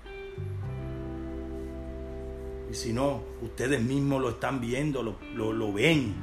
Y 2.72 2.74
si 2.74 2.94
no, 2.94 3.20
ustedes 3.42 3.82
mismos 3.82 4.22
lo 4.22 4.30
están 4.30 4.58
viendo, 4.58 5.02
lo, 5.02 5.52
lo, 5.52 5.72
ven 5.74 6.14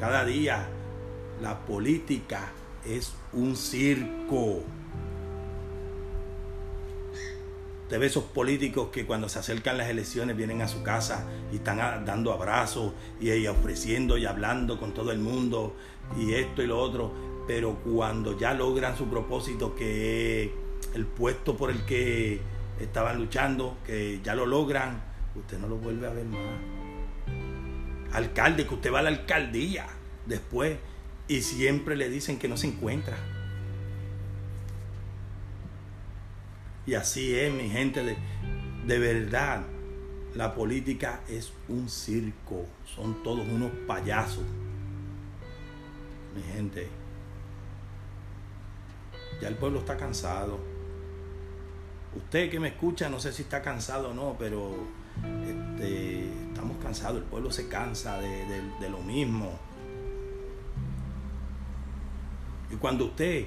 cada 0.00 0.24
día. 0.24 0.66
La 1.40 1.64
política 1.64 2.50
es 2.84 3.14
un 3.32 3.54
circo. 3.54 4.64
Usted 7.84 8.00
ve 8.00 8.06
esos 8.06 8.24
políticos 8.24 8.88
que 8.90 9.06
cuando 9.06 9.28
se 9.28 9.38
acercan 9.38 9.78
las 9.78 9.88
elecciones 9.88 10.36
vienen 10.36 10.60
a 10.60 10.66
su 10.66 10.82
casa 10.82 11.24
y 11.52 11.56
están 11.56 12.04
dando 12.04 12.32
abrazos 12.32 12.92
y, 13.20 13.46
ofreciendo 13.46 14.18
y 14.18 14.26
hablando 14.26 14.80
con 14.80 14.92
todo 14.92 15.12
el 15.12 15.20
mundo 15.20 15.76
y 16.18 16.32
esto 16.32 16.64
y 16.64 16.66
lo 16.66 16.80
otro. 16.80 17.12
Pero 17.46 17.76
cuando 17.84 18.36
ya 18.36 18.54
logran 18.54 18.96
su 18.96 19.06
propósito, 19.06 19.76
que 19.76 20.52
el 20.94 21.06
puesto 21.06 21.56
por 21.56 21.70
el 21.70 21.86
que 21.86 22.40
estaban 22.80 23.18
luchando, 23.18 23.76
que 23.86 24.20
ya 24.24 24.34
lo 24.34 24.46
logran, 24.46 25.14
usted 25.38 25.58
no 25.58 25.68
lo 25.68 25.76
vuelve 25.76 26.06
a 26.06 26.10
ver 26.10 26.24
más. 26.26 26.40
Alcalde, 28.12 28.66
que 28.66 28.74
usted 28.74 28.92
va 28.92 29.00
a 29.00 29.02
la 29.02 29.08
alcaldía 29.10 29.86
después 30.26 30.78
y 31.28 31.42
siempre 31.42 31.96
le 31.96 32.08
dicen 32.08 32.38
que 32.38 32.48
no 32.48 32.56
se 32.56 32.68
encuentra. 32.68 33.16
Y 36.86 36.94
así 36.94 37.34
es, 37.34 37.52
mi 37.52 37.68
gente, 37.68 38.02
de, 38.04 38.16
de 38.86 38.98
verdad. 38.98 39.64
La 40.34 40.54
política 40.54 41.20
es 41.28 41.52
un 41.68 41.88
circo. 41.88 42.66
Son 42.84 43.22
todos 43.22 43.46
unos 43.48 43.72
payasos. 43.86 44.44
Mi 46.34 46.42
gente. 46.42 46.88
Ya 49.40 49.48
el 49.48 49.56
pueblo 49.56 49.80
está 49.80 49.96
cansado. 49.96 50.60
Usted 52.14 52.50
que 52.50 52.60
me 52.60 52.68
escucha, 52.68 53.08
no 53.08 53.18
sé 53.18 53.32
si 53.32 53.42
está 53.42 53.62
cansado 53.62 54.10
o 54.10 54.14
no, 54.14 54.36
pero 54.38 54.76
este, 55.24 56.28
estamos 56.48 56.76
cansados. 56.82 57.18
El 57.18 57.24
pueblo 57.24 57.50
se 57.50 57.68
cansa 57.68 58.20
de, 58.20 58.62
de 58.80 58.90
lo 58.90 58.98
mismo. 58.98 59.58
Y 62.70 62.76
cuando 62.76 63.06
usted 63.06 63.46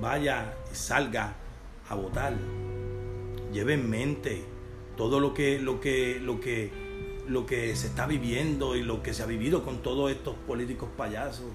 vaya 0.00 0.54
y 0.70 0.74
salga 0.74 1.34
a 1.88 1.94
votar. 1.94 2.34
Lleve 3.52 3.74
en 3.74 3.88
mente 3.88 4.44
todo 4.96 5.20
lo 5.20 5.34
que, 5.34 5.58
lo 5.58 5.80
que, 5.80 6.18
lo 6.20 6.40
que, 6.40 6.70
lo 7.28 7.46
que 7.46 7.76
se 7.76 7.88
está 7.88 8.06
viviendo 8.06 8.76
y 8.76 8.82
lo 8.82 9.02
que 9.02 9.14
se 9.14 9.22
ha 9.22 9.26
vivido 9.26 9.64
con 9.64 9.82
todos 9.82 10.10
estos 10.10 10.34
políticos 10.46 10.88
payasos. 10.96 11.46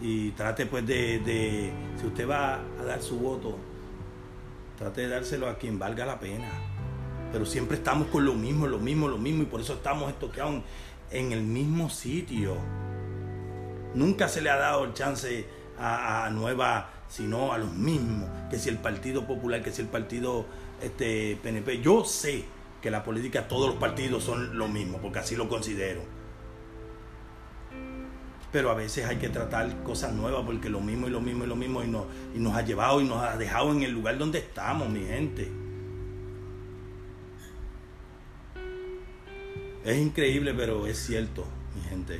Y 0.00 0.30
trate 0.32 0.66
pues 0.66 0.86
de, 0.86 1.20
de 1.20 1.72
si 1.98 2.06
usted 2.06 2.28
va 2.28 2.60
a 2.78 2.84
dar 2.84 3.02
su 3.02 3.18
voto, 3.18 3.56
trate 4.78 5.02
de 5.02 5.08
dárselo 5.08 5.48
a 5.48 5.56
quien 5.56 5.78
valga 5.78 6.04
la 6.04 6.20
pena. 6.20 6.50
Pero 7.36 7.44
siempre 7.44 7.76
estamos 7.76 8.08
con 8.08 8.24
lo 8.24 8.32
mismo, 8.32 8.66
lo 8.66 8.78
mismo, 8.78 9.08
lo 9.08 9.18
mismo, 9.18 9.42
y 9.42 9.44
por 9.44 9.60
eso 9.60 9.74
estamos 9.74 10.08
estoqueados 10.08 10.62
en 11.10 11.32
el 11.32 11.42
mismo 11.42 11.90
sitio. 11.90 12.56
Nunca 13.94 14.26
se 14.26 14.40
le 14.40 14.48
ha 14.48 14.56
dado 14.56 14.86
el 14.86 14.94
chance 14.94 15.46
a, 15.78 16.24
a 16.24 16.30
nueva 16.30 16.88
sino 17.10 17.52
a 17.52 17.58
los 17.58 17.74
mismos, 17.74 18.26
que 18.48 18.58
si 18.58 18.70
el 18.70 18.78
Partido 18.78 19.26
Popular, 19.26 19.62
que 19.62 19.70
si 19.70 19.82
el 19.82 19.88
Partido 19.88 20.46
este, 20.80 21.38
PNP. 21.42 21.82
Yo 21.82 22.06
sé 22.06 22.46
que 22.80 22.90
la 22.90 23.04
política, 23.04 23.46
todos 23.46 23.68
los 23.68 23.76
partidos 23.76 24.24
son 24.24 24.56
lo 24.56 24.66
mismo, 24.66 24.96
porque 24.96 25.18
así 25.18 25.36
lo 25.36 25.46
considero. 25.46 26.00
Pero 28.50 28.70
a 28.70 28.74
veces 28.74 29.04
hay 29.04 29.18
que 29.18 29.28
tratar 29.28 29.82
cosas 29.82 30.14
nuevas, 30.14 30.42
porque 30.46 30.70
lo 30.70 30.80
mismo 30.80 31.06
y 31.06 31.10
lo 31.10 31.20
mismo 31.20 31.44
y 31.44 31.48
lo 31.48 31.56
mismo, 31.56 31.84
y 31.84 31.88
nos, 31.88 32.06
y 32.34 32.38
nos 32.38 32.56
ha 32.56 32.62
llevado 32.62 33.02
y 33.02 33.04
nos 33.04 33.22
ha 33.22 33.36
dejado 33.36 33.72
en 33.72 33.82
el 33.82 33.90
lugar 33.90 34.16
donde 34.16 34.38
estamos, 34.38 34.88
mi 34.88 35.04
gente. 35.04 35.65
Es 39.86 39.98
increíble, 39.98 40.52
pero 40.52 40.84
es 40.88 40.98
cierto, 40.98 41.46
mi 41.76 41.88
gente. 41.88 42.18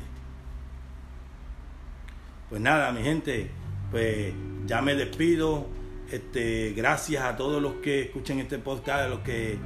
Pues 2.49 2.61
nada, 2.61 2.93
mi 2.93 3.03
gente, 3.03 3.51
pues 3.91 4.33
ya 4.67 4.81
me 4.83 4.95
despido. 4.95 5.67
Este, 6.09 6.75
gracias 6.77 7.25
a 7.25 7.37
todos 7.37 7.61
los 7.61 7.75
que 7.83 8.03
escuchen 8.03 8.39
este 8.39 8.59
podcast, 8.59 9.01
a 9.01 9.09
los 9.09 9.19
que 9.21 9.59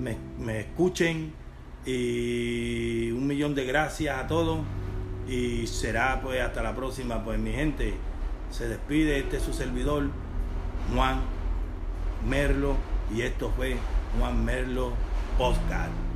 me, 0.00 0.60
escuchen. 0.60 1.34
Y 1.84 3.10
un 3.10 3.26
millón 3.26 3.54
de 3.54 3.66
gracias 3.66 4.18
a 4.18 4.26
todos. 4.26 4.60
Y 5.28 5.66
será 5.66 6.18
pues 6.22 6.40
hasta 6.40 6.62
la 6.62 6.74
próxima. 6.74 7.22
Pues 7.22 7.38
mi 7.38 7.52
gente, 7.52 7.92
se 8.50 8.68
despide 8.68 9.18
este 9.18 9.38
su 9.38 9.52
servidor, 9.52 10.08
Juan 10.94 11.20
Merlo. 12.26 12.74
Y 13.14 13.20
esto 13.20 13.52
fue 13.54 13.76
Juan 14.18 14.42
Merlo 14.46 14.94
Podcast. 15.36 16.11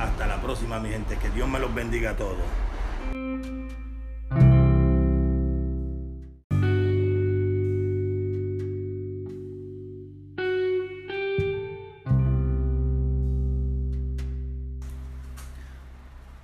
Hasta 0.00 0.26
la 0.26 0.40
próxima, 0.40 0.80
mi 0.80 0.88
gente. 0.88 1.18
Que 1.18 1.28
Dios 1.28 1.46
me 1.46 1.58
los 1.58 1.74
bendiga 1.74 2.12
a 2.12 2.16
todos. 2.16 2.38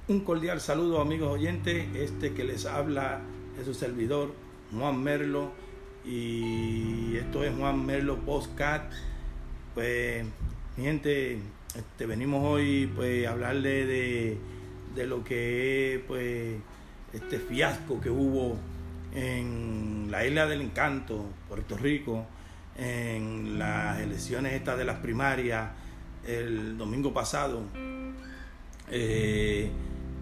Un 0.09 0.21
cordial 0.21 0.61
saludo 0.61 1.01
amigos 1.01 1.33
oyentes, 1.33 1.89
este 1.97 2.35
que 2.35 2.45
les 2.45 2.67
habla 2.67 3.23
es 3.59 3.65
su 3.65 3.75
servidor 3.75 4.35
Juan 4.71 5.03
Merlo 5.03 5.51
y 6.05 7.17
esto 7.17 7.43
es 7.43 7.55
Juan 7.57 7.85
Merlo 7.87 8.19
Postcat. 8.19 8.93
Pues 9.75 10.25
mi 10.77 10.85
gente, 10.85 11.41
este, 11.77 12.07
venimos 12.07 12.45
hoy 12.45 12.91
pues 12.95 13.27
a 13.27 13.33
hablarle 13.33 13.87
de, 13.87 14.39
de 14.95 15.07
lo 15.07 15.25
que 15.25 15.95
es 15.95 16.01
pues 16.07 16.57
este 17.13 17.39
fiasco 17.39 18.01
que 18.01 18.11
hubo 18.11 18.57
en 19.15 20.09
la 20.11 20.27
isla 20.27 20.47
del 20.47 20.61
encanto, 20.61 21.27
Puerto 21.49 21.77
Rico, 21.77 22.27
en 22.77 23.59
las 23.59 24.01
elecciones 24.01 24.53
estas 24.53 24.77
de 24.79 24.85
las 24.85 24.99
primarias 24.99 25.71
el 26.27 26.77
domingo 26.77 27.13
pasado. 27.15 27.63
Eh, 28.91 29.71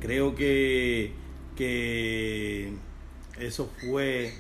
Creo 0.05 0.35
que, 0.35 1.13
que 1.57 2.71
eso 3.41 3.71
fue 3.81 4.35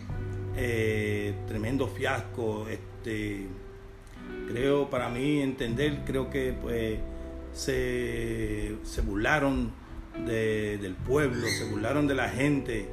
eh, 0.58 1.34
tremendo 1.48 1.88
fiasco. 1.88 2.66
Este, 2.68 3.46
creo, 4.48 4.90
para 4.90 5.08
mí 5.08 5.40
entender, 5.40 6.02
creo 6.06 6.30
que 6.30 6.52
pues 6.52 6.98
se, 7.52 8.74
burlaron 9.02 9.72
del 10.26 10.94
pueblo, 11.06 11.46
se 11.46 11.64
burlaron 11.64 12.06
de 12.06 12.14
la 12.14 12.28
gente. 12.28 12.88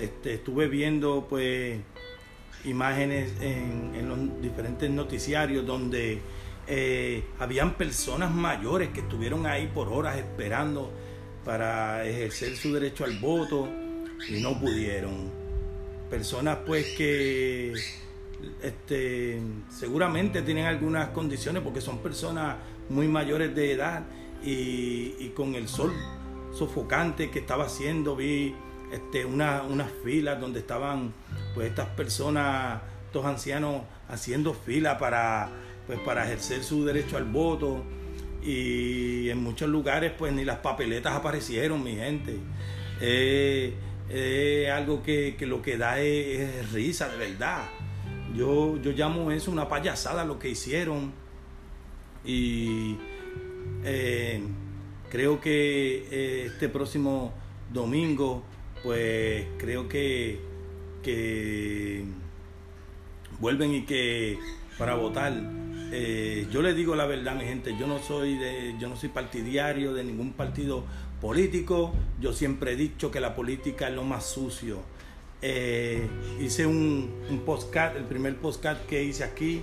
Este, 0.00 0.34
estuve 0.34 0.68
viendo 0.68 1.26
pues 1.28 1.78
imágenes 2.64 3.32
en, 3.40 4.08
los 4.08 4.42
diferentes 4.42 4.90
noticiarios 4.90 5.66
donde 5.66 6.20
eh, 6.66 7.24
habían 7.38 7.74
personas 7.74 8.32
mayores 8.32 8.90
que 8.90 9.00
estuvieron 9.00 9.46
ahí 9.46 9.70
por 9.72 9.88
horas 9.88 10.16
esperando 10.18 10.92
para 11.44 12.06
ejercer 12.06 12.56
su 12.56 12.72
derecho 12.72 13.04
al 13.04 13.18
voto 13.18 13.68
y 14.28 14.40
no 14.40 14.58
pudieron. 14.58 15.30
Personas 16.10 16.58
pues 16.66 16.86
que 16.96 17.72
este, 18.62 19.40
seguramente 19.70 20.42
tienen 20.42 20.66
algunas 20.66 21.08
condiciones 21.10 21.62
porque 21.62 21.80
son 21.80 21.98
personas 21.98 22.56
muy 22.88 23.08
mayores 23.08 23.54
de 23.54 23.72
edad 23.72 24.02
y, 24.42 25.28
con 25.34 25.54
el 25.54 25.68
sol 25.68 25.92
sofocante 26.52 27.30
que 27.30 27.38
estaba 27.38 27.66
haciendo 27.66 28.16
vi 28.16 28.54
este, 28.92 29.24
una, 29.24 29.62
unas 29.62 29.90
filas 30.02 30.40
donde 30.40 30.60
estaban 30.60 31.12
pues 31.54 31.68
estas 31.68 31.88
personas, 31.88 32.82
estos 33.06 33.24
ancianos 33.24 33.82
haciendo 34.08 34.52
fila 34.54 34.98
para, 34.98 35.48
pues, 35.86 36.00
para 36.00 36.24
ejercer 36.24 36.64
su 36.64 36.84
derecho 36.84 37.16
al 37.16 37.24
voto 37.24 37.84
y 38.42 39.28
en 39.28 39.42
muchos 39.42 39.68
lugares 39.68 40.12
pues 40.18 40.32
ni 40.32 40.44
las 40.44 40.58
papeletas 40.58 41.14
aparecieron, 41.14 41.82
mi 41.82 41.96
gente. 41.96 42.38
Es 43.00 44.70
algo 44.70 45.02
que, 45.02 45.36
lo 45.40 45.62
que 45.62 45.76
da 45.76 46.00
es, 46.00 46.72
risa, 46.72 47.08
de 47.08 47.16
verdad. 47.16 47.62
Yo, 48.34 48.76
yo 48.80 48.92
llamo 48.92 49.30
eso 49.30 49.50
una 49.50 49.68
payasada 49.68 50.24
lo 50.24 50.38
que 50.38 50.48
hicieron. 50.50 51.12
Y 52.24 52.96
eh, 53.84 54.42
creo 55.10 55.40
que 55.40 56.06
eh, 56.10 56.46
este 56.46 56.68
próximo 56.68 57.32
domingo 57.72 58.42
pues 58.82 59.46
creo 59.58 59.88
que, 59.88 60.40
que 61.02 62.04
vuelven 63.38 63.74
y 63.74 63.82
que 63.84 64.38
para 64.78 64.94
votar 64.94 65.32
eh, 65.92 66.46
yo 66.50 66.62
le 66.62 66.72
digo 66.72 66.94
la 66.94 67.06
verdad 67.06 67.34
mi 67.36 67.44
gente 67.44 67.76
yo 67.78 67.86
no 67.86 67.98
soy 67.98 68.38
de 68.38 68.74
yo 68.78 68.88
no 68.88 68.96
soy 68.96 69.08
partidario 69.10 69.92
de 69.92 70.04
ningún 70.04 70.32
partido 70.32 70.84
político. 71.20 71.92
Yo 72.20 72.32
siempre 72.32 72.72
he 72.72 72.76
dicho 72.76 73.10
que 73.10 73.20
la 73.20 73.34
política 73.34 73.88
es 73.88 73.94
lo 73.94 74.04
más 74.04 74.24
sucio 74.26 74.78
eh, 75.42 76.06
hice 76.40 76.66
un, 76.66 77.10
un 77.30 77.40
postcard 77.40 77.96
el 77.96 78.04
primer 78.04 78.36
postcard 78.36 78.78
que 78.86 79.02
hice 79.02 79.24
aquí 79.24 79.62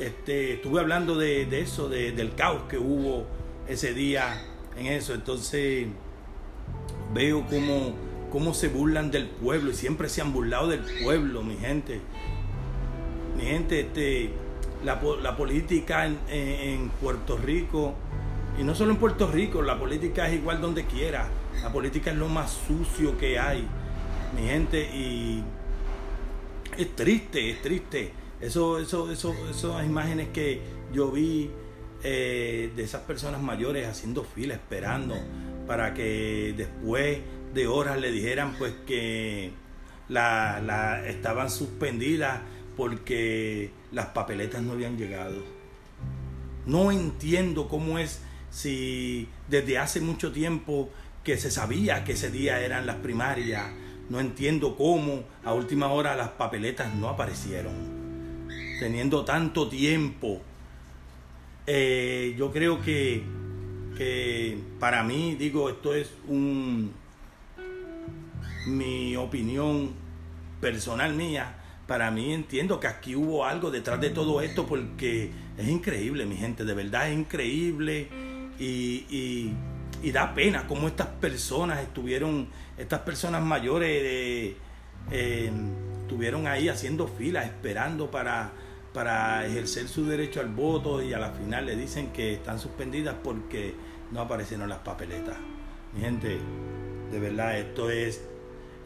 este, 0.00 0.54
estuve 0.54 0.80
hablando 0.80 1.16
de, 1.16 1.46
eso 1.60 1.88
del 1.88 2.34
caos 2.34 2.62
que 2.68 2.78
hubo 2.78 3.26
ese 3.68 3.94
día 3.94 4.44
en 4.76 4.86
eso 4.86 5.14
entonces 5.14 5.86
veo 7.14 7.46
cómo 7.48 7.94
cómo 8.32 8.54
se 8.54 8.68
burlan 8.68 9.10
del 9.10 9.26
pueblo 9.26 9.70
y 9.70 9.74
siempre 9.74 10.08
se 10.08 10.22
han 10.22 10.32
burlado 10.32 10.68
del 10.68 10.80
pueblo, 11.04 11.42
mi 11.42 11.56
gente. 11.56 12.00
Mi 13.36 13.44
gente, 13.44 13.80
este, 13.80 14.30
la, 14.82 14.98
política 15.36 16.06
en, 16.06 16.88
Puerto 17.00 17.36
Rico, 17.36 17.94
y 18.58 18.64
no 18.64 18.74
solo 18.74 18.92
en 18.92 18.96
Puerto 18.96 19.30
Rico, 19.30 19.60
la 19.60 19.78
política 19.78 20.28
es 20.28 20.34
igual 20.34 20.62
donde 20.62 20.86
quiera. 20.86 21.28
La 21.62 21.70
política 21.70 22.10
es 22.10 22.16
lo 22.16 22.28
más 22.28 22.58
sucio 22.66 23.18
que 23.18 23.38
hay, 23.38 23.68
mi 24.36 24.48
gente, 24.48 24.82
y 24.82 25.42
es 26.76 26.94
triste, 26.96 27.50
es 27.50 27.62
triste. 27.62 28.12
Eso, 28.40 28.78
eso, 28.78 29.10
eso, 29.10 29.34
esas 29.50 29.84
imágenes 29.86 30.28
que 30.28 30.60
yo 30.92 31.10
vi 31.10 31.50
eh, 32.02 32.72
de 32.74 32.82
esas 32.82 33.02
personas 33.02 33.40
mayores 33.40 33.86
haciendo 33.86 34.24
fila, 34.24 34.54
esperando 34.54 35.14
para 35.66 35.94
que 35.94 36.52
después 36.56 37.18
de 37.54 37.66
horas 37.66 38.00
le 38.00 38.10
dijeran 38.10 38.56
pues 38.58 38.72
que 38.86 39.52
la, 40.08 41.02
estaban 41.06 41.50
suspendidas 41.50 42.40
porque 42.76 43.70
las 43.92 44.06
papeletas 44.06 44.62
no 44.62 44.72
habían 44.72 44.98
llegado. 44.98 45.42
No 46.66 46.90
entiendo 46.90 47.68
cómo 47.68 47.98
es 47.98 48.20
si 48.50 49.28
desde 49.48 49.78
hace 49.78 50.00
mucho 50.00 50.32
tiempo 50.32 50.90
que 51.22 51.36
se 51.36 51.50
sabía 51.50 52.04
que 52.04 52.12
ese 52.12 52.30
día 52.30 52.60
eran 52.60 52.86
las 52.86 52.96
primarias, 52.96 53.66
no 54.12 54.20
entiendo 54.20 54.76
cómo 54.76 55.24
a 55.42 55.54
última 55.54 55.86
hora 55.86 56.14
las 56.14 56.28
papeletas 56.28 56.94
no 56.94 57.08
aparecieron. 57.08 57.72
Teniendo 58.78 59.24
tanto 59.24 59.68
tiempo, 59.68 60.42
eh, 61.66 62.34
yo 62.36 62.52
creo 62.52 62.82
que, 62.82 63.22
que 63.96 64.58
para 64.78 65.02
mí, 65.02 65.34
digo, 65.36 65.70
esto 65.70 65.94
es 65.94 66.10
un, 66.28 66.92
mi 68.66 69.16
opinión 69.16 69.92
personal 70.60 71.14
mía, 71.14 71.56
para 71.86 72.10
mí 72.10 72.34
entiendo 72.34 72.80
que 72.80 72.88
aquí 72.88 73.16
hubo 73.16 73.46
algo 73.46 73.70
detrás 73.70 73.98
de 73.98 74.10
todo 74.10 74.42
esto 74.42 74.66
porque 74.66 75.30
es 75.56 75.68
increíble, 75.68 76.26
mi 76.26 76.36
gente, 76.36 76.66
de 76.66 76.74
verdad 76.74 77.08
es 77.10 77.18
increíble 77.18 78.08
y, 78.58 79.54
da 80.12 80.34
pena 80.34 80.66
cómo 80.66 80.88
estas 80.88 81.06
personas 81.06 81.80
estuvieron, 81.80 82.48
estas 82.82 83.00
personas 83.00 83.42
mayores 83.42 84.02
eh, 85.10 85.52
estuvieron 86.02 86.46
ahí 86.48 86.68
haciendo 86.68 87.06
fila, 87.06 87.44
esperando 87.44 88.10
para, 88.10 88.50
para 88.92 89.46
ejercer 89.46 89.88
su 89.88 90.04
derecho 90.04 90.40
al 90.40 90.48
voto 90.48 91.00
y 91.00 91.12
a 91.12 91.18
la 91.18 91.30
final 91.30 91.66
le 91.66 91.76
dicen 91.76 92.12
que 92.12 92.34
están 92.34 92.58
suspendidas 92.58 93.14
porque 93.22 93.74
no 94.10 94.20
aparecieron 94.20 94.68
las 94.68 94.78
papeletas. 94.78 95.36
Mi 95.94 96.00
gente, 96.00 96.38
de 97.10 97.20
verdad, 97.20 97.58
esto 97.58 97.88
es 97.88 98.20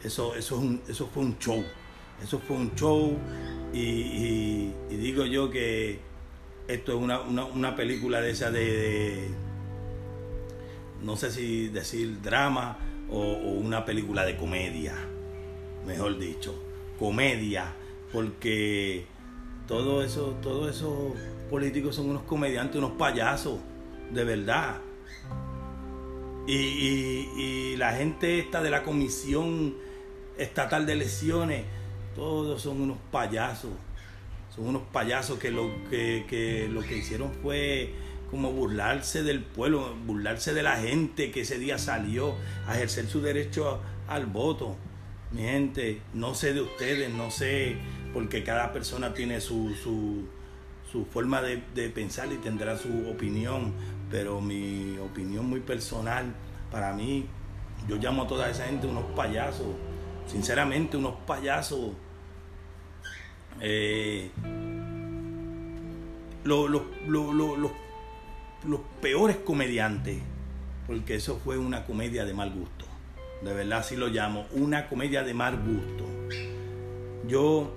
eso, 0.03 0.35
eso, 0.35 0.63
eso 0.87 1.07
fue 1.07 1.23
un 1.23 1.39
show. 1.39 1.63
Eso 2.23 2.39
fue 2.39 2.55
un 2.55 2.75
show 2.75 3.17
y, 3.73 4.71
digo 4.89 5.25
yo 5.25 5.49
que 5.49 5.99
esto 6.67 6.91
es 6.93 6.97
una, 6.99 7.75
película 7.75 8.21
de 8.21 8.31
esa 8.31 8.51
de, 8.51 9.27
no 11.03 11.15
sé 11.15 11.31
si 11.31 11.69
decir 11.69 12.21
drama 12.21 12.77
o, 13.09 13.21
una 13.21 13.85
película 13.85 14.25
de 14.25 14.35
comedia, 14.37 14.93
mejor 15.85 16.17
dicho, 16.19 16.53
comedia, 16.99 17.73
porque 18.11 19.05
todo 19.67 20.03
eso, 20.03 20.37
todos 20.41 20.75
esos 20.75 21.13
políticos 21.49 21.95
son 21.95 22.09
unos 22.09 22.23
comediantes, 22.23 22.77
unos 22.77 22.91
payasos, 22.91 23.59
de 24.11 24.23
verdad. 24.23 24.77
Y, 26.47 27.75
la 27.77 27.93
gente 27.93 28.39
esta 28.39 28.63
de 28.63 28.71
la 28.71 28.81
comisión 28.81 29.75
estatal 30.37 30.85
de 30.87 30.93
elecciones, 30.93 31.63
todos 32.15 32.61
son 32.61 32.81
unos 32.81 32.97
payasos. 33.11 33.71
Son 34.55 34.65
unos 34.65 34.81
payasos 34.91 35.37
que, 35.37 35.51
lo 35.51 35.69
que 35.91 36.97
hicieron 36.97 37.31
fue 37.43 37.93
como 38.29 38.51
burlarse 38.51 39.23
del 39.23 39.41
pueblo, 39.41 39.95
burlarse 40.05 40.53
de 40.53 40.63
la 40.63 40.77
gente 40.77 41.31
que 41.31 41.41
ese 41.41 41.57
día 41.59 41.77
salió 41.77 42.35
a 42.67 42.75
ejercer 42.75 43.07
su 43.07 43.21
derecho 43.21 43.81
al 44.07 44.25
voto. 44.25 44.75
Mi 45.31 45.41
gente, 45.41 46.01
no 46.13 46.33
sé 46.33 46.53
de 46.53 46.61
ustedes, 46.61 47.13
no 47.13 47.31
sé, 47.31 47.77
porque 48.13 48.43
cada 48.43 48.71
persona 48.73 49.13
tiene 49.13 49.41
su, 49.41 49.73
su, 49.75 51.05
forma 51.11 51.41
de, 51.41 51.89
pensar 51.89 52.31
y 52.31 52.37
tendrá 52.37 52.77
su 52.77 53.09
opinión, 53.09 53.73
pero 54.09 54.41
mi 54.41 54.97
opinión 54.97 55.47
muy 55.47 55.59
personal, 55.59 56.33
para 56.71 56.93
mí, 56.93 57.25
yo 57.87 57.97
llamo 57.97 58.23
a 58.23 58.27
toda 58.27 58.49
esa 58.49 58.65
gente 58.65 58.87
unos 58.87 59.05
payasos, 59.15 59.67
sinceramente, 60.25 60.97
unos 60.97 61.15
payasos. 61.25 61.91
Eh, 63.61 64.31
los, 66.43 66.81
peores 69.01 69.37
comediantes, 69.37 70.19
porque 70.85 71.15
eso 71.15 71.39
fue 71.43 71.57
una 71.57 71.85
comedia 71.85 72.25
de 72.25 72.33
mal 72.33 72.51
gusto. 72.51 72.85
De 73.43 73.53
verdad, 73.53 73.79
así 73.79 73.95
lo 73.95 74.07
llamo, 74.07 74.45
una 74.51 74.87
comedia 74.87 75.23
de 75.23 75.33
mal 75.33 75.57
gusto. 75.57 76.05
Yo 77.27 77.71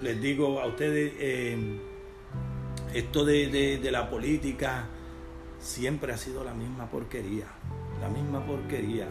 les 0.00 0.20
digo 0.20 0.60
a 0.60 0.66
ustedes, 0.66 1.12
eh, 1.18 1.78
esto 2.94 3.24
de, 3.24 3.78
de 3.78 3.90
la 3.90 4.10
política 4.10 4.88
siempre 5.60 6.12
ha 6.12 6.16
sido 6.16 6.44
la 6.44 6.54
misma 6.54 6.90
porquería, 6.90 7.46
la 8.00 8.08
misma 8.08 8.44
porquería. 8.44 9.08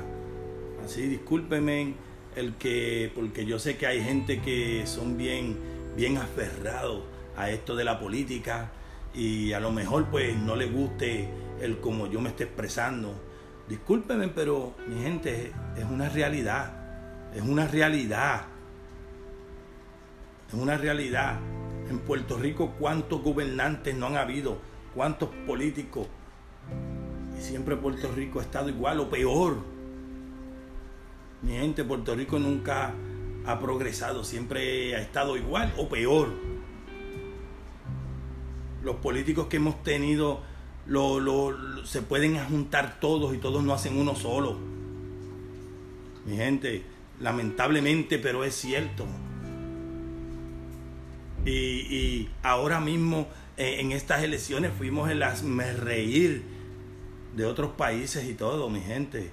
Así, 0.83 1.07
discúlpenme 1.07 1.93
el 2.35 2.53
que, 2.55 3.11
porque 3.15 3.45
yo 3.45 3.59
sé 3.59 3.77
que 3.77 3.87
hay 3.87 4.01
gente 4.01 4.41
que 4.41 4.85
son 4.85 5.17
bien, 5.17 5.57
bien 5.95 6.17
aferrados 6.17 7.03
a 7.35 7.49
esto 7.49 7.75
de 7.75 7.83
la 7.83 7.99
política 7.99 8.71
y 9.13 9.53
a 9.53 9.59
lo 9.59 9.71
mejor 9.71 10.07
pues 10.07 10.37
no 10.37 10.55
les 10.55 10.71
guste 10.71 11.29
el 11.61 11.79
como 11.79 12.07
yo 12.07 12.21
me 12.21 12.29
esté 12.29 12.45
expresando. 12.45 13.13
Discúlpenme, 13.67 14.29
pero 14.29 14.75
mi 14.87 15.01
gente 15.01 15.51
es 15.75 15.83
una 15.83 16.09
realidad, 16.09 16.71
es 17.33 17.41
una 17.41 17.67
realidad, 17.67 18.45
es 20.47 20.53
una 20.53 20.77
realidad. 20.77 21.39
En 21.89 21.99
Puerto 21.99 22.37
Rico 22.37 22.75
cuántos 22.77 23.21
gobernantes 23.21 23.95
no 23.95 24.07
han 24.07 24.17
habido, 24.17 24.57
cuántos 24.93 25.29
políticos. 25.45 26.07
Y 27.37 27.41
siempre 27.41 27.75
Puerto 27.77 28.11
Rico 28.13 28.39
ha 28.39 28.43
estado 28.43 28.69
igual 28.69 28.99
o 28.99 29.09
peor 29.09 29.77
mi 31.41 31.53
gente, 31.53 31.83
Puerto 31.83 32.15
Rico 32.15 32.39
nunca 32.39 32.93
ha 33.45 33.59
progresado, 33.59 34.23
siempre 34.23 34.95
ha 34.95 35.01
estado 35.01 35.37
igual 35.37 35.71
o 35.77 35.87
peor. 35.87 36.29
Los 38.83 38.97
políticos 38.97 39.47
que 39.47 39.57
hemos 39.57 39.83
tenido 39.83 40.41
se 41.83 42.01
pueden 42.01 42.37
juntar 42.45 42.99
todos 42.99 43.35
y 43.35 43.37
todos 43.37 43.63
no 43.63 43.73
hacen 43.73 43.97
uno 43.97 44.15
solo. 44.15 44.57
Mi 46.25 46.37
gente, 46.37 46.83
lamentablemente, 47.19 48.19
pero 48.19 48.43
es 48.43 48.55
cierto. 48.55 49.05
Y, 51.45 52.27
ahora 52.43 52.81
mismo 52.81 53.27
eh, 53.55 53.77
en 53.79 53.93
estas 53.93 54.23
elecciones 54.23 54.71
fuimos 54.77 55.09
en 55.09 55.19
las 55.19 55.43
me 55.43 55.71
reír 55.71 56.43
de 57.35 57.45
otros 57.45 57.71
países 57.71 58.27
y 58.27 58.33
todo, 58.33 58.69
mi 58.69 58.81
gente. 58.81 59.31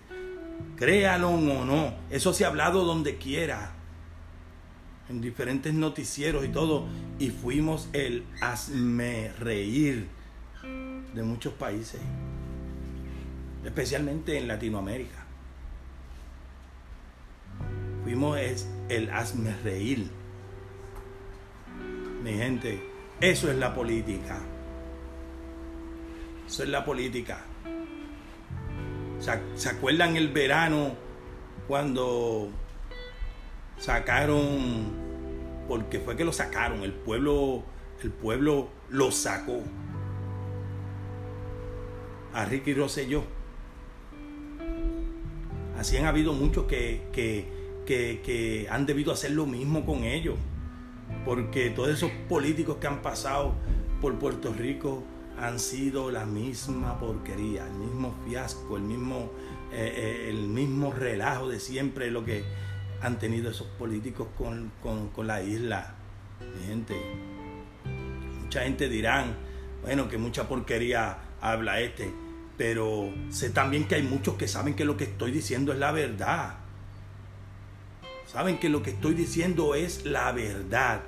Créalo 0.77 1.31
o 1.31 1.65
no, 1.65 1.95
eso 2.11 2.33
se 2.33 2.45
ha 2.45 2.49
hablado 2.49 2.85
donde 2.85 3.17
quiera, 3.17 3.75
en 5.09 5.21
diferentes 5.21 5.75
noticieros 5.75 6.45
y 6.45 6.49
todo, 6.49 6.87
y 7.19 7.31
fuimos 7.31 7.89
el 7.93 8.25
hazme 8.41 9.33
reír 9.39 10.07
de 11.15 11.23
muchos 11.23 11.53
países, 11.53 12.01
especialmente 13.65 14.39
en 14.39 14.49
Latinoamérica. 14.49 15.25
Fuimos 18.03 18.39
el 18.89 19.11
hazme 19.11 19.55
reír. 19.63 20.11
Mi 22.23 22.33
gente, 22.33 22.83
eso 23.21 23.51
es 23.51 23.57
la 23.57 23.75
política. 23.75 24.39
Eso 26.47 26.63
es 26.63 26.69
la 26.69 26.85
política. 26.85 27.45
¿Se 29.55 29.69
acuerdan 29.69 30.17
el 30.17 30.29
verano 30.29 30.95
cuando 31.67 32.51
sacaron, 33.79 34.93
porque 35.69 35.99
fue 36.01 36.17
que 36.17 36.25
lo 36.25 36.33
sacaron, 36.33 36.83
el 36.83 36.93
pueblo, 36.93 37.63
el 38.03 38.11
pueblo 38.11 38.69
lo 38.91 39.11
sacó 39.11 39.63
a 42.33 42.45
Ricky 42.45 42.75
Rosselló? 42.75 43.23
Así 45.79 45.97
han 45.97 46.07
habido 46.07 46.33
muchos 46.33 46.65
que, 46.65 47.03
que, 47.13 47.47
que, 47.87 48.67
han 48.71 48.87
debido 48.87 49.13
hacer 49.13 49.33
lo 49.33 49.47
mismo 49.47 49.85
con 49.85 50.05
ellos, 50.05 50.37
porque 51.25 51.71
todos 51.71 51.91
esos 51.91 52.11
políticos 52.29 52.79
que 52.81 52.87
han 52.87 53.03
pasado 53.03 53.55
por 54.01 54.19
Puerto 54.19 54.53
Rico 54.53 55.05
han 55.39 55.59
sido 55.59 56.11
la 56.11 56.25
misma 56.25 56.99
porquería, 56.99 57.67
el 57.67 57.75
mismo 57.75 58.15
fiasco, 58.27 58.77
el 58.77 58.85
mismo, 58.85 59.31
eh, 59.73 59.93
eh, 59.97 60.31
el 60.31 60.49
mismo 60.49 60.93
relajo 60.93 61.49
de 61.49 61.59
siempre 61.59 62.11
lo 62.11 62.25
que 62.25 62.45
han 63.05 63.19
tenido 63.19 63.51
esos 63.51 63.67
políticos 63.67 64.29
con, 64.37 64.71
con 64.81 65.27
la 65.27 65.43
isla. 65.43 65.95
Gente, 66.67 66.95
mucha 68.43 68.63
gente 68.63 68.89
dirán, 68.89 69.35
bueno, 69.83 70.09
que 70.09 70.19
mucha 70.19 70.49
porquería 70.49 71.19
habla 71.41 71.81
este, 71.81 72.11
pero 72.57 73.13
sé 73.31 73.51
también 73.51 73.87
que 73.87 73.97
hay 73.97 74.03
muchos 74.03 74.35
que 74.35 74.49
saben 74.49 74.75
que 74.75 74.85
lo 74.85 74.97
que 74.97 75.05
estoy 75.05 75.31
diciendo 75.31 75.73
es 75.73 75.79
la 75.79 75.93
verdad. 75.93 76.55
Saben 78.27 78.59
que 78.59 78.69
lo 78.69 78.83
que 78.83 78.91
estoy 78.91 79.15
diciendo 79.15 79.75
es 79.75 80.05
la 80.05 80.33
verdad 80.33 81.03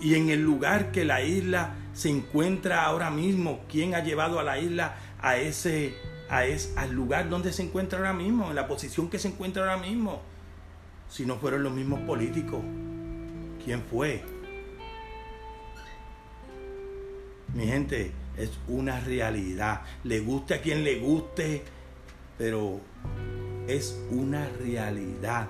y 0.00 0.14
en 0.14 0.30
el 0.30 0.42
lugar 0.42 0.92
que 0.92 1.04
la 1.04 1.22
isla 1.22 1.74
se 1.92 2.10
encuentra 2.10 2.84
ahora 2.84 3.10
mismo, 3.10 3.60
¿quién 3.68 3.94
ha 3.94 4.00
llevado 4.00 4.38
a 4.38 4.44
la 4.44 4.58
isla 4.58 4.96
a 5.20 5.36
ese, 5.36 5.94
a 6.30 6.42
al 6.76 6.92
lugar 6.92 7.28
donde 7.28 7.52
se 7.52 7.62
encuentra 7.62 7.98
ahora 7.98 8.12
mismo, 8.12 8.50
en 8.50 8.56
la 8.56 8.68
posición 8.68 9.08
que 9.08 9.18
se 9.18 9.28
encuentra 9.28 9.62
ahora 9.62 9.76
mismo? 9.76 10.20
Si 11.08 11.24
no 11.24 11.36
fueron 11.36 11.62
los 11.62 11.72
mismos 11.72 12.00
políticos, 12.00 12.60
¿quién 13.64 13.82
fue? 13.82 14.22
Mi 17.54 17.66
gente, 17.66 18.12
es 18.36 18.50
una 18.68 19.00
realidad. 19.00 19.82
Le 20.04 20.20
guste 20.20 20.54
a 20.54 20.60
quien 20.60 20.84
le 20.84 20.98
guste, 21.00 21.62
pero 22.36 22.80
es 23.66 24.00
una 24.10 24.48
realidad. 24.60 25.48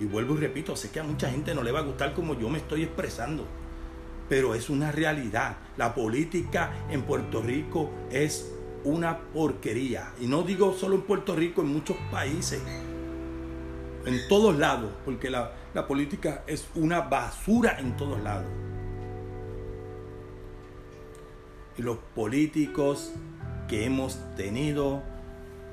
Y 0.00 0.04
vuelvo 0.06 0.34
y 0.34 0.38
repito, 0.38 0.76
sé 0.76 0.90
que 0.90 1.00
a 1.00 1.04
mucha 1.04 1.30
gente 1.30 1.54
no 1.54 1.62
le 1.62 1.72
va 1.72 1.80
a 1.80 1.84
gustar 1.84 2.14
como 2.14 2.38
yo 2.38 2.48
me 2.48 2.58
estoy 2.58 2.82
expresando, 2.82 3.46
pero 4.28 4.54
es 4.54 4.68
una 4.68 4.90
realidad. 4.90 5.56
La 5.76 5.94
política 5.94 6.72
en 6.90 7.02
Puerto 7.02 7.40
Rico 7.40 7.90
es 8.10 8.53
una 8.84 9.18
porquería. 9.32 10.12
Y 10.20 10.26
no 10.26 10.42
digo 10.42 10.74
solo 10.74 10.96
en 10.96 11.02
Puerto 11.02 11.34
Rico, 11.34 11.62
en 11.62 11.68
muchos 11.68 11.96
países, 12.10 12.62
en 14.06 14.28
todos 14.28 14.56
lados, 14.56 14.92
porque 15.04 15.30
la, 15.30 15.52
la 15.72 15.86
política 15.86 16.44
es 16.46 16.68
una 16.74 17.00
basura 17.00 17.78
en 17.78 17.96
todos 17.96 18.22
lados. 18.22 18.46
Y 21.76 21.82
los 21.82 21.96
políticos 22.14 23.12
que 23.68 23.84
hemos 23.84 24.18
tenido, 24.36 25.02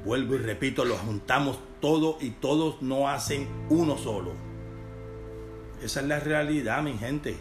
vuelvo 0.06 0.36
y 0.36 0.40
repito, 0.40 0.86
los 0.86 1.00
juntamos 1.00 1.60
todo 1.80 2.18
y 2.22 2.32
todos 2.32 2.82
no 2.82 3.10
hacen 3.10 3.48
uno 3.70 3.98
solo. 3.98 4.32
Esa 5.84 6.00
es 6.00 6.08
la 6.08 6.20
realidad, 6.20 6.82
mi 6.82 6.94
gente. 6.94 7.38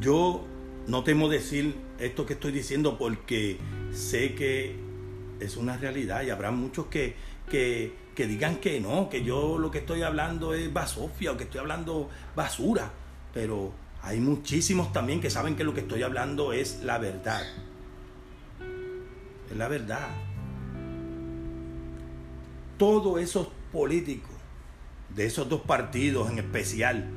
Yo 0.00 0.44
no 0.86 1.02
temo 1.02 1.28
decir 1.28 1.87
esto 1.98 2.26
que 2.26 2.34
estoy 2.34 2.52
diciendo 2.52 2.96
porque 2.98 3.58
sé 3.92 4.34
que 4.34 4.76
es 5.40 5.56
una 5.56 5.76
realidad 5.76 6.22
y 6.22 6.30
habrá 6.30 6.50
muchos 6.50 6.86
que, 6.86 7.14
que, 7.50 7.92
que 8.14 8.26
digan 8.26 8.56
que 8.56 8.80
no, 8.80 9.08
que 9.08 9.24
yo 9.24 9.58
lo 9.58 9.70
que 9.70 9.78
estoy 9.78 10.02
hablando 10.02 10.54
es 10.54 10.72
basofia 10.72 11.32
o 11.32 11.36
que 11.36 11.44
estoy 11.44 11.60
hablando 11.60 12.08
basura. 12.34 12.90
Pero 13.34 13.72
hay 14.02 14.20
muchísimos 14.20 14.92
también 14.92 15.20
que 15.20 15.30
saben 15.30 15.56
que 15.56 15.64
lo 15.64 15.74
que 15.74 15.80
estoy 15.80 16.02
hablando 16.02 16.52
es 16.52 16.82
la 16.82 16.98
verdad. 16.98 17.42
Es 19.50 19.56
la 19.56 19.68
verdad 19.68 20.08
todos 22.78 23.20
esos 23.20 23.48
políticos 23.72 24.30
de 25.14 25.26
esos 25.26 25.48
dos 25.48 25.60
partidos 25.62 26.30
en 26.30 26.38
especial, 26.38 27.10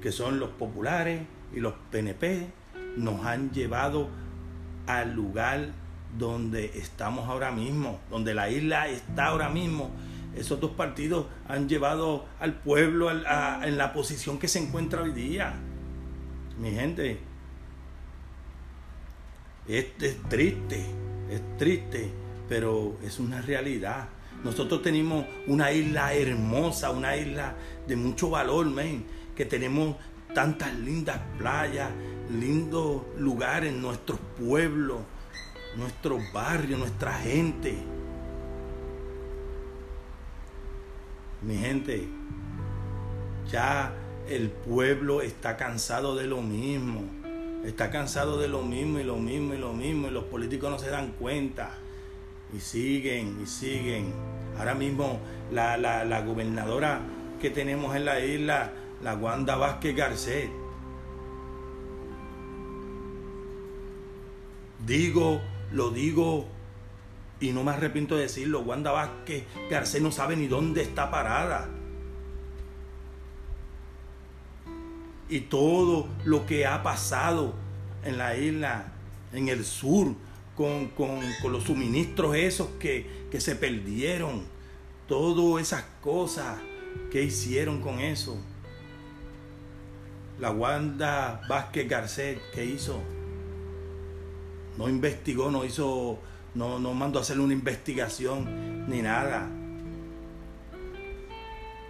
que 0.00 0.12
son 0.12 0.38
los 0.38 0.50
populares 0.50 1.22
y 1.52 1.60
los 1.60 1.74
PNP, 1.90 2.46
nos 2.98 3.24
han 3.24 3.50
llevado 3.52 4.08
al 4.86 5.14
lugar 5.14 5.70
donde 6.18 6.66
estamos 6.78 7.28
ahora 7.28 7.50
mismo, 7.50 8.00
donde 8.10 8.34
la 8.34 8.50
isla 8.50 8.88
está 8.88 9.26
ahora 9.26 9.48
mismo. 9.48 9.90
Esos 10.34 10.60
dos 10.60 10.72
partidos 10.72 11.26
han 11.48 11.68
llevado 11.68 12.26
al 12.40 12.54
pueblo 12.54 13.10
en 13.10 13.78
la 13.78 13.92
posición 13.92 14.38
que 14.38 14.48
se 14.48 14.58
encuentra 14.58 15.02
hoy 15.02 15.12
día. 15.12 15.54
Mi 16.58 16.70
gente, 16.70 17.18
es 19.66 19.86
triste, 20.28 20.86
es 21.30 21.58
triste, 21.58 22.10
pero 22.48 22.96
es 23.02 23.18
una 23.18 23.42
realidad. 23.42 24.08
Nosotros 24.44 24.82
tenemos 24.82 25.26
una 25.46 25.72
isla 25.72 26.14
hermosa, 26.14 26.90
una 26.90 27.16
isla 27.16 27.54
de 27.86 27.96
mucho 27.96 28.30
valor, 28.30 28.66
que 29.34 29.44
tenemos 29.44 29.96
tantas 30.34 30.72
lindas 30.78 31.20
playas, 31.38 31.90
lindos 32.30 33.02
lugares, 33.16 33.72
nuestros 33.72 34.18
pueblos, 34.38 35.00
nuestros 35.76 36.20
barrios, 36.32 36.78
nuestra 36.78 37.14
gente. 37.14 37.76
Mi 41.42 41.56
gente, 41.56 42.08
ya 43.50 43.94
el 44.28 44.50
pueblo 44.50 45.22
está 45.22 45.56
cansado 45.56 46.16
de 46.16 46.26
lo 46.26 46.42
mismo. 46.42 47.02
Está 47.64 47.90
cansado 47.90 48.38
de 48.38 48.48
lo 48.48 48.62
mismo 48.62 48.98
y 48.98 49.04
lo 49.04 49.16
mismo 49.16 49.54
y 49.54 49.58
lo 49.58 49.72
mismo 49.72 50.08
y 50.08 50.10
los 50.10 50.24
políticos 50.24 50.70
no 50.70 50.78
se 50.78 50.90
dan 50.90 51.12
cuenta 51.18 51.70
y 52.54 52.60
siguen 52.60 53.38
y 53.42 53.46
siguen. 53.46 54.12
Ahora 54.58 54.74
mismo 54.74 55.20
la, 55.52 55.76
la, 55.76 56.20
gobernadora 56.22 57.00
que 57.40 57.50
tenemos 57.50 57.94
en 57.96 58.04
la 58.04 58.20
isla, 58.24 58.72
la 59.02 59.14
Wanda 59.14 59.56
Vázquez 59.56 59.94
Garcet. 59.94 60.50
Digo, 64.88 65.42
lo 65.70 65.90
digo 65.90 66.46
y 67.40 67.52
no 67.52 67.62
me 67.62 67.72
arrepiento 67.72 68.16
de 68.16 68.22
decirlo, 68.22 68.60
Wanda 68.60 68.90
Vázquez 68.90 69.44
Garcet 69.70 70.02
no 70.02 70.10
sabe 70.10 70.34
ni 70.34 70.48
dónde 70.48 70.80
está 70.80 71.10
parada. 71.10 71.68
Y 75.28 75.40
todo 75.40 76.08
lo 76.24 76.46
que 76.46 76.66
ha 76.66 76.82
pasado 76.82 77.54
en 78.02 78.16
la 78.16 78.34
isla, 78.38 78.92
en 79.34 79.48
el 79.48 79.62
sur, 79.66 80.14
con, 80.56 80.90
los 81.44 81.64
suministros 81.64 82.34
esos 82.34 82.68
que, 82.80 83.26
que 83.30 83.42
se 83.42 83.56
perdieron, 83.56 84.42
todas 85.06 85.62
esas 85.62 85.84
cosas 86.00 86.58
que 87.12 87.22
hicieron 87.22 87.82
con 87.82 88.00
eso. 88.00 88.38
La 90.40 90.50
Wanda 90.50 91.42
Vázquez 91.46 91.86
Garcet, 91.86 92.40
¿qué 92.54 92.64
hizo? 92.64 93.02
No 94.78 94.88
investigó, 94.88 95.50
no 95.50 95.66
hizo, 95.66 96.18
no, 96.54 96.78
no 96.78 96.94
mandó 96.94 97.18
a 97.18 97.22
hacer 97.22 97.38
una 97.38 97.52
investigación 97.52 98.88
ni 98.88 99.02
nada 99.02 99.50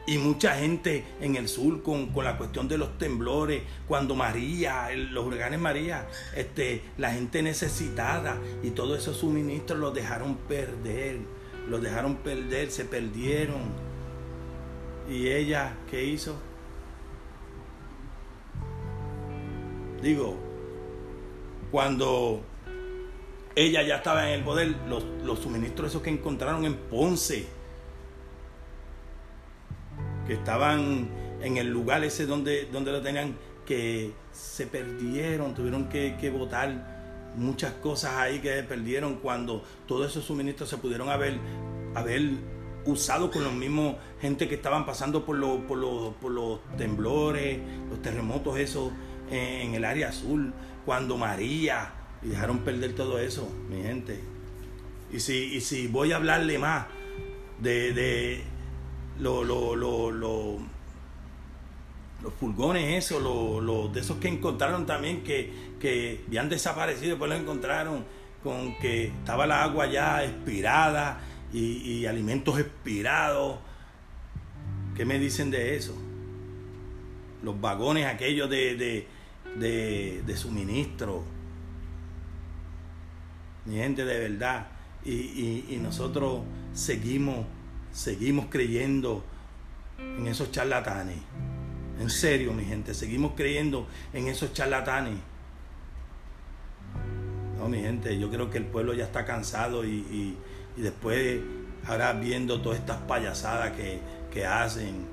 y 0.08 0.16
mucha 0.16 0.54
gente 0.54 1.04
en 1.20 1.36
el 1.36 1.48
sur 1.48 1.82
con, 1.82 2.10
la 2.24 2.38
cuestión 2.38 2.66
de 2.66 2.78
los 2.78 2.96
temblores, 2.96 3.62
cuando 3.86 4.14
María, 4.14 4.88
los 4.96 5.26
huracanes 5.26 5.60
María, 5.60 6.08
este, 6.34 6.82
la 6.96 7.12
gente 7.12 7.42
necesitada 7.42 8.38
y 8.62 8.70
todos 8.70 8.98
esos 8.98 9.18
suministros 9.18 9.78
los 9.78 9.92
dejaron 9.92 10.36
perder, 10.48 11.18
los 11.68 11.82
dejaron 11.82 12.16
perder, 12.16 12.70
se 12.70 12.86
perdieron. 12.86 13.60
¿Y 15.10 15.28
ella 15.28 15.76
qué 15.90 16.02
hizo? 16.06 16.40
Digo, 20.00 20.38
cuando 21.70 22.40
ella 23.58 23.82
ya 23.82 23.96
estaba 23.96 24.28
en 24.28 24.38
el 24.38 24.44
poder, 24.44 24.74
los, 24.88 25.04
los 25.24 25.38
suministros 25.40 25.90
esos 25.90 26.02
que 26.02 26.10
encontraron 26.10 26.64
en 26.64 26.74
Ponce, 26.74 27.46
que 30.26 30.34
estaban 30.34 31.08
en 31.42 31.56
el 31.56 31.68
lugar 31.68 32.04
ese 32.04 32.26
donde, 32.26 32.66
donde 32.66 32.92
lo 32.92 33.00
tenían, 33.00 33.36
que 33.66 34.12
se 34.32 34.66
perdieron, 34.66 35.54
tuvieron 35.54 35.88
que, 35.88 36.16
que 36.18 36.30
botar 36.30 37.32
muchas 37.36 37.72
cosas 37.74 38.12
ahí 38.16 38.38
que 38.38 38.54
se 38.54 38.62
perdieron 38.62 39.16
cuando 39.16 39.62
todos 39.86 40.10
esos 40.10 40.24
suministros 40.24 40.68
se 40.68 40.78
pudieron 40.78 41.10
haber, 41.10 41.38
haber 41.94 42.30
usado 42.84 43.30
con 43.30 43.44
los 43.44 43.52
mismos 43.52 43.96
gente 44.20 44.48
que 44.48 44.54
estaban 44.54 44.86
pasando 44.86 45.24
por, 45.24 45.36
los, 45.36 45.60
por, 45.62 46.14
por 46.14 46.32
los 46.32 46.60
temblores, 46.76 47.58
los 47.90 48.00
terremotos 48.00 48.58
esos 48.58 48.92
en, 49.30 49.74
el 49.74 49.84
área 49.84 50.08
azul, 50.08 50.52
cuando 50.86 51.16
María, 51.16 51.92
y 52.22 52.28
dejaron 52.28 52.58
perder 52.60 52.94
todo 52.94 53.18
eso, 53.18 53.48
mi 53.70 53.82
gente. 53.82 54.20
Y 55.12 55.20
si, 55.20 55.54
y 55.54 55.60
si 55.60 55.86
voy 55.86 56.12
a 56.12 56.16
hablarle 56.16 56.58
más 56.58 56.86
de, 57.60 57.92
de 57.92 58.42
lo, 59.18 59.44
lo, 59.44 59.74
lo, 59.74 60.10
lo 60.10 60.58
los 62.22 62.32
pulgones 62.32 63.04
esos, 63.04 63.22
los, 63.22 63.92
de 63.92 64.00
esos 64.00 64.16
que 64.18 64.28
encontraron 64.28 64.86
también 64.86 65.22
que, 65.22 65.52
que 65.80 66.24
habían 66.26 66.48
desaparecido, 66.48 67.10
después 67.10 67.30
los 67.30 67.40
encontraron 67.40 68.04
con 68.42 68.76
que 68.78 69.06
estaba 69.06 69.46
la 69.46 69.62
agua 69.62 69.86
ya 69.86 70.24
expirada 70.24 71.20
y, 71.52 72.06
alimentos 72.06 72.58
expirados. 72.58 73.58
¿Qué 74.96 75.04
me 75.04 75.18
dicen 75.18 75.50
de 75.50 75.76
eso? 75.76 75.96
Los 77.42 77.60
vagones 77.60 78.06
aquellos 78.06 78.50
de, 78.50 79.06
de, 79.56 80.36
suministro. 80.36 81.22
Mi 83.68 83.76
gente 83.76 84.04
de 84.04 84.18
verdad. 84.28 84.66
Y, 85.04 85.64
y 85.68 85.78
nosotros 85.80 86.40
seguimos, 86.74 87.46
seguimos 87.92 88.46
creyendo 88.48 89.22
en 89.98 90.26
esos 90.26 90.50
charlatanes. 90.50 91.18
En 92.00 92.10
serio, 92.10 92.52
mi 92.52 92.64
gente, 92.64 92.94
seguimos 92.94 93.32
creyendo 93.36 93.86
en 94.12 94.28
esos 94.28 94.52
charlatanes. 94.52 95.18
No, 97.58 97.68
mi 97.68 97.80
gente, 97.80 98.18
yo 98.18 98.30
creo 98.30 98.50
que 98.50 98.58
el 98.58 98.66
pueblo 98.66 98.94
ya 98.94 99.04
está 99.04 99.24
cansado 99.24 99.84
y, 99.84 100.36
después, 100.76 101.40
ahora 101.86 102.12
viendo 102.12 102.60
todas 102.60 102.78
estas 102.78 102.98
payasadas 103.02 103.72
que, 103.72 103.98
que 104.32 104.46
hacen, 104.46 105.06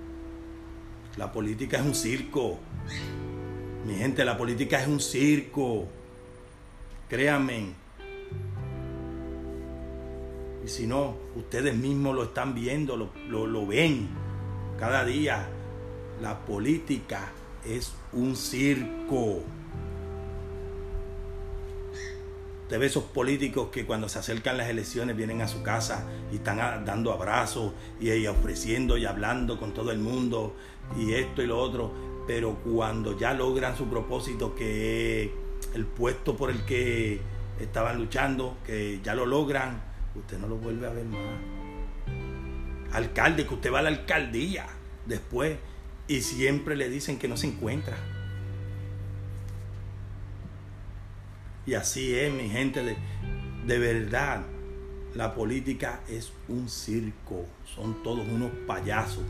la 1.18 1.32
política 1.32 1.78
es 1.78 1.84
un 1.84 1.96
circo. 1.96 2.60
Mi 3.86 3.96
gente, 3.96 4.24
la 4.24 4.38
política 4.38 4.82
es 4.82 4.88
un 4.88 5.00
circo. 5.00 5.88
Créanme. 7.10 7.85
Y 10.66 10.68
si 10.68 10.88
no, 10.88 11.16
ustedes 11.36 11.76
mismos 11.76 12.16
lo 12.16 12.24
están 12.24 12.56
viendo, 12.56 12.98
lo, 12.98 13.46
lo, 13.46 13.68
ven 13.68 14.10
cada 14.80 15.06
día. 15.06 15.48
La 16.20 16.44
política 16.44 17.32
es 17.64 17.94
un 18.12 18.36
circo. 18.36 19.44
Usted 22.64 22.80
ve 22.80 22.86
esos 22.88 23.04
políticos 23.04 23.70
que 23.72 23.86
cuando 23.86 24.10
se 24.10 24.18
acercan 24.18 24.58
las 24.58 24.68
elecciones 24.68 25.16
vienen 25.16 25.44
a 25.44 25.48
su 25.48 25.62
casa 25.62 26.08
y 26.32 26.38
están 26.38 26.84
dando 26.84 27.12
abrazos 27.12 27.74
y, 28.02 28.26
ofreciendo 28.26 28.98
y 28.98 29.06
hablando 29.06 29.60
con 29.60 29.72
todo 29.72 29.92
el 29.92 30.00
mundo 30.00 30.56
y 30.98 31.14
esto 31.14 31.44
y 31.44 31.46
lo 31.46 31.60
otro. 31.60 31.92
Pero 32.26 32.56
cuando 32.64 33.16
ya 33.16 33.36
logran 33.36 33.78
su 33.78 33.86
propósito, 33.86 34.56
que 34.56 35.32
el 35.76 35.86
puesto 35.86 36.36
por 36.36 36.50
el 36.50 36.66
que 36.66 37.22
estaban 37.60 38.00
luchando, 38.00 38.58
que 38.66 39.00
ya 39.04 39.14
lo 39.14 39.28
logran, 39.28 39.94
usted 40.20 40.38
no 40.40 40.48
lo 40.48 40.58
vuelve 40.58 40.88
a 40.88 40.92
ver 40.92 41.06
más. 41.06 41.22
Alcalde, 42.92 43.46
que 43.46 43.54
usted 43.54 43.72
va 43.72 43.80
a 43.80 43.84
la 43.84 43.90
alcaldía 43.90 44.68
después 45.06 45.58
y 46.08 46.22
siempre 46.22 46.76
le 46.76 46.90
dicen 46.90 47.20
que 47.20 47.28
no 47.28 47.38
se 47.38 47.48
encuentra. 47.48 47.98
Y 51.66 51.74
así 51.74 52.16
es, 52.16 52.32
mi 52.32 52.48
gente, 52.50 52.84
de, 52.84 52.96
de 53.66 53.80
verdad, 53.80 54.44
la 55.16 55.34
política 55.34 56.02
es 56.08 56.32
un 56.48 56.70
circo, 56.70 57.46
son 57.64 58.04
todos 58.04 58.28
unos 58.28 58.52
payasos. 58.68 59.24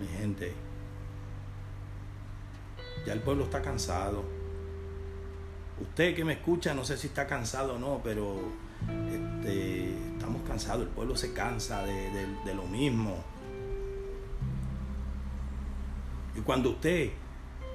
Mi 0.00 0.06
gente, 0.18 0.52
ya 3.06 3.12
el 3.12 3.20
pueblo 3.20 3.44
está 3.44 3.62
cansado. 3.62 4.24
Usted 5.80 6.14
que 6.14 6.24
me 6.24 6.34
escucha, 6.34 6.74
no 6.74 6.84
sé 6.84 6.98
si 6.98 7.06
está 7.06 7.26
cansado 7.26 7.74
o 7.74 7.78
no, 7.78 8.00
pero 8.02 8.40
este, 9.10 9.94
estamos 10.12 10.42
cansados, 10.46 10.82
el 10.82 10.88
pueblo 10.88 11.16
se 11.16 11.32
cansa 11.32 11.84
de, 11.84 12.54
lo 12.54 12.64
mismo. 12.64 13.16
Y 16.36 16.40
cuando 16.40 16.70
usted 16.70 17.10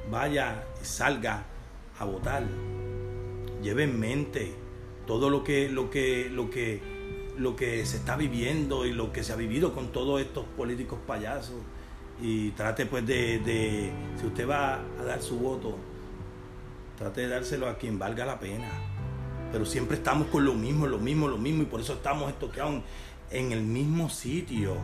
vaya 0.09 0.63
y 0.81 0.85
salga 0.85 1.43
a 1.99 2.05
votar, 2.05 2.43
lleve 3.61 3.83
en 3.83 3.99
mente 3.99 4.53
todo 5.07 5.29
lo 5.29 5.43
que, 5.43 5.69
lo 5.69 5.89
que, 5.89 6.29
lo 6.29 6.49
que, 6.49 6.81
lo 7.37 7.55
que 7.55 7.85
se 7.85 7.97
está 7.97 8.15
viviendo 8.15 8.85
y 8.85 8.93
lo 8.93 9.11
que 9.11 9.23
se 9.23 9.33
ha 9.33 9.35
vivido 9.35 9.73
con 9.73 9.91
todos 9.91 10.21
estos 10.21 10.45
políticos 10.57 10.99
payasos. 11.05 11.61
Y 12.21 12.51
trate 12.51 12.85
pues 12.85 13.05
de 13.05 13.91
si 14.19 14.25
usted 14.25 14.47
va 14.47 14.79
a 14.99 15.03
dar 15.03 15.21
su 15.21 15.37
voto, 15.37 15.77
trate 16.97 17.21
de 17.21 17.27
dárselo 17.27 17.67
a 17.67 17.77
quien 17.77 17.99
valga 17.99 18.25
la 18.25 18.39
pena. 18.39 18.94
Pero 19.55 19.65
siempre 19.65 19.95
estamos 19.95 20.27
con 20.27 20.43
lo 20.43 20.53
mismo, 20.53 20.85
lo 20.85 20.97
mismo, 20.97 21.29
lo 21.29 21.37
mismo, 21.37 21.63
y 21.63 21.65
por 21.65 21.79
eso 21.79 21.93
estamos 21.93 22.29
estoqueados 22.29 22.81
en 23.31 23.53
el 23.53 23.61
mismo 23.61 24.09
sitio. 24.09 24.75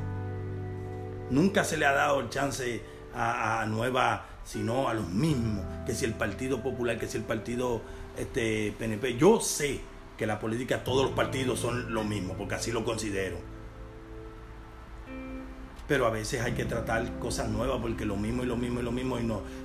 Nunca 1.30 1.66
se 1.66 1.76
le 1.76 1.86
ha 1.86 1.92
dado 1.92 2.22
el 2.22 2.30
chance 2.30 2.82
a, 3.14 3.66
nueva, 3.68 4.28
sino 4.46 4.88
a 4.88 4.94
los 4.94 5.10
mismos, 5.10 5.66
que 5.86 5.94
si 5.94 6.06
el 6.06 6.14
Partido 6.14 6.64
Popular, 6.64 6.98
que 6.98 7.10
si 7.10 7.18
el 7.18 7.26
Partido 7.26 7.82
este, 8.18 8.74
PNP. 8.80 9.18
Yo 9.18 9.42
sé 9.42 9.82
que 10.18 10.26
la 10.26 10.40
política, 10.40 10.86
todos 10.86 11.04
los 11.04 11.12
partidos 11.16 11.60
son 11.60 11.94
lo 11.94 12.06
mismo, 12.06 12.36
porque 12.36 12.56
así 12.56 12.72
lo 12.72 12.86
considero. 12.86 13.40
Pero 15.86 16.06
a 16.06 16.12
veces 16.12 16.44
hay 16.44 16.54
que 16.54 16.64
tratar 16.64 17.20
cosas 17.20 17.50
nuevas, 17.50 17.82
porque 17.82 18.06
lo 18.06 18.16
mismo 18.16 18.44
y 18.44 18.46
lo 18.46 18.56
mismo 18.56 18.80
y 18.80 18.84
lo 18.84 18.94
mismo, 18.94 19.20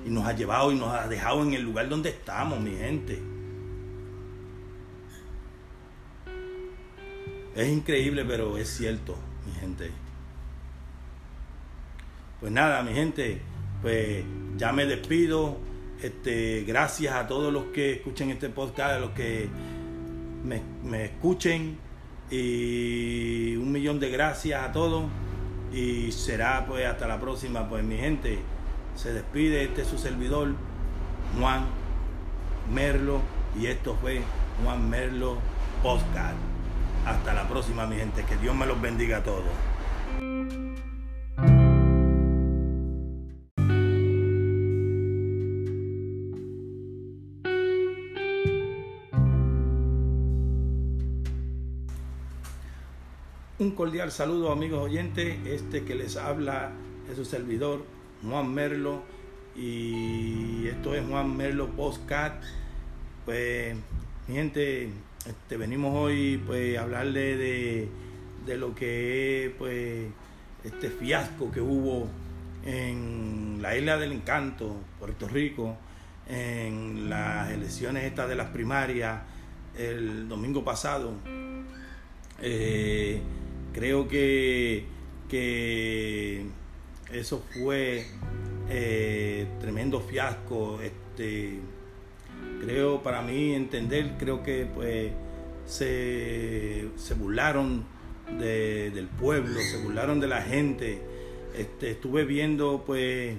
y 0.05 0.11
nos 0.11 0.27
ha 0.27 0.33
llevado 0.33 0.73
y 0.73 0.75
nos 0.75 0.93
ha 0.93 1.07
dejado 1.07 1.45
en 1.45 1.53
el 1.53 1.63
lugar 1.63 1.89
donde 1.89 2.09
estamos, 2.09 2.59
mi 2.59 2.73
gente. 2.73 3.36
Es 7.57 7.69
increíble, 7.69 8.23
pero 8.27 8.59
es 8.59 8.69
cierto, 8.69 9.17
mi 9.47 9.59
gente. 9.59 9.91
Pues 12.39 12.53
nada, 12.53 12.83
mi 12.83 12.93
gente, 12.93 13.41
pues 13.81 14.25
ya 14.59 14.73
me 14.73 14.85
despido. 14.85 15.57
Este, 16.03 16.65
gracias 16.65 17.15
a 17.15 17.27
todos 17.27 17.51
los 17.51 17.65
que 17.73 17.95
escuchen 17.95 18.29
este 18.29 18.51
podcast, 18.51 18.97
a 18.97 18.99
los 18.99 19.13
que 19.13 19.49
me, 20.45 21.05
escuchen. 21.07 21.79
Y 22.31 23.57
un 23.57 23.73
millón 23.73 24.01
de 24.01 24.11
gracias 24.11 24.63
a 24.63 24.73
todos. 24.73 25.05
Y 25.73 26.13
será 26.13 26.67
pues 26.67 26.85
hasta 26.85 27.09
la 27.09 27.19
próxima. 27.19 27.67
Pues 27.71 27.83
mi 27.83 27.97
gente, 27.97 28.39
se 28.97 29.15
despide 29.15 29.65
este 29.65 29.81
es 29.81 29.89
su 29.89 29.97
servidor, 29.97 30.49
Juan 31.41 31.65
Merlo. 32.71 33.23
Y 33.59 33.65
esto 33.65 33.97
fue 34.03 34.21
Juan 34.63 34.91
Merlo 34.91 35.39
Podcast. 35.83 36.56
Hasta 37.07 37.33
la 37.33 37.49
próxima, 37.49 37.87
mi 37.87 37.97
gente. 37.97 38.25
Que 38.25 38.37
Dios 38.37 38.55
me 38.55 38.67
los 38.67 38.81
bendiga 38.81 39.19
a 39.19 39.23
todos. 39.23 39.45
Un 53.59 53.71
cordial 53.71 54.13
saludo 54.13 54.53
amigos 54.53 54.81
oyentes, 54.83 55.39
este 55.47 55.85
que 55.85 55.95
les 55.95 56.17
habla 56.17 56.73
es 57.11 57.17
su 57.17 57.25
servidor 57.25 57.85
Juan 58.23 58.53
Merlo 58.53 59.03
y 59.57 60.67
esto 60.67 60.95
es 60.95 61.07
Juan 61.09 61.37
Merlo 61.37 61.69
Postcat. 61.69 62.43
Pues 63.25 63.75
mi 64.29 64.35
gente, 64.35 64.91
este, 65.29 65.57
venimos 65.57 65.95
hoy 65.95 66.43
pues 66.47 66.79
a 66.79 66.83
hablarle 66.83 67.37
de, 67.37 67.89
de 68.45 68.57
lo 68.57 68.75
que 68.75 69.47
es 69.47 69.53
pues 69.53 70.07
este 70.65 70.91
fiasco 70.91 71.51
que 71.51 71.61
hubo 71.61 72.09
en 72.65 73.59
la 73.61 73.77
isla 73.77 73.97
del 73.97 74.13
encanto, 74.13 74.77
Puerto 74.99 75.29
Rico, 75.29 75.77
en 76.29 77.09
las 77.09 77.51
elecciones 77.51 78.05
estas 78.05 78.29
de 78.29 78.35
las 78.35 78.49
primarias 78.49 79.21
el 79.77 80.29
domingo 80.29 80.65
pasado. 80.65 81.13
Eh, 82.41 83.21
Creo 83.77 84.09
que, 84.09 84.87
que 85.29 86.47
eso 87.13 87.45
fue 87.53 88.07
eh, 88.71 89.47
tremendo 89.61 90.01
fiasco. 90.01 90.81
Este, 90.81 91.59
Creo, 92.67 93.01
para 93.01 93.23
mí 93.23 93.55
entender, 93.55 94.15
creo 94.19 94.43
que 94.43 94.67
pues 94.67 95.13
se, 95.67 96.89
se 96.97 97.15
burlaron 97.15 97.85
del 98.41 99.07
pueblo, 99.21 99.61
se 99.61 99.79
burlaron 99.79 100.19
de 100.19 100.27
la 100.27 100.43
gente. 100.43 101.01
Este, 101.57 101.93
estuve 101.93 102.25
viendo 102.25 102.83
pues 102.85 103.37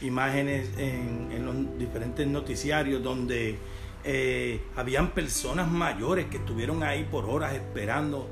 imágenes 0.00 0.68
en, 0.78 1.44
los 1.44 1.76
diferentes 1.76 2.24
noticiarios 2.26 3.02
donde 3.02 3.56
eh, 4.04 4.60
habían 4.76 5.12
personas 5.12 5.68
mayores 5.68 6.26
que 6.26 6.36
estuvieron 6.36 6.84
ahí 6.84 7.04
por 7.10 7.24
horas 7.24 7.52
esperando 7.54 8.28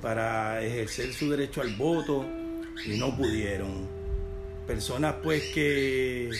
para 0.00 0.62
ejercer 0.62 1.12
su 1.12 1.28
derecho 1.28 1.60
al 1.60 1.74
voto 1.74 2.24
y 2.84 2.98
no 2.98 3.16
pudieron. 3.16 3.96
Personas 4.64 5.16
pues 5.24 5.42
que 5.52 6.30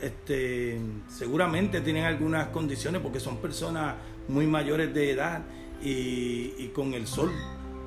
este, 0.00 0.80
seguramente 1.08 1.80
tienen 1.80 2.04
algunas 2.04 2.48
condiciones 2.48 3.00
porque 3.00 3.20
son 3.20 3.38
personas 3.38 3.94
muy 4.28 4.46
mayores 4.46 4.92
de 4.92 5.10
edad 5.10 5.42
y, 5.82 6.70
con 6.74 6.94
el 6.94 7.06
sol 7.06 7.32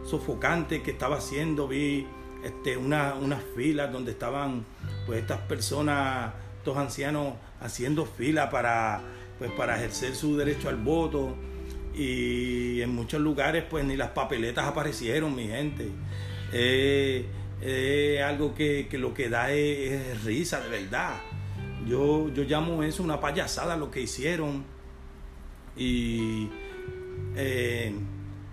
sofocante 0.06 0.82
que 0.82 0.92
estaba 0.92 1.18
haciendo 1.18 1.68
vi 1.68 2.08
este, 2.44 2.76
una, 2.78 3.14
unas 3.16 3.44
filas 3.56 3.92
donde 3.92 4.12
estaban 4.12 4.66
pues 5.06 5.20
estas 5.22 5.40
personas, 5.42 6.34
estos 6.58 6.78
ancianos 6.78 7.34
haciendo 7.60 8.06
fila 8.06 8.50
para, 8.50 9.02
pues, 9.38 9.52
para 9.52 9.78
ejercer 9.78 10.16
su 10.16 10.38
derecho 10.38 10.70
al 10.70 10.78
voto 10.78 11.36
y 11.94 12.82
en 12.82 12.96
muchos 12.96 13.22
lugares 13.22 13.66
pues 13.70 13.84
ni 13.86 13.98
las 13.98 14.12
papeletas 14.12 14.66
aparecieron 14.66 15.36
mi 15.36 15.48
gente. 15.48 15.90
Es 16.54 18.22
algo 18.24 18.56
que, 18.56 18.88
lo 18.94 19.14
que 19.14 19.30
da 19.30 19.52
es 19.52 20.24
risa 20.24 20.62
de 20.62 20.70
verdad 20.70 21.22
yo, 21.88 22.30
yo 22.30 22.44
llamo 22.44 22.84
eso 22.84 23.04
una 23.04 23.20
payasada 23.20 23.76
lo 23.78 23.92
que 23.92 24.02
hicieron. 24.02 24.64
Y 25.76 26.50
eh, 27.36 27.94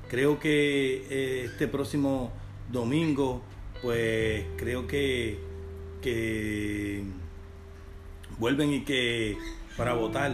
creo 0.08 0.38
que 0.38 1.06
eh, 1.10 1.44
este 1.46 1.68
próximo 1.68 2.32
domingo, 2.70 3.42
pues 3.82 4.44
creo 4.56 4.86
que, 4.86 5.38
que 6.00 7.02
vuelven 8.38 8.72
y 8.72 8.80
que 8.82 9.36
para 9.76 9.94
votar. 9.94 10.32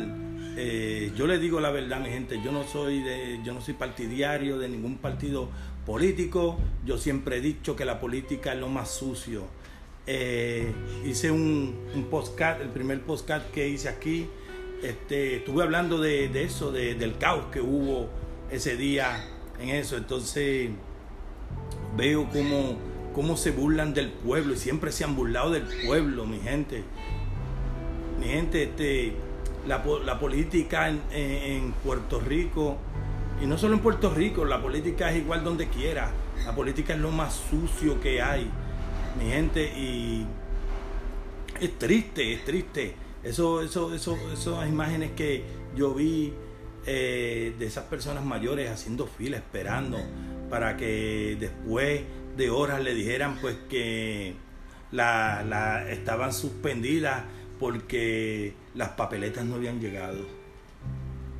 Eh, 0.56 1.10
yo 1.16 1.26
les 1.26 1.40
digo 1.40 1.58
la 1.60 1.70
verdad, 1.70 2.00
mi 2.00 2.10
gente, 2.10 2.40
yo 2.44 2.52
no 2.52 2.64
soy 2.64 3.02
de, 3.02 3.40
yo 3.44 3.52
no 3.52 3.60
soy 3.60 3.74
partidario 3.74 4.58
de 4.58 4.68
ningún 4.68 4.98
partido 4.98 5.48
político. 5.84 6.58
Yo 6.84 6.98
siempre 6.98 7.38
he 7.38 7.40
dicho 7.40 7.74
que 7.74 7.84
la 7.84 7.98
política 8.00 8.52
es 8.52 8.60
lo 8.60 8.68
más 8.68 8.90
sucio 8.90 9.44
eh, 10.06 10.72
hice 11.04 11.30
un, 11.30 11.74
un, 11.94 12.04
postcard, 12.04 12.60
el 12.60 12.68
primer 12.68 13.00
postcard 13.02 13.44
que 13.52 13.68
hice 13.68 13.88
aquí. 13.88 14.28
Este, 14.82 15.36
estuve 15.36 15.62
hablando 15.62 15.98
de, 15.98 16.26
eso, 16.42 16.70
del 16.72 17.16
caos 17.16 17.46
que 17.50 17.60
hubo 17.60 18.08
ese 18.50 18.76
día 18.76 19.24
en 19.58 19.70
eso. 19.70 19.96
Entonces 19.96 20.70
veo 21.96 22.28
cómo, 22.30 22.76
cómo 23.14 23.36
se 23.36 23.50
burlan 23.50 23.94
del 23.94 24.10
pueblo 24.10 24.54
y 24.54 24.56
siempre 24.58 24.92
se 24.92 25.04
han 25.04 25.16
burlado 25.16 25.50
del 25.50 25.64
pueblo, 25.86 26.26
mi 26.26 26.38
gente. 26.38 26.84
Mi 28.20 28.26
gente, 28.26 28.64
este, 28.64 29.14
la, 29.66 29.82
la 30.04 30.18
política 30.18 30.88
en, 30.90 31.00
en 31.12 31.72
Puerto 31.72 32.20
Rico, 32.20 32.76
y 33.42 33.46
no 33.46 33.56
solo 33.58 33.74
en 33.74 33.80
Puerto 33.80 34.10
Rico, 34.10 34.44
la 34.44 34.60
política 34.60 35.10
es 35.10 35.16
igual 35.16 35.44
donde 35.44 35.68
quiera. 35.68 36.10
La 36.44 36.54
política 36.54 36.92
es 36.92 37.00
lo 37.00 37.10
más 37.10 37.42
sucio 37.50 38.00
que 38.00 38.20
hay 38.20 38.50
mi 39.18 39.30
gente, 39.30 39.64
y 39.76 40.26
es 41.60 41.78
triste, 41.78 42.32
es 42.34 42.44
triste. 42.44 42.94
Eso, 43.22 43.62
eso, 43.62 43.94
eso, 43.94 44.16
esas 44.32 44.68
imágenes 44.68 45.12
que 45.12 45.44
yo 45.76 45.94
vi 45.94 46.32
eh, 46.86 47.54
de 47.58 47.66
esas 47.66 47.84
personas 47.84 48.24
mayores 48.24 48.70
haciendo 48.70 49.06
fila, 49.06 49.38
esperando 49.38 49.98
para 50.50 50.76
que 50.76 51.36
después 51.40 52.02
de 52.36 52.50
horas 52.50 52.82
le 52.82 52.94
dijeran 52.94 53.38
pues 53.40 53.56
que 53.70 54.34
la, 54.92 55.42
la, 55.42 55.90
estaban 55.90 56.32
suspendidas 56.32 57.24
porque 57.58 58.52
las 58.74 58.90
papeletas 58.90 59.44
no 59.44 59.54
habían 59.54 59.80
llegado. 59.80 60.26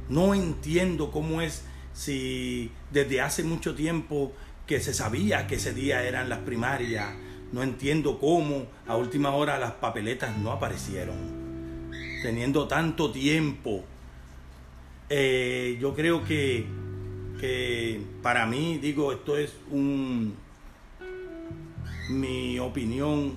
No 0.09 0.35
entiendo 0.35 1.11
cómo 1.11 1.43
es 1.43 1.64
si 1.93 2.70
desde 2.91 3.20
hace 3.20 3.45
mucho 3.45 3.75
tiempo 3.75 4.33
que 4.66 4.81
se 4.81 4.95
sabía 4.95 5.47
que 5.47 5.57
ese 5.57 5.75
día 5.75 6.03
eran 6.03 6.29
las 6.29 6.41
primarias, 6.41 7.11
no 7.55 7.62
entiendo 7.62 8.18
cómo 8.18 8.66
a 8.84 8.96
última 8.96 9.30
hora 9.30 9.61
las 9.61 9.74
papeletas 9.74 10.36
no 10.38 10.50
aparecieron. 10.50 11.14
Teniendo 12.20 12.66
tanto 12.66 13.12
tiempo, 13.12 13.84
eh, 15.09 15.78
yo 15.80 15.94
creo 15.94 16.24
que, 16.24 16.66
que 17.40 18.00
para 18.22 18.44
mí, 18.46 18.78
digo, 18.78 19.12
esto 19.12 19.38
es 19.38 19.55
un 19.70 20.34
mi 22.11 22.59
opinión 22.59 23.34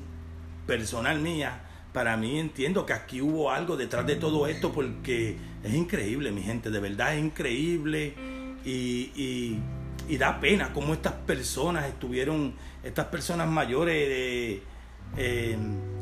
personal 0.66 1.20
mía. 1.20 1.62
Para 1.94 2.18
mí 2.18 2.40
entiendo 2.40 2.88
que 2.88 2.94
aquí 2.94 3.22
hubo 3.22 3.52
algo 3.52 3.78
detrás 3.78 4.08
de 4.08 4.16
todo 4.16 4.48
esto 4.48 4.72
porque 4.72 5.38
es 5.64 5.74
increíble, 5.76 6.32
mi 6.32 6.42
gente, 6.42 6.72
de 6.72 6.80
verdad 6.80 7.16
es 7.16 7.24
increíble 7.24 8.16
y 8.66 9.12
y 9.16 9.60
da 10.16 10.40
pena 10.40 10.72
cómo 10.74 10.94
estas 10.94 11.12
personas 11.12 11.88
estuvieron, 11.88 12.54
estas 12.84 13.08
personas 13.08 13.50
mayores 13.50 14.62
eh, 15.18 15.58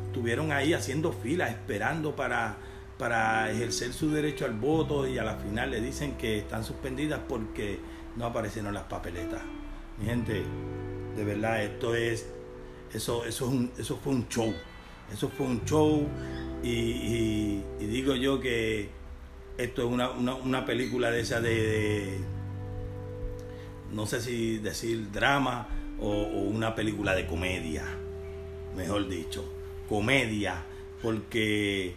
estuvieron 0.06 0.52
ahí 0.52 0.72
haciendo 0.72 1.12
fila, 1.12 1.48
esperando 1.48 2.14
para, 2.14 2.56
para 2.98 3.50
ejercer 3.50 3.92
su 3.92 4.12
derecho 4.12 4.44
al 4.44 4.54
voto 4.54 5.08
y 5.08 5.18
a 5.18 5.24
la 5.24 5.34
final 5.34 5.72
le 5.72 5.80
dicen 5.80 6.16
que 6.16 6.38
están 6.38 6.62
suspendidas 6.62 7.20
porque 7.28 7.80
no 8.16 8.26
aparecieron 8.26 8.72
las 8.72 8.84
papeletas. 8.84 9.42
Mi 9.98 10.06
gente, 10.06 10.44
de 11.16 11.24
verdad, 11.24 11.64
esto 11.64 11.94
es, 11.96 12.26
eso, 12.92 13.24
eso, 13.24 13.46
es 13.46 13.52
un, 13.52 13.72
eso 13.76 13.96
fue 13.96 14.12
un 14.12 14.28
show. 14.28 14.54
Eso 15.12 15.28
fue 15.28 15.46
un 15.46 15.64
show 15.64 16.06
y, 16.62 17.60
digo 17.78 18.14
yo 18.14 18.40
que 18.40 18.88
esto 19.58 19.82
es 19.82 19.88
una, 19.88 20.10
una, 20.10 20.66
película 20.66 21.10
de 21.10 21.20
esa 21.20 21.40
de 21.40 22.18
no 23.92 24.06
sé 24.06 24.20
si 24.20 24.58
decir 24.58 25.10
drama 25.10 25.68
o, 26.00 26.10
una 26.10 26.74
película 26.74 27.14
de 27.14 27.26
comedia, 27.26 27.84
mejor 28.76 29.08
dicho, 29.08 29.44
comedia, 29.88 30.62
porque 31.02 31.94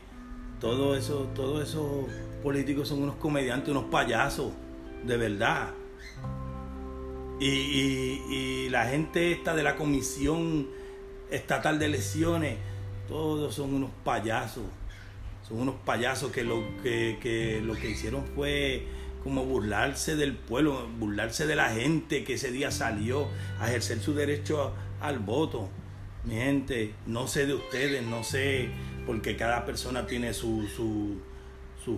todo 0.60 0.96
eso, 0.96 1.30
todos 1.36 1.68
esos 1.68 2.06
políticos 2.44 2.88
son 2.88 3.04
unos 3.04 3.16
comediantes, 3.16 3.70
unos 3.70 3.86
payasos, 3.86 4.52
de 5.04 5.18
verdad. 5.18 5.72
Y, 7.40 8.68
la 8.70 8.86
gente 8.86 9.32
esta 9.32 9.56
de 9.56 9.64
la 9.64 9.76
comisión 9.76 10.68
estatal 11.32 11.80
de 11.80 11.86
elecciones, 11.86 12.58
todos 13.08 13.56
son 13.56 13.74
unos 13.74 13.90
payasos, 14.04 14.66
son 15.48 15.62
unos 15.62 15.76
payasos 15.84 16.32
que 16.32 16.44
lo 16.44 16.62
que 16.84 17.62
lo 17.64 17.74
que 17.74 17.90
hicieron 17.90 18.24
fue 18.36 18.86
como 19.24 19.46
burlarse 19.46 20.16
del 20.16 20.36
pueblo, 20.36 20.88
burlarse 20.98 21.46
de 21.46 21.56
la 21.56 21.70
gente 21.70 22.24
que 22.24 22.36
ese 22.36 22.52
día 22.52 22.72
salió 22.72 23.28
a 23.60 23.68
ejercer 23.68 24.00
su 24.00 24.14
derecho 24.14 24.74
al 25.02 25.20
voto. 25.20 25.70
Mi 26.24 26.36
gente, 26.36 26.94
no 27.06 27.28
sé 27.28 27.46
de 27.46 27.54
ustedes, 27.54 28.06
no 28.06 28.24
sé, 28.24 28.70
porque 29.06 29.36
cada 29.36 29.66
persona 29.66 30.06
tiene 30.06 30.34
su, 30.34 30.68
su, 30.68 31.18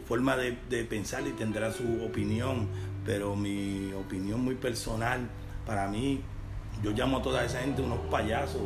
forma 0.08 0.38
de, 0.38 0.54
pensar 0.86 1.28
y 1.28 1.32
tendrá 1.32 1.72
su 1.74 1.84
opinión, 2.04 2.70
pero 3.06 3.36
mi 3.36 3.92
opinión 3.94 4.42
muy 4.42 4.56
personal, 4.56 5.28
para 5.66 5.88
mí, 5.90 6.22
yo 6.82 6.92
llamo 6.92 7.18
a 7.18 7.22
toda 7.22 7.44
esa 7.44 7.60
gente 7.60 7.82
unos 7.82 8.00
payasos, 8.10 8.62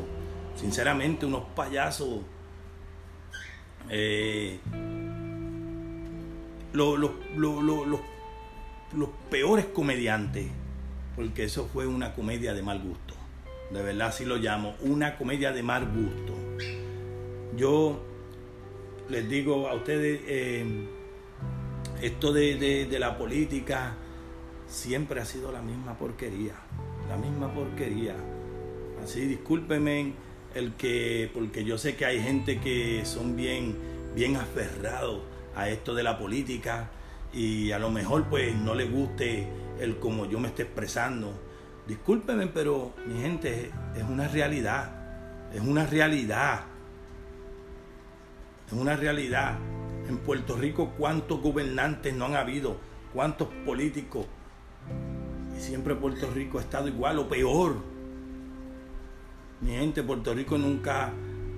sinceramente 0.56 1.26
unos 1.26 1.45
payasos. 1.56 2.20
Eh, 3.89 4.60
los, 6.74 6.99
los, 6.99 7.12
los 7.36 7.88
los 7.88 7.99
peores 9.30 9.66
comediantes, 9.66 10.48
porque 11.16 11.46
eso 11.46 11.70
fue 11.72 11.88
una 11.88 12.14
comedia 12.14 12.54
de 12.54 12.62
mal 12.62 12.80
gusto. 12.80 13.14
De 13.72 13.82
verdad 13.82 14.10
así 14.10 14.26
lo 14.26 14.38
llamo, 14.38 14.76
una 14.82 15.18
comedia 15.18 15.52
de 15.52 15.64
mal 15.64 15.86
gusto. 15.86 16.34
Yo 17.58 18.00
les 19.10 19.30
digo 19.30 19.68
a 19.68 19.74
ustedes, 19.74 20.22
eh, 20.28 20.66
esto 22.02 22.34
de, 22.34 22.88
la 23.00 23.18
política 23.18 23.96
siempre 24.68 25.22
ha 25.22 25.26
sido 25.26 25.52
la 25.52 25.62
misma 25.62 25.98
porquería, 25.98 26.54
la 27.10 27.18
misma 27.18 27.54
porquería. 27.54 28.16
Así 29.04 29.22
discúlpenme 29.26 30.14
el 30.54 30.74
que, 30.74 31.30
porque 31.34 31.64
yo 31.64 31.78
sé 31.78 31.96
que 31.96 32.06
hay 32.06 32.22
gente 32.22 32.60
que 32.60 33.06
son 33.06 33.36
bien, 33.36 33.76
bien 34.16 34.36
aferrados 34.36 35.22
a 35.56 35.70
esto 35.70 35.93
de 35.96 36.04
la 36.04 36.18
política 36.18 36.89
y 37.36 37.72
a 37.74 37.80
lo 37.80 37.92
mejor 37.92 38.26
pues 38.30 38.56
no 38.56 38.74
le 38.74 38.86
guste 38.86 39.48
el 39.80 40.00
como 40.00 40.26
yo 40.26 40.40
me 40.40 40.48
esté 40.48 40.64
expresando. 40.64 41.34
Discúlpeme, 41.86 42.48
pero 42.48 42.94
mi 43.06 43.22
gente 43.22 43.72
es 43.96 44.04
una 44.04 44.28
realidad, 44.28 45.50
es 45.54 45.62
una 45.62 45.86
realidad, 45.86 46.64
es 48.68 48.74
una 48.74 48.96
realidad. 48.96 49.58
En 50.08 50.18
Puerto 50.20 50.56
Rico, 50.56 50.94
¿cuántos 50.98 51.42
gobernantes 51.42 52.16
no 52.16 52.26
han 52.26 52.36
habido? 52.36 52.78
¿Cuántos 53.14 53.50
políticos? 53.66 54.26
Y 55.56 55.60
siempre 55.60 55.96
Puerto 55.96 56.30
Rico 56.32 56.60
ha 56.60 56.62
estado 56.62 56.88
igual 56.88 57.20
o 57.20 57.28
peor. 57.28 57.76
Mi 59.62 59.72
gente, 59.72 60.04
Puerto 60.04 60.34
Rico 60.34 60.58
nunca 60.58 61.12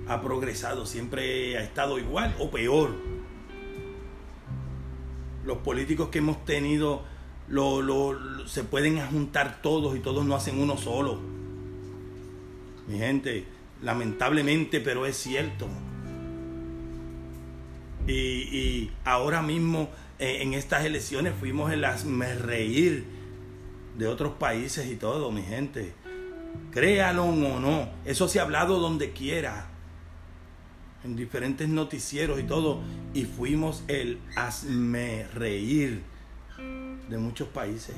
ha 0.06 0.20
progresado, 0.22 0.86
siempre 0.86 1.58
ha 1.58 1.62
estado 1.62 1.98
igual 1.98 2.34
o 2.38 2.50
peor. 2.50 3.17
Los 5.48 5.56
políticos 5.56 6.10
que 6.10 6.18
hemos 6.18 6.44
tenido 6.44 7.04
se 8.44 8.64
pueden 8.64 9.00
juntar 9.06 9.62
todos 9.62 9.96
y 9.96 10.00
todos 10.00 10.26
no 10.26 10.34
hacen 10.34 10.60
uno 10.60 10.76
solo. 10.76 11.18
Mi 12.86 12.98
gente, 12.98 13.46
lamentablemente, 13.80 14.78
pero 14.82 15.06
es 15.06 15.16
cierto. 15.16 15.66
Y, 18.06 18.90
ahora 19.06 19.40
mismo 19.40 19.88
eh, 20.18 20.40
en 20.42 20.52
estas 20.52 20.84
elecciones 20.84 21.32
fuimos 21.40 21.72
el 21.72 21.82
reír 22.40 23.06
de 23.96 24.06
otros 24.06 24.34
países 24.34 24.86
y 24.90 24.96
todo, 24.96 25.32
mi 25.32 25.40
gente. 25.40 25.94
Créalo 26.72 27.24
o 27.24 27.58
no, 27.58 27.88
eso 28.04 28.28
se 28.28 28.38
ha 28.38 28.42
hablado 28.42 28.80
donde 28.80 29.12
quiera, 29.12 29.70
en 31.08 31.16
diferentes 31.16 31.68
noticieros 31.68 32.38
y 32.38 32.42
todo, 32.42 32.80
y 33.14 33.24
fuimos 33.24 33.82
el 33.88 34.18
hazme 34.36 35.26
reír 35.34 36.02
de 37.08 37.16
muchos 37.16 37.48
países, 37.48 37.96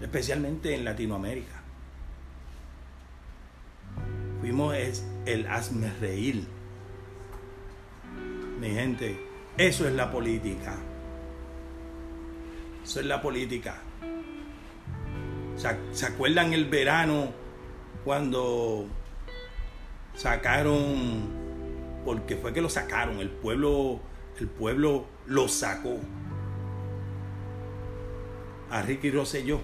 especialmente 0.00 0.74
en 0.74 0.84
Latinoamérica. 0.84 1.60
Fuimos 4.40 4.76
el 5.26 5.46
hazme 5.48 5.92
reír. 6.00 6.46
Mi 8.60 8.70
gente, 8.70 9.20
eso 9.58 9.88
es 9.88 9.94
la 9.94 10.12
política. 10.12 10.76
Eso 12.84 13.00
es 13.00 13.06
la 13.06 13.20
política. 13.20 13.76
¿Se 15.92 16.06
acuerdan 16.06 16.52
el 16.52 16.66
verano 16.66 17.32
cuando 18.04 18.86
sacaron, 20.14 21.39
porque 22.04 22.36
fue 22.36 22.52
que 22.52 22.60
lo 22.60 22.68
sacaron, 22.68 23.18
el 23.20 23.30
pueblo, 23.30 24.00
el 24.38 24.48
pueblo 24.48 25.06
lo 25.26 25.48
sacó 25.48 25.98
a 28.70 28.82
Ricky 28.82 29.10
Rosselló. 29.10 29.60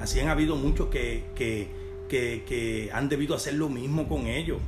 Así 0.00 0.20
han 0.20 0.28
habido 0.28 0.56
muchos 0.56 0.88
que, 0.88 1.24
que, 1.36 2.90
han 2.92 3.08
debido 3.08 3.34
hacer 3.34 3.54
lo 3.54 3.68
mismo 3.68 4.08
con 4.08 4.26
ellos. 4.26 4.58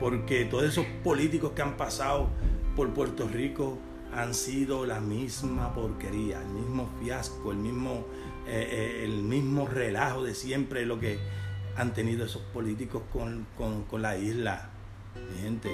Porque 0.00 0.44
todos 0.44 0.64
esos 0.64 0.84
políticos 1.02 1.52
que 1.54 1.62
han 1.62 1.76
pasado 1.76 2.28
por 2.76 2.92
Puerto 2.92 3.28
Rico 3.28 3.78
han 4.12 4.34
sido 4.34 4.86
la 4.86 5.00
misma 5.00 5.74
porquería, 5.74 6.40
el 6.42 6.48
mismo 6.48 6.88
fiasco, 7.00 7.52
el 7.52 7.58
mismo, 7.58 8.06
eh, 8.46 8.68
eh, 8.70 9.04
el 9.04 9.22
mismo 9.22 9.66
relajo 9.66 10.24
de 10.24 10.34
siempre 10.34 10.86
lo 10.86 10.98
que 10.98 11.18
han 11.78 11.94
tenido 11.94 12.26
esos 12.26 12.42
políticos 12.42 13.02
con, 13.12 13.46
con 13.56 14.02
la 14.02 14.16
isla. 14.16 14.70
Gente, 15.42 15.70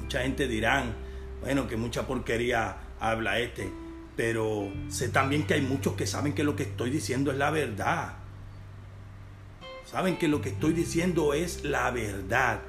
mucha 0.00 0.22
gente 0.22 0.48
dirán, 0.48 0.94
bueno, 1.40 1.66
que 1.66 1.76
mucha 1.76 2.06
porquería 2.06 2.76
habla 3.00 3.38
este 3.38 3.82
pero 4.16 4.70
sé 4.88 5.08
también 5.08 5.46
que 5.46 5.54
hay 5.54 5.62
muchos 5.62 5.94
que 5.94 6.06
saben 6.06 6.34
que 6.34 6.44
lo 6.44 6.54
que 6.54 6.64
estoy 6.64 6.90
diciendo 6.90 7.32
es 7.32 7.38
la 7.38 7.50
verdad. 7.50 8.14
Saben 9.84 10.18
que 10.18 10.28
lo 10.28 10.40
que 10.40 10.50
estoy 10.50 10.72
diciendo 10.72 11.34
es 11.34 11.64
la 11.64 11.90
verdad. 11.90 12.60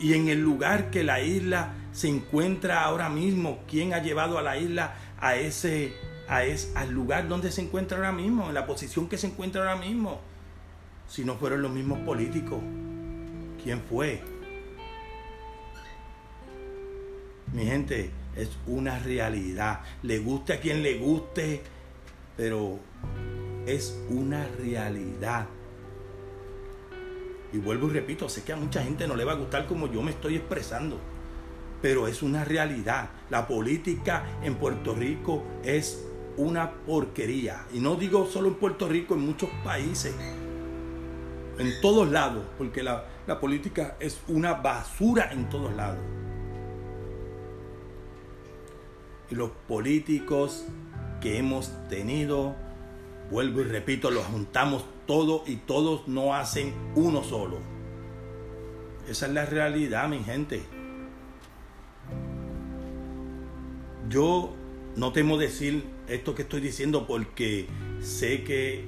Y 0.00 0.14
en 0.14 0.28
el 0.28 0.40
lugar 0.40 0.90
que 0.90 1.04
la 1.04 1.20
isla 1.20 1.74
se 1.92 2.08
encuentra 2.08 2.82
ahora 2.82 3.08
mismo, 3.08 3.62
¿quién 3.68 3.94
ha 3.94 4.02
llevado 4.02 4.38
a 4.38 4.42
la 4.42 4.58
isla 4.58 4.94
a 5.18 5.36
ese, 5.36 5.94
a 6.28 6.44
ese, 6.44 6.76
al 6.76 6.90
lugar 6.90 7.28
donde 7.28 7.50
se 7.50 7.62
encuentra 7.62 7.96
ahora 7.96 8.12
mismo, 8.12 8.48
en 8.48 8.54
la 8.54 8.66
posición 8.66 9.08
que 9.08 9.18
se 9.18 9.28
encuentra 9.28 9.62
ahora 9.62 9.76
mismo? 9.76 10.20
Si 11.08 11.24
no 11.24 11.36
fueron 11.36 11.62
los 11.62 11.70
mismos 11.70 12.00
políticos, 12.00 12.60
¿quién 13.62 13.80
fue? 13.88 14.22
Mi 17.52 17.64
gente, 17.64 18.10
es 18.36 18.50
una 18.66 18.98
realidad. 18.98 19.80
Le 20.02 20.18
guste 20.18 20.52
a 20.52 20.60
quien 20.60 20.82
le 20.82 20.98
guste, 20.98 21.62
pero 22.36 22.78
es 23.66 23.98
una 24.10 24.46
realidad. 24.58 25.46
Y 27.52 27.58
vuelvo 27.58 27.88
y 27.88 27.94
repito, 27.94 28.28
sé 28.28 28.42
que 28.42 28.52
a 28.52 28.56
mucha 28.56 28.82
gente 28.82 29.06
no 29.06 29.16
le 29.16 29.24
va 29.24 29.32
a 29.32 29.36
gustar 29.36 29.66
como 29.66 29.90
yo 29.90 30.02
me 30.02 30.10
estoy 30.10 30.36
expresando, 30.36 30.98
pero 31.80 32.06
es 32.06 32.22
una 32.22 32.44
realidad. 32.44 33.10
La 33.30 33.46
política 33.46 34.24
en 34.42 34.56
Puerto 34.56 34.94
Rico 34.94 35.42
es 35.64 36.04
una 36.36 36.70
porquería. 36.86 37.66
Y 37.72 37.80
no 37.80 37.96
digo 37.96 38.26
solo 38.26 38.48
en 38.48 38.54
Puerto 38.54 38.88
Rico, 38.88 39.14
en 39.14 39.20
muchos 39.20 39.50
países, 39.64 40.14
en 41.58 41.80
todos 41.80 42.10
lados, 42.10 42.44
porque 42.58 42.82
la, 42.82 43.04
la 43.26 43.40
política 43.40 43.96
es 44.00 44.20
una 44.28 44.54
basura 44.54 45.30
en 45.32 45.48
todos 45.48 45.74
lados 45.74 45.98
y 49.30 49.34
los 49.34 49.50
políticos 49.68 50.64
que 51.20 51.38
hemos 51.38 51.70
tenido, 51.88 52.54
vuelvo 53.30 53.60
y 53.60 53.64
repito, 53.64 54.10
los 54.10 54.24
juntamos 54.24 54.84
todos 55.06 55.48
y 55.48 55.56
todos 55.56 56.06
no 56.08 56.34
hacen 56.34 56.72
uno 56.94 57.22
solo. 57.24 57.58
Esa 59.08 59.26
es 59.26 59.32
la 59.32 59.46
realidad, 59.46 60.08
mi 60.08 60.22
gente. 60.22 60.62
Yo 64.08 64.52
no 64.96 65.12
temo 65.12 65.36
decir 65.36 65.84
esto 66.08 66.34
que 66.34 66.42
estoy 66.42 66.60
diciendo 66.60 67.06
porque 67.06 67.66
sé 68.00 68.44
que 68.44 68.84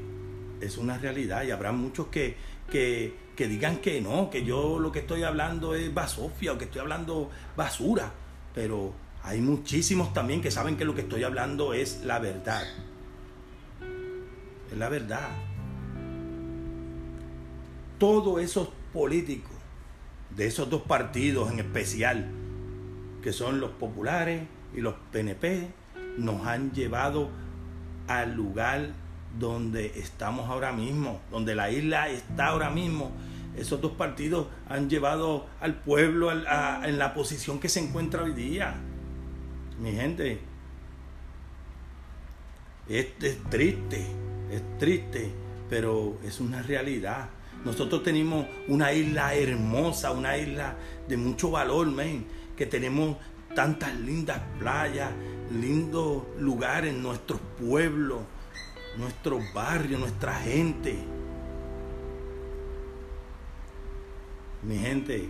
es 0.61 0.79
una 0.79 0.99
realidad 0.99 1.45
y 1.45 1.51
habrá 1.51 1.73
muchos 1.73 2.09
que, 2.09 2.37
que, 2.71 3.15
que 3.37 3.49
digan 3.49 3.79
que 3.79 4.01
no, 4.01 4.31
que 4.31 4.45
yo 4.45 4.79
lo 4.79 4.93
que 4.93 5.01
estoy 5.01 5.23
hablando 5.23 5.75
es 5.75 5.93
basofia 5.93 6.53
o 6.53 6.59
que 6.59 6.65
estoy 6.65 6.81
hablando 6.81 7.31
basura, 7.57 8.13
pero 8.55 8.93
hay 9.23 9.41
muchísimos 9.41 10.13
también 10.13 10.41
que 10.41 10.51
saben 10.51 10.77
que 10.77 10.85
lo 10.85 10.95
que 10.95 11.03
estoy 11.03 11.25
hablando 11.25 11.75
es 11.75 12.03
la 12.05 12.19
verdad. 12.19 12.63
Es 14.71 14.77
la 14.77 14.89
verdad. 14.89 15.29
Todos 17.99 18.41
esos 18.41 18.69
políticos 18.93 19.53
de 20.35 20.47
esos 20.47 20.71
dos 20.71 20.83
partidos 20.83 21.51
en 21.51 21.59
especial, 21.59 22.31
que 23.23 23.33
son 23.33 23.61
los 23.61 23.71
populares 23.71 24.43
y 24.75 24.81
los 24.81 24.95
PNP, 25.11 25.69
nos 26.19 26.47
han 26.47 26.73
llevado 26.73 27.31
al 28.07 28.35
lugar 28.35 28.91
donde 29.39 29.87
estamos 29.97 30.49
ahora 30.51 30.73
mismo, 30.73 31.21
donde 31.31 31.55
la 31.55 31.71
isla 31.71 32.09
está 32.09 32.49
ahora 32.49 32.71
mismo. 32.71 33.13
Esos 33.57 33.81
dos 33.81 33.93
partidos 33.93 34.47
han 34.69 34.89
llevado 34.89 35.47
al 35.61 35.75
pueblo 35.75 36.31
en 36.31 36.99
la 36.99 37.15
posición 37.15 37.59
que 37.59 37.69
se 37.69 37.81
encuentra 37.81 38.23
hoy 38.23 38.33
día 38.33 38.77
mi 39.79 39.93
gente, 39.93 40.41
es, 42.89 43.07
es 43.23 43.43
triste, 43.45 44.07
es 44.51 44.79
triste, 44.79 45.31
pero 45.71 46.19
es 46.25 46.41
una 46.41 46.63
realidad. 46.63 47.29
Nosotros 47.65 48.03
tenemos 48.03 48.47
una 48.69 48.93
isla 48.93 49.35
hermosa, 49.35 50.13
una 50.13 50.37
isla 50.37 50.75
de 51.09 51.17
mucho 51.17 51.51
valor, 51.51 51.89
que 52.57 52.67
tenemos 52.67 53.17
tantas 53.55 53.95
lindas 54.01 54.41
playas, 54.59 55.11
lindos 55.51 56.23
lugares, 56.39 56.95
nuestros 56.95 57.41
pueblos, 57.61 58.21
nuestros 58.97 59.43
barrios, 59.53 60.01
nuestra 60.01 60.35
gente. 60.35 60.99
Mi 64.63 64.77
gente, 64.79 65.29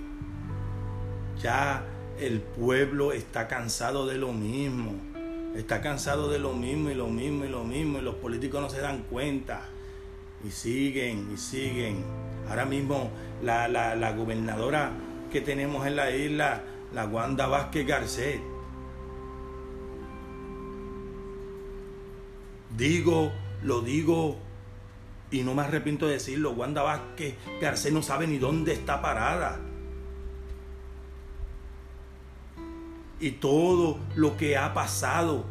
ya 1.40 1.84
el 2.18 2.40
pueblo 2.40 3.12
está 3.12 3.46
cansado 3.46 4.06
de 4.06 4.16
lo 4.16 4.32
mismo. 4.32 4.92
Está 5.54 5.80
cansado 5.80 6.28
de 6.30 6.38
lo 6.38 6.52
mismo 6.52 6.90
y 6.90 6.94
lo 6.94 7.08
mismo 7.08 7.44
y 7.44 7.48
lo 7.48 7.64
mismo 7.64 7.98
y 7.98 8.02
los 8.02 8.16
políticos 8.16 8.60
no 8.60 8.70
se 8.70 8.80
dan 8.80 9.02
cuenta. 9.10 9.62
Y 10.46 10.50
siguen 10.50 11.30
y 11.32 11.36
siguen. 11.36 12.04
Ahora 12.48 12.64
mismo 12.64 13.10
la, 13.42 13.68
la, 13.68 14.12
gobernadora 14.12 14.92
que 15.30 15.40
tenemos 15.40 15.86
en 15.86 15.96
la 15.96 16.10
isla, 16.10 16.62
la 16.94 17.06
Wanda 17.06 17.46
Vázquez 17.46 17.86
Garcet. 17.86 18.40
Digo, 22.76 23.32
lo 23.62 23.80
digo 23.80 24.36
y 25.30 25.42
no 25.42 25.54
me 25.54 25.62
arrepiento 25.62 26.06
de 26.06 26.14
decirlo, 26.14 26.52
Wanda 26.52 26.82
Vázquez 26.82 27.34
Garcet 27.60 27.92
no 27.92 28.02
sabe 28.02 28.26
ni 28.26 28.38
dónde 28.38 28.72
está 28.72 29.02
parada. 29.02 29.60
y 33.20 33.32
todo 33.32 33.98
lo 34.14 34.36
que 34.36 34.56
ha 34.56 34.74
pasado 34.74 35.44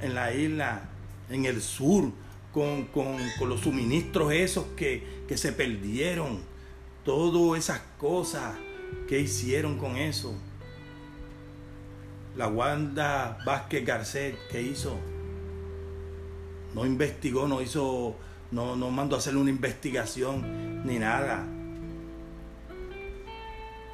en 0.00 0.14
la 0.14 0.34
isla, 0.34 0.88
en 1.30 1.44
el 1.46 1.62
sur, 1.62 2.12
con, 2.52 2.88
los 3.40 3.60
suministros 3.60 4.32
esos 4.32 4.66
que, 4.76 5.24
se 5.34 5.52
perdieron. 5.52 6.40
todas 7.04 7.58
esas 7.58 7.80
cosas 7.98 8.56
que 9.08 9.20
hicieron 9.20 9.78
con 9.78 9.96
eso. 9.96 10.34
La 12.36 12.48
Wanda 12.48 13.38
Vázquez 13.44 13.84
Garcet, 13.84 14.36
¿qué 14.50 14.62
hizo? 14.62 14.98
No 16.74 16.84
investigó, 16.84 17.46
no 17.46 17.62
hizo, 17.62 18.16
no, 18.50 18.76
no 18.76 18.90
mandó 18.90 19.16
a 19.16 19.18
hacer 19.18 19.36
una 19.36 19.50
investigación 19.50 20.84
ni 20.84 20.98
nada. 20.98 21.46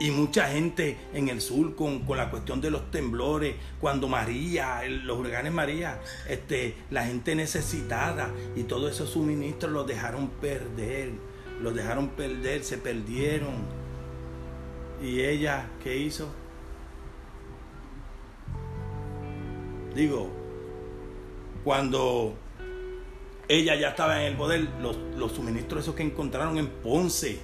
Y 0.02 0.11
mucha 0.12 0.48
gente 0.48 0.97
en 1.12 1.28
el 1.28 1.43
sur 1.43 1.77
con, 1.77 2.02
la 2.16 2.31
cuestión 2.31 2.62
de 2.62 2.70
los 2.70 2.90
temblores, 2.90 3.57
cuando 3.82 4.09
María, 4.09 4.81
los 4.89 5.19
huracanes 5.19 5.52
María, 5.52 6.01
este, 6.27 6.74
la 6.89 7.05
gente 7.05 7.35
necesitada 7.35 8.31
y 8.57 8.62
todos 8.62 8.93
esos 8.93 9.11
suministros 9.11 9.70
los 9.70 9.86
dejaron 9.86 10.28
perder, 10.28 11.11
los 11.61 11.74
dejaron 11.74 12.09
perder, 12.09 12.65
se 12.65 12.78
perdieron. 12.78 13.52
¿Y 15.02 15.20
ella 15.20 15.69
qué 15.85 15.98
hizo? 15.98 16.31
Digo, 19.94 20.31
cuando 21.62 22.39
ella 23.51 23.74
ya 23.74 23.89
estaba 23.90 24.20
en 24.22 24.28
el 24.28 24.36
poder, 24.36 24.68
los, 24.81 24.97
los 25.16 25.32
suministros 25.32 25.82
esos 25.82 25.97
que 25.97 26.05
encontraron 26.05 26.56
en 26.56 26.68
Ponce, 26.68 27.40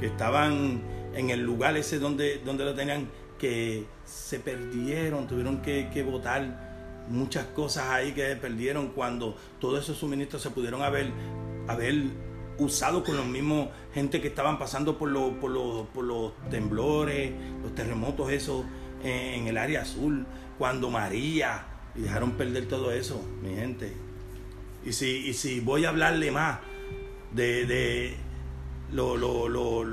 que 0.00 0.06
estaban 0.06 0.82
en 1.14 1.30
el 1.30 1.40
lugar 1.40 1.76
ese 1.76 2.00
donde, 2.00 2.38
donde 2.38 2.64
lo 2.64 2.74
tenían, 2.74 3.08
que 3.38 3.86
se 4.04 4.40
perdieron, 4.40 5.28
tuvieron 5.28 5.62
que, 5.62 5.88
que 5.94 6.02
botar 6.02 7.06
muchas 7.08 7.46
cosas 7.46 7.88
ahí 7.90 8.12
que 8.12 8.26
se 8.26 8.36
perdieron 8.36 8.88
cuando 8.88 9.36
todos 9.60 9.84
esos 9.84 9.96
suministros 9.96 10.42
se 10.42 10.50
pudieron 10.50 10.82
haber, 10.82 11.12
haber 11.68 12.06
usado 12.58 13.04
con 13.04 13.16
los 13.16 13.26
mismos 13.26 13.68
gente 13.94 14.20
que 14.20 14.26
estaban 14.26 14.58
pasando 14.58 14.98
por, 14.98 15.12
por, 15.38 15.86
por 15.86 16.04
los 16.04 16.32
temblores, 16.50 17.32
los 17.62 17.74
terremotos 17.76 18.30
esos 18.32 18.64
en, 19.04 19.46
el 19.46 19.56
área 19.56 19.82
azul, 19.82 20.26
cuando 20.58 20.90
María, 20.90 21.66
y 21.94 22.00
dejaron 22.02 22.32
perder 22.32 22.66
todo 22.66 22.92
eso, 22.92 23.22
mi 23.42 23.54
gente. 23.54 23.92
Y 24.84 24.92
si, 24.92 25.28
y 25.28 25.34
si 25.34 25.60
voy 25.60 25.84
a 25.84 25.90
hablarle 25.90 26.30
más 26.30 26.60
de 27.32 28.16
lo, 28.92 29.16
lo, 29.16 29.48
lo, 29.48 29.84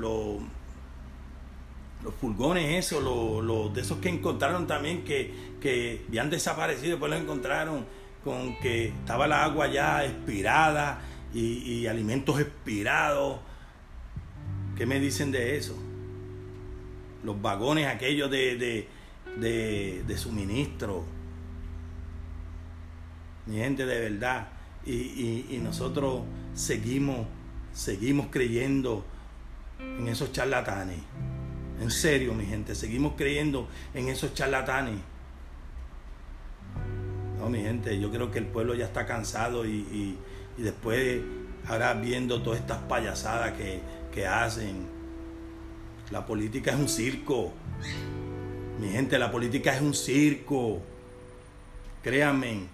los 2.02 2.14
pulgones, 2.20 2.86
eso, 2.86 3.00
lo, 3.00 3.68
de 3.68 3.80
esos 3.80 3.98
que 3.98 4.08
encontraron 4.08 4.66
también 4.66 5.04
que, 5.04 5.32
que 5.60 6.04
habían 6.08 6.30
desaparecido, 6.30 6.92
después 6.92 7.10
lo 7.10 7.16
encontraron 7.16 7.86
con 8.24 8.58
que 8.60 8.88
estaba 8.88 9.26
la 9.26 9.44
agua 9.44 9.68
ya 9.68 10.04
expirada 10.04 11.00
y, 11.34 11.86
alimentos 11.86 12.40
expirados. 12.40 13.40
¿Qué 14.76 14.86
me 14.86 15.00
dicen 15.00 15.30
de 15.32 15.56
eso? 15.56 15.76
Los 17.24 17.40
vagones 17.42 17.86
aquellos 17.86 18.30
de, 18.30 18.86
de, 19.36 20.02
de, 20.06 20.18
suministro. 20.18 21.04
Mi 23.48 23.56
gente 23.56 23.84
de 23.84 24.10
verdad. 24.10 24.48
Y, 24.86 25.46
y 25.50 25.60
nosotros 25.62 26.22
seguimos 26.54 27.26
seguimos 27.78 28.26
creyendo 28.30 29.04
en 29.78 30.08
esos 30.08 30.32
charlatanes. 30.32 30.98
En 31.80 31.90
serio, 31.92 32.34
mi 32.34 32.44
gente, 32.44 32.74
seguimos 32.74 33.12
creyendo 33.16 33.68
en 33.94 34.08
esos 34.08 34.34
charlatanes. 34.34 34.96
No, 37.38 37.48
mi 37.48 37.60
gente, 37.60 38.00
yo 38.00 38.10
creo 38.10 38.32
que 38.32 38.40
el 38.40 38.46
pueblo 38.46 38.74
ya 38.74 38.86
está 38.86 39.06
cansado 39.06 39.64
y, 39.64 40.18
después, 40.56 41.22
ahora 41.68 41.94
viendo 41.94 42.42
todas 42.42 42.58
estas 42.58 42.78
payasadas 42.78 43.52
que, 43.52 43.80
que 44.12 44.26
hacen, 44.26 44.88
la 46.10 46.26
política 46.26 46.72
es 46.72 46.78
un 46.78 46.88
circo. 46.88 47.52
Mi 48.80 48.88
gente, 48.88 49.20
la 49.20 49.30
política 49.30 49.72
es 49.72 49.80
un 49.80 49.94
circo. 49.94 50.82
Créanme, 52.02 52.66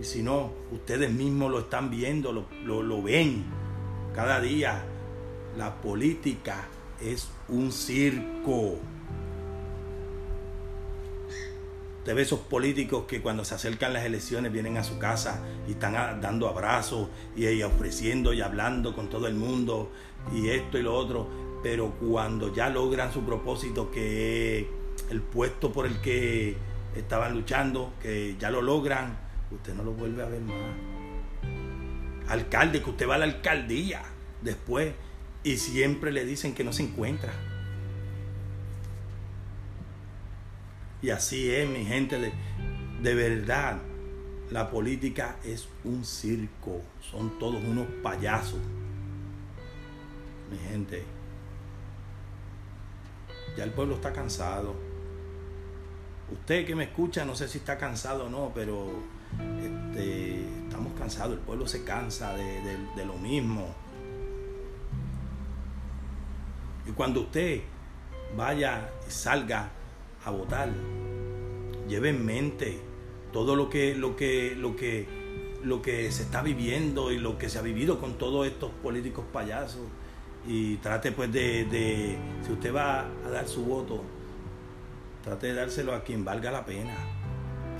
y 0.00 0.04
si 0.04 0.22
no, 0.22 0.52
ustedes 0.70 1.12
mismos 1.12 1.50
lo 1.50 1.58
están 1.60 1.90
viendo, 1.90 2.32
lo, 2.32 2.82
lo, 2.82 3.02
ven 3.02 3.44
cada 4.14 4.40
día. 4.40 4.82
La 5.58 5.82
política 5.82 6.68
es 7.02 7.28
un 7.48 7.70
circo. 7.70 8.78
Usted 11.98 12.14
ve 12.14 12.22
esos 12.22 12.40
políticos 12.40 13.04
que 13.06 13.20
cuando 13.20 13.44
se 13.44 13.54
acercan 13.54 13.92
las 13.92 14.06
elecciones 14.06 14.50
vienen 14.52 14.78
a 14.78 14.84
su 14.84 14.98
casa 14.98 15.42
y 15.68 15.72
están 15.72 15.92
dando 16.22 16.48
abrazos 16.48 17.08
y, 17.36 17.62
ofreciendo 17.62 18.32
y 18.32 18.40
hablando 18.40 18.94
con 18.94 19.10
todo 19.10 19.26
el 19.26 19.34
mundo 19.34 19.90
y 20.32 20.48
esto 20.48 20.78
y 20.78 20.82
lo 20.82 20.94
otro. 20.94 21.28
Pero 21.62 21.90
cuando 22.00 22.54
ya 22.54 22.70
logran 22.70 23.12
su 23.12 23.20
propósito, 23.20 23.90
que 23.90 24.66
el 25.10 25.20
puesto 25.20 25.72
por 25.72 25.84
el 25.84 26.00
que 26.00 26.56
estaban 26.96 27.34
luchando, 27.34 27.92
que 28.00 28.36
ya 28.38 28.50
lo 28.50 28.62
logran, 28.62 29.29
usted 29.50 29.74
no 29.74 29.82
lo 29.82 29.92
vuelve 29.92 30.22
a 30.22 30.26
ver 30.26 30.40
más. 30.40 30.56
Alcalde, 32.28 32.82
que 32.82 32.90
usted 32.90 33.08
va 33.08 33.16
a 33.16 33.18
la 33.18 33.24
alcaldía 33.24 34.02
después 34.42 34.94
y 35.42 35.56
siempre 35.56 36.12
le 36.12 36.24
dicen 36.24 36.54
que 36.54 36.64
no 36.64 36.72
se 36.72 36.84
encuentra. 36.84 37.32
Y 41.02 41.10
así 41.10 41.50
es, 41.50 41.68
mi 41.68 41.84
gente, 41.84 42.18
de, 42.18 42.32
de 43.02 43.14
verdad, 43.14 43.78
la 44.50 44.70
política 44.70 45.36
es 45.44 45.68
un 45.84 46.04
circo, 46.04 46.82
son 47.00 47.38
todos 47.38 47.62
unos 47.64 47.86
payasos. 48.02 48.60
Mi 50.50 50.58
gente, 50.58 51.04
ya 53.56 53.64
el 53.64 53.70
pueblo 53.70 53.94
está 53.94 54.12
cansado. 54.12 54.74
Usted 56.30 56.66
que 56.66 56.76
me 56.76 56.84
escucha, 56.84 57.24
no 57.24 57.34
sé 57.34 57.48
si 57.48 57.58
está 57.58 57.78
cansado 57.78 58.26
o 58.26 58.30
no, 58.30 58.52
pero 58.54 58.92
este, 59.38 60.44
estamos 60.64 60.92
cansados, 60.98 61.34
el 61.34 61.40
pueblo 61.40 61.66
se 61.66 61.84
cansa 61.84 62.34
de, 62.36 63.04
lo 63.04 63.14
mismo. 63.14 63.74
Y 66.86 66.92
cuando 66.92 67.20
usted 67.20 67.60
vaya 68.36 68.90
y 69.06 69.10
salga 69.10 69.70
a 70.24 70.30
votar, 70.30 70.70
lleve 71.88 72.10
en 72.10 72.24
mente 72.24 72.78
todo 73.32 73.54
lo 73.54 73.68
que, 73.68 73.94
lo 73.94 74.16
que, 74.16 74.54
lo 74.56 74.76
que, 74.76 75.06
lo 75.62 75.82
que 75.82 76.10
se 76.10 76.22
está 76.22 76.42
viviendo 76.42 77.12
y 77.12 77.18
lo 77.18 77.38
que 77.38 77.48
se 77.48 77.58
ha 77.58 77.62
vivido 77.62 78.00
con 78.00 78.14
todos 78.14 78.46
estos 78.46 78.70
políticos 78.82 79.24
payasos. 79.32 79.82
Y 80.46 80.76
trate 80.76 81.12
pues 81.12 81.30
de, 81.32 81.66
de 81.66 82.16
si 82.46 82.52
usted 82.52 82.74
va 82.74 83.06
a 83.26 83.30
dar 83.30 83.46
su 83.46 83.64
voto, 83.64 84.02
trate 85.22 85.48
de 85.48 85.54
dárselo 85.54 85.94
a 85.94 86.02
quien 86.02 86.24
valga 86.24 86.50
la 86.50 86.64
pena 86.64 87.19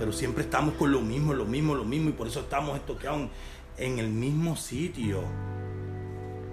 pero 0.01 0.13
siempre 0.13 0.43
estamos 0.43 0.73
con 0.73 0.91
lo 0.91 0.99
mismo, 0.99 1.31
lo 1.31 1.45
mismo, 1.45 1.75
lo 1.75 1.83
mismo, 1.83 2.09
y 2.09 2.13
por 2.13 2.25
eso 2.25 2.39
estamos 2.39 2.75
estoqueados 2.75 3.29
en 3.77 3.99
el 3.99 4.09
mismo 4.09 4.55
sitio. 4.57 5.21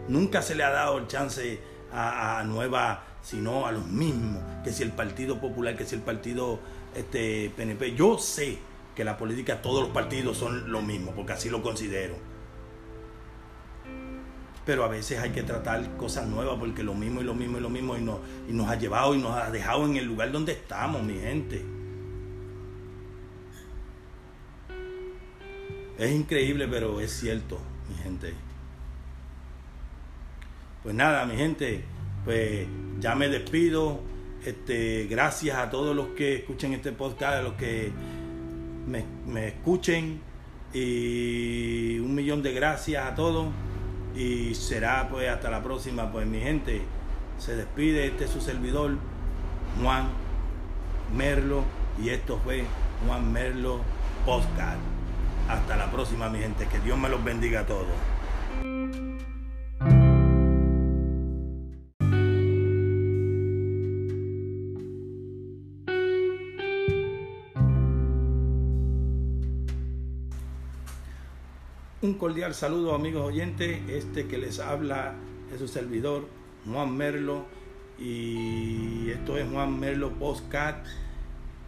Nunca 0.06 0.42
se 0.42 0.54
le 0.54 0.64
ha 0.64 0.70
dado 0.70 0.98
el 0.98 1.06
chance 1.06 1.58
a, 1.90 2.44
nueva, 2.44 3.04
sino 3.22 3.66
a 3.66 3.72
los 3.72 3.86
mismos, 3.86 4.42
que 4.62 4.70
si 4.70 4.82
el 4.82 4.92
Partido 4.92 5.40
Popular, 5.40 5.78
que 5.78 5.86
si 5.86 5.94
el 5.94 6.02
Partido 6.02 6.58
este, 6.94 7.50
PNP. 7.56 7.94
Yo 7.94 8.18
sé 8.18 8.58
que 8.94 9.02
la 9.02 9.16
política, 9.16 9.62
todos 9.62 9.84
los 9.84 9.92
partidos 9.94 10.36
son 10.36 10.70
lo 10.70 10.82
mismo, 10.82 11.12
porque 11.12 11.32
así 11.32 11.48
lo 11.48 11.62
considero. 11.62 12.16
Pero 14.66 14.84
a 14.84 14.88
veces 14.88 15.20
hay 15.20 15.30
que 15.30 15.42
tratar 15.42 15.96
cosas 15.96 16.26
nuevas, 16.26 16.58
porque 16.58 16.82
lo 16.82 16.92
mismo 16.92 17.22
y 17.22 17.24
lo 17.24 17.32
mismo 17.32 17.56
y 17.56 17.60
lo 17.62 17.70
mismo, 17.70 17.96
y 17.96 18.02
nos, 18.02 18.18
y 18.46 18.52
nos 18.52 18.68
ha 18.68 18.74
llevado 18.74 19.14
y 19.14 19.18
nos 19.22 19.34
ha 19.34 19.50
dejado 19.50 19.86
en 19.86 19.96
el 19.96 20.04
lugar 20.04 20.32
donde 20.32 20.52
estamos, 20.52 21.02
mi 21.02 21.14
gente. 21.14 21.77
Es 25.98 26.12
increíble, 26.12 26.68
pero 26.68 27.00
es 27.00 27.10
cierto, 27.10 27.58
mi 27.88 27.96
gente. 27.96 28.32
Pues 30.84 30.94
nada, 30.94 31.26
mi 31.26 31.34
gente, 31.34 31.82
pues 32.24 32.68
ya 33.00 33.16
me 33.16 33.28
despido. 33.28 34.00
Este, 34.44 35.08
gracias 35.10 35.58
a 35.58 35.70
todos 35.70 35.96
los 35.96 36.08
que 36.10 36.36
escuchen 36.36 36.72
este 36.72 36.92
podcast, 36.92 37.38
a 37.38 37.42
los 37.42 37.54
que 37.54 37.90
me, 38.86 39.04
me 39.26 39.48
escuchen. 39.48 40.20
Y 40.72 41.98
un 41.98 42.14
millón 42.14 42.44
de 42.44 42.52
gracias 42.52 43.04
a 43.04 43.16
todos. 43.16 43.48
Y 44.14 44.54
será 44.54 45.08
pues 45.10 45.28
hasta 45.28 45.50
la 45.50 45.64
próxima. 45.64 46.12
Pues 46.12 46.28
mi 46.28 46.38
gente, 46.38 46.80
se 47.38 47.56
despide 47.56 48.06
este 48.06 48.28
su 48.28 48.40
servidor, 48.40 48.96
Juan 49.82 50.06
Merlo. 51.16 51.64
Y 52.00 52.10
esto 52.10 52.38
fue 52.44 52.62
Juan 53.04 53.32
Merlo 53.32 53.80
Podcast. 54.24 54.97
Hasta 55.48 55.76
la 55.76 55.90
próxima, 55.90 56.28
mi 56.28 56.38
gente. 56.38 56.66
Que 56.66 56.80
Dios 56.80 56.98
me 56.98 57.08
los 57.08 57.22
bendiga 57.24 57.60
a 57.60 57.66
todos. 57.66 57.86
un 72.08 72.14
cordial 72.14 72.54
saludo 72.54 72.94
amigos 72.94 73.22
oyentes, 73.22 73.80
este 73.90 74.26
que 74.26 74.38
les 74.38 74.60
habla 74.60 75.14
es 75.52 75.58
su 75.58 75.68
servidor 75.68 76.26
Juan 76.64 76.96
Merlo 76.96 77.44
y 77.98 79.10
esto 79.10 79.36
es 79.36 79.46
Juan 79.50 79.78
Merlo 79.78 80.12
Postcat. 80.12 80.86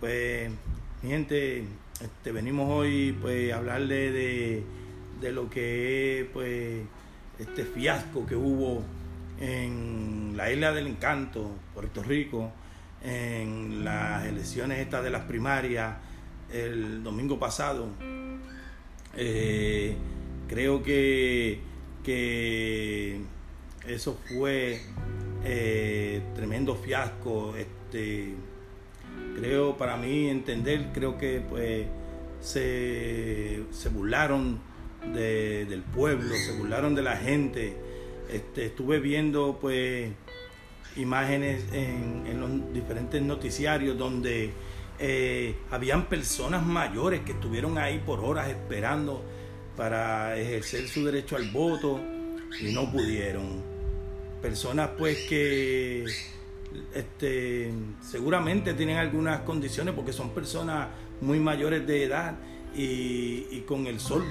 Pues 0.01 0.51
mi 1.03 1.11
gente, 1.11 1.67
este, 2.01 2.33
venimos 2.33 2.69
hoy 2.71 3.17
pues 3.21 3.53
a 3.53 3.59
hablarle 3.59 4.11
de, 4.13 4.63
de 5.21 5.33
lo 5.33 5.51
que 5.51 6.21
es 6.21 6.27
pues 6.33 6.83
este 7.39 7.65
fiasco 7.65 8.27
que 8.27 8.37
hubo 8.37 8.83
en 9.41 10.35
la 10.37 10.53
isla 10.53 10.73
del 10.73 10.87
encanto, 10.87 11.51
Puerto 11.75 12.03
Rico, 12.03 12.53
en 13.03 13.85
las 13.85 14.27
elecciones 14.27 14.79
estas 14.79 15.03
de 15.03 15.11
las 15.11 15.23
primarias 15.23 15.97
el 16.53 17.03
domingo 17.03 17.39
pasado. 17.39 17.89
Eh, 19.17 19.97
creo 20.49 20.83
que, 20.83 21.61
que 22.05 23.21
eso 23.87 24.19
fue 24.29 24.81
eh, 25.45 26.23
tremendo 26.35 26.75
fiasco. 26.75 27.55
Este, 27.57 28.35
creo, 29.41 29.77
para 29.77 29.97
mí 29.97 30.29
entender, 30.29 30.91
creo 30.93 31.19
que 31.19 31.41
pues 31.41 31.87
se, 32.41 33.63
se 33.71 33.89
burlaron 33.89 34.61
del 35.15 35.83
pueblo, 35.95 36.35
se 36.35 36.53
burlaron 36.53 36.95
de 36.95 37.03
la 37.03 37.17
gente. 37.17 37.77
Este, 38.31 38.67
estuve 38.67 39.01
viendo 39.01 39.59
pues 39.61 40.11
imágenes 40.97 41.65
en, 41.73 42.25
en 42.27 42.41
los 42.41 42.73
diferentes 42.73 43.21
noticiarios 43.23 43.97
donde 43.97 44.53
eh, 45.03 45.57
habían 45.71 46.11
personas 46.11 46.65
mayores 46.65 47.21
que 47.21 47.33
estuvieron 47.33 47.79
ahí 47.79 48.03
por 48.05 48.21
horas 48.21 48.49
esperando 48.51 49.25
para 49.75 50.37
ejercer 50.39 50.87
su 50.89 51.07
derecho 51.07 51.37
al 51.37 51.51
voto 51.51 51.99
y 52.61 52.73
no 52.73 52.91
pudieron. 52.93 53.63
Personas 54.43 54.91
pues 54.99 55.19
que 55.27 56.05
este, 56.95 57.73
seguramente 58.01 58.75
tienen 58.75 58.99
algunas 58.99 59.41
condiciones 59.41 59.95
porque 59.95 60.13
son 60.13 60.31
personas 60.31 60.89
muy 61.21 61.39
mayores 61.41 61.87
de 61.87 62.05
edad 62.05 62.37
y, 62.75 63.61
con 63.67 63.87
el 63.87 64.01
sol 64.01 64.25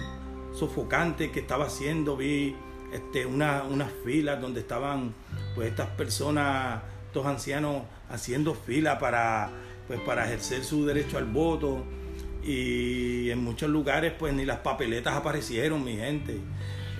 sofocante 0.53 1.31
que 1.31 1.41
estaba 1.41 1.65
haciendo 1.65 2.17
vi 2.17 2.55
este, 2.93 3.25
una, 3.25 3.63
unas 3.63 3.91
filas 4.03 4.41
donde 4.41 4.61
estaban 4.61 5.13
pues 5.55 5.69
estas 5.69 5.87
personas, 5.89 6.81
estos 7.07 7.25
ancianos 7.25 7.83
haciendo 8.09 8.55
fila 8.55 8.97
para, 8.99 9.49
pues, 9.87 9.99
para 10.01 10.25
ejercer 10.25 10.63
su 10.63 10.85
derecho 10.85 11.17
al 11.17 11.25
voto 11.25 11.83
y 12.43 13.29
en 13.29 13.43
muchos 13.43 13.69
lugares 13.69 14.13
pues 14.17 14.33
ni 14.33 14.45
las 14.45 14.59
papeletas 14.59 15.15
aparecieron, 15.15 15.83
mi 15.83 15.97
gente. 15.97 16.39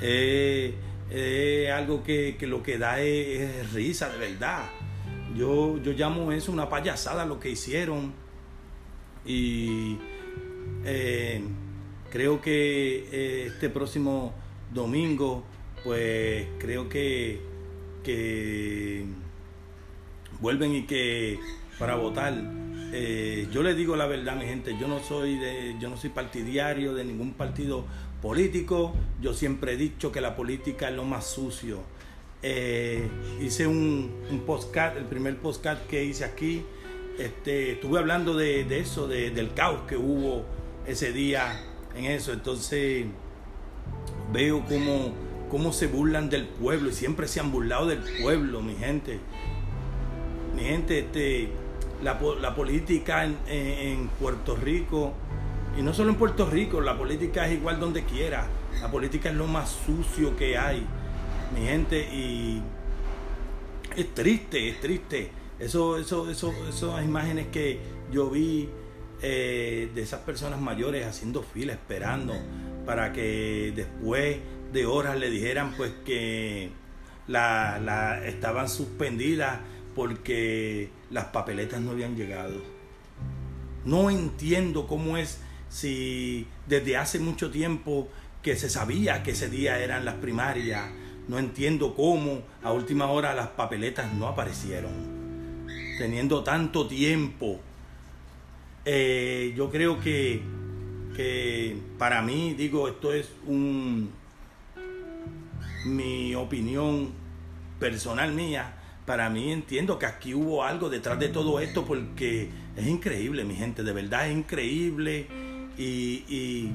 Es 0.02 1.72
algo 1.72 2.04
que, 2.04 2.38
lo 2.42 2.62
que 2.62 2.78
da 2.78 3.02
es, 3.02 3.74
risa, 3.74 4.10
de 4.10 4.18
verdad. 4.18 4.70
Yo, 5.40 5.78
yo 5.82 5.94
llamo 5.94 6.34
eso 6.34 6.52
una 6.52 6.68
payasada 6.68 7.26
lo 7.26 7.40
que 7.40 7.50
hicieron 7.50 8.12
y 9.26 9.98
eh, 10.84 11.42
creo 12.12 12.42
que 12.42 13.08
eh, 13.10 13.46
este 13.48 13.70
próximo 13.70 14.34
domingo 14.74 15.46
pues 15.86 16.46
creo 16.60 16.90
que, 16.90 17.40
que 18.04 19.06
vuelven 20.42 20.76
y 20.76 20.84
que 20.84 21.40
para 21.80 21.96
votar 21.96 22.34
eh, 22.92 23.48
yo 23.52 23.64
le 23.64 23.76
digo 23.76 23.96
la 23.96 24.08
verdad, 24.08 24.36
mi 24.36 24.46
gente, 24.46 24.76
yo 24.78 24.90
no 24.90 25.00
soy 25.00 25.38
de, 25.38 25.76
yo 25.80 25.90
no 25.90 25.96
soy 25.96 26.10
partidario 26.10 26.96
de 26.96 27.06
ningún 27.06 27.34
partido 27.34 27.86
político. 28.22 28.94
Yo 29.22 29.34
siempre 29.34 29.74
he 29.74 29.78
dicho 29.78 30.12
que 30.12 30.22
la 30.22 30.36
política 30.36 30.90
es 30.90 30.96
lo 30.96 31.06
más 31.06 31.26
sucio. 31.26 31.84
Eh, 32.42 33.08
hice 33.42 33.68
un, 33.68 34.12
un 34.32 34.40
postcard, 34.42 34.98
el 34.98 35.06
primer 35.06 35.38
postcard 35.38 35.80
que 35.88 36.04
hice 36.04 36.26
aquí. 36.26 36.64
Este, 37.18 37.74
estuve 37.74 38.00
hablando 38.00 38.34
de, 38.36 38.80
eso, 38.80 39.08
del 39.08 39.54
caos 39.54 39.82
que 39.88 39.98
hubo 39.98 40.46
ese 40.88 41.12
día 41.12 41.62
en 41.96 42.06
eso. 42.06 42.32
Entonces 42.32 43.06
veo 44.32 44.64
cómo, 44.68 45.14
cómo 45.50 45.74
se 45.74 45.88
burlan 45.88 46.30
del 46.30 46.48
pueblo 46.48 46.90
y 46.90 46.94
siempre 46.94 47.28
se 47.28 47.40
han 47.40 47.52
burlado 47.52 47.88
del 47.88 48.00
pueblo, 48.22 48.62
mi 48.62 48.76
gente. 48.76 49.20
Mi 50.56 50.64
gente, 50.64 51.00
este 51.00 51.50
la, 52.04 52.56
política 52.56 53.26
en, 53.26 54.10
Puerto 54.20 54.56
Rico, 54.56 55.14
y 55.78 55.82
no 55.82 55.94
solo 55.94 56.12
en 56.12 56.16
Puerto 56.16 56.50
Rico, 56.50 56.82
la 56.82 56.98
política 56.98 57.48
es 57.48 57.54
igual 57.54 57.80
donde 57.80 58.04
quiera. 58.04 58.48
La 58.82 58.90
política 58.90 59.30
es 59.30 59.36
lo 59.36 59.48
más 59.48 59.70
sucio 59.86 60.36
que 60.38 60.58
hay, 60.58 60.86
mi 61.54 61.66
gente, 61.66 62.02
y 62.14 62.62
es 63.96 64.14
triste, 64.14 64.70
es 64.70 64.80
triste. 64.80 65.32
Eso, 65.60 65.98
eso, 65.98 66.30
eso, 66.30 66.54
esas 66.70 67.04
imágenes 67.04 67.48
que 67.48 67.80
yo 68.12 68.30
vi 68.30 68.70
eh, 69.22 69.92
de 69.94 70.02
esas 70.02 70.22
personas 70.22 70.62
mayores 70.62 71.06
haciendo 71.06 71.44
fila, 71.44 71.74
esperando 71.74 72.34
para 72.86 73.12
que 73.12 73.74
después 73.76 74.38
de 74.72 74.86
horas 74.86 75.18
le 75.18 75.30
dijeran 75.30 75.74
pues 75.76 75.92
que 76.06 76.70
la, 77.28 77.80
la 77.80 78.26
estaban 78.26 78.70
suspendidas 78.70 79.60
porque 79.96 80.90
las 81.10 81.26
papeletas 81.26 81.82
no 81.82 81.92
habían 81.92 82.16
llegado. 82.16 82.62
No 83.84 84.10
entiendo 84.10 84.88
cómo 84.88 85.18
es 85.18 85.42
si 85.70 86.48
desde 86.68 86.96
hace 86.98 87.20
mucho 87.20 87.52
tiempo 87.52 88.08
que 88.42 88.56
se 88.56 88.70
sabía 88.70 89.24
que 89.24 89.32
ese 89.32 89.50
día 89.50 89.80
eran 89.80 90.06
las 90.06 90.16
primarias, 90.16 90.90
no 91.30 91.40
entiendo 91.40 91.96
cómo 91.96 92.42
a 92.62 92.74
última 92.74 93.08
hora 93.08 93.34
las 93.34 93.48
papeletas 93.48 94.14
no 94.14 94.28
aparecieron. 94.28 94.92
Teniendo 95.98 96.44
tanto 96.44 96.88
tiempo, 96.88 97.62
eh, 98.84 99.54
yo 99.56 99.70
creo 99.70 100.02
que, 100.02 100.42
que 101.16 101.78
para 101.98 102.22
mí, 102.22 102.54
digo, 102.56 102.90
esto 102.90 103.14
es 103.14 103.30
un 103.46 104.12
mi 105.86 106.36
opinión 106.36 107.12
personal 107.80 108.34
mía, 108.34 108.74
para 109.06 109.30
mí 109.30 109.52
entiendo 109.52 109.98
que 109.98 110.06
aquí 110.06 110.34
hubo 110.34 110.64
algo 110.64 110.90
detrás 110.90 111.20
de 111.20 111.30
todo 111.30 111.60
esto 111.60 111.86
porque 111.86 112.50
es 112.76 112.88
increíble, 112.88 113.44
mi 113.44 113.56
gente, 113.56 113.84
de 113.84 113.94
verdad 113.94 114.30
es 114.30 114.38
increíble 114.38 115.28
y, 115.78 116.72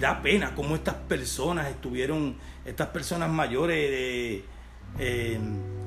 da 0.00 0.22
pena 0.22 0.54
cómo 0.54 0.74
estas 0.74 0.94
personas 0.94 1.68
estuvieron, 1.68 2.36
estas 2.68 2.88
personas 2.88 3.30
mayores 3.30 4.42
eh, 4.98 5.38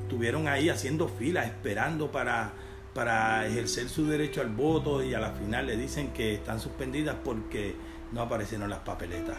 estuvieron 0.02 0.48
ahí 0.48 0.70
haciendo 0.70 1.08
fila, 1.08 1.46
esperando 1.46 2.12
para, 2.12 2.54
para 2.94 3.46
ejercer 3.48 3.88
su 3.88 4.08
derecho 4.08 4.42
al 4.42 4.50
voto 4.50 5.04
y 5.04 5.14
a 5.14 5.20
la 5.20 5.32
final 5.32 5.68
le 5.68 5.78
dicen 5.78 6.12
que 6.12 6.34
están 6.34 6.60
suspendidas 6.60 7.16
porque 7.24 7.76
no 8.12 8.22
aparecieron 8.22 8.70
las 8.70 8.80
papeletas. 8.80 9.38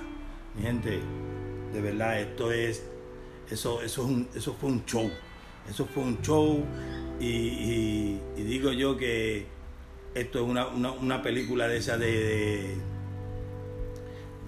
Mi 0.54 0.62
gente, 0.62 1.00
de 1.72 1.80
verdad, 1.80 2.20
esto 2.20 2.52
es, 2.52 2.84
eso, 3.50 3.82
eso, 3.82 4.02
es 4.02 4.08
un, 4.08 4.28
eso 4.34 4.54
fue 4.54 4.70
un 4.70 4.84
show. 4.84 5.10
Eso 5.68 5.86
fue 5.86 6.04
un 6.04 6.22
show 6.22 6.64
y, 7.20 8.18
digo 8.36 8.72
yo 8.72 8.96
que 8.96 9.46
esto 10.14 10.38
es 10.38 10.44
una, 10.44 11.22
película 11.22 11.66
de 11.66 11.76
esa 11.76 11.96
de, 11.96 12.76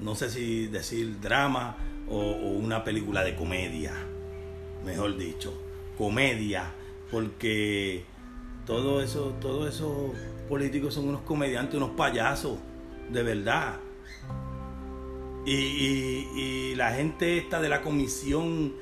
no 0.01 0.15
sé 0.15 0.31
si 0.31 0.66
decir 0.66 1.21
drama 1.21 1.77
o, 2.09 2.17
una 2.17 2.85
película 2.85 3.25
de 3.25 3.35
comedia, 3.35 3.93
mejor 4.85 5.17
dicho, 5.17 5.53
comedia, 5.97 6.73
porque 7.11 8.05
todo 8.67 9.03
eso, 9.03 9.35
todos 9.41 9.75
esos 9.75 10.13
políticos 10.49 10.95
son 10.95 11.09
unos 11.09 11.23
comediantes, 11.23 11.75
unos 11.77 11.91
payasos, 11.91 12.59
de 13.11 13.23
verdad. 13.23 13.77
Y, 15.47 16.75
la 16.75 16.93
gente 16.93 17.39
esta 17.39 17.61
de 17.61 17.69
la 17.69 17.83
Comisión 17.83 18.75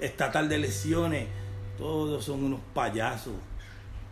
Estatal 0.00 0.48
de 0.48 0.56
Elecciones 0.56 1.28
todos 1.78 2.24
son 2.24 2.42
unos 2.42 2.60
payasos. 2.74 3.34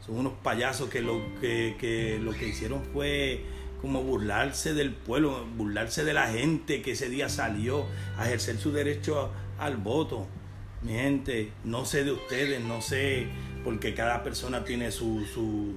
Son 0.05 0.17
unos 0.17 0.35
payasos 0.35 0.89
que, 0.89 1.01
lo 1.03 1.19
que 1.41 2.49
hicieron 2.49 2.83
fue 2.93 3.45
como 3.81 4.03
burlarse 4.03 4.75
del 4.75 4.93
pueblo, 4.93 5.47
burlarse 5.57 6.05
de 6.05 6.13
la 6.13 6.29
gente 6.29 6.83
que 6.83 6.93
ese 6.93 7.09
día 7.09 7.29
salió 7.29 7.85
a 8.19 8.27
ejercer 8.27 8.59
su 8.59 8.73
derecho 8.73 9.31
al 9.59 9.77
voto. 9.77 10.27
Mi 10.83 10.93
gente, 10.93 11.53
no 11.65 11.85
sé 11.85 12.05
de 12.05 12.13
ustedes, 12.13 12.63
no 12.63 12.81
sé, 12.81 13.27
porque 13.65 13.95
cada 13.95 14.23
persona 14.23 14.65
tiene 14.65 14.91
su, 14.91 15.25
su, 15.27 15.75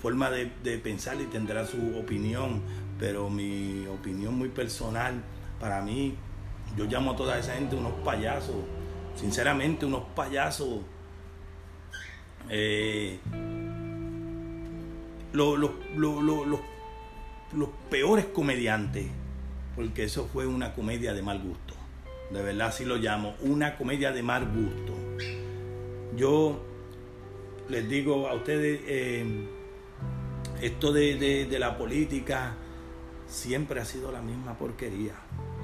forma 0.00 0.30
de, 0.30 0.46
pensar 0.78 1.20
y 1.20 1.24
tendrá 1.24 1.66
su 1.66 1.98
opinión, 1.98 2.62
pero 2.98 3.28
mi 3.28 3.86
opinión 3.86 4.34
muy 4.34 4.48
personal, 4.48 5.22
para 5.60 5.82
mí, 5.82 6.14
yo 6.76 6.86
llamo 6.86 7.12
a 7.12 7.16
toda 7.16 7.38
esa 7.38 7.54
gente 7.54 7.76
unos 7.76 7.92
payasos, 8.02 8.56
sinceramente 9.14 9.84
unos 9.84 10.04
payasos 10.16 10.80
eh, 12.48 13.18
los 15.32 16.60
peores 17.90 18.26
comediantes, 18.26 19.06
porque 19.76 20.04
eso 20.04 20.28
fue 20.32 20.46
una 20.46 20.74
comedia 20.74 21.12
de 21.12 21.22
mal 21.22 21.40
gusto. 21.40 21.74
de 22.30 22.42
verdad 22.42 22.68
así 22.68 22.84
lo 22.84 22.96
llamo, 22.96 23.34
una 23.40 23.76
comedia 23.76 24.12
de 24.12 24.22
mal 24.22 24.46
gusto. 24.46 24.94
Yo 26.16 26.60
les 27.68 27.88
digo 27.88 28.28
a 28.28 28.34
ustedes, 28.34 28.80
eh, 28.86 29.24
esto 30.60 30.92
de, 30.92 31.46
de 31.46 31.58
la 31.58 31.76
política 31.76 32.54
siempre 33.26 33.80
ha 33.80 33.84
sido 33.84 34.12
la 34.12 34.22
misma 34.22 34.56
porquería, 34.58 35.14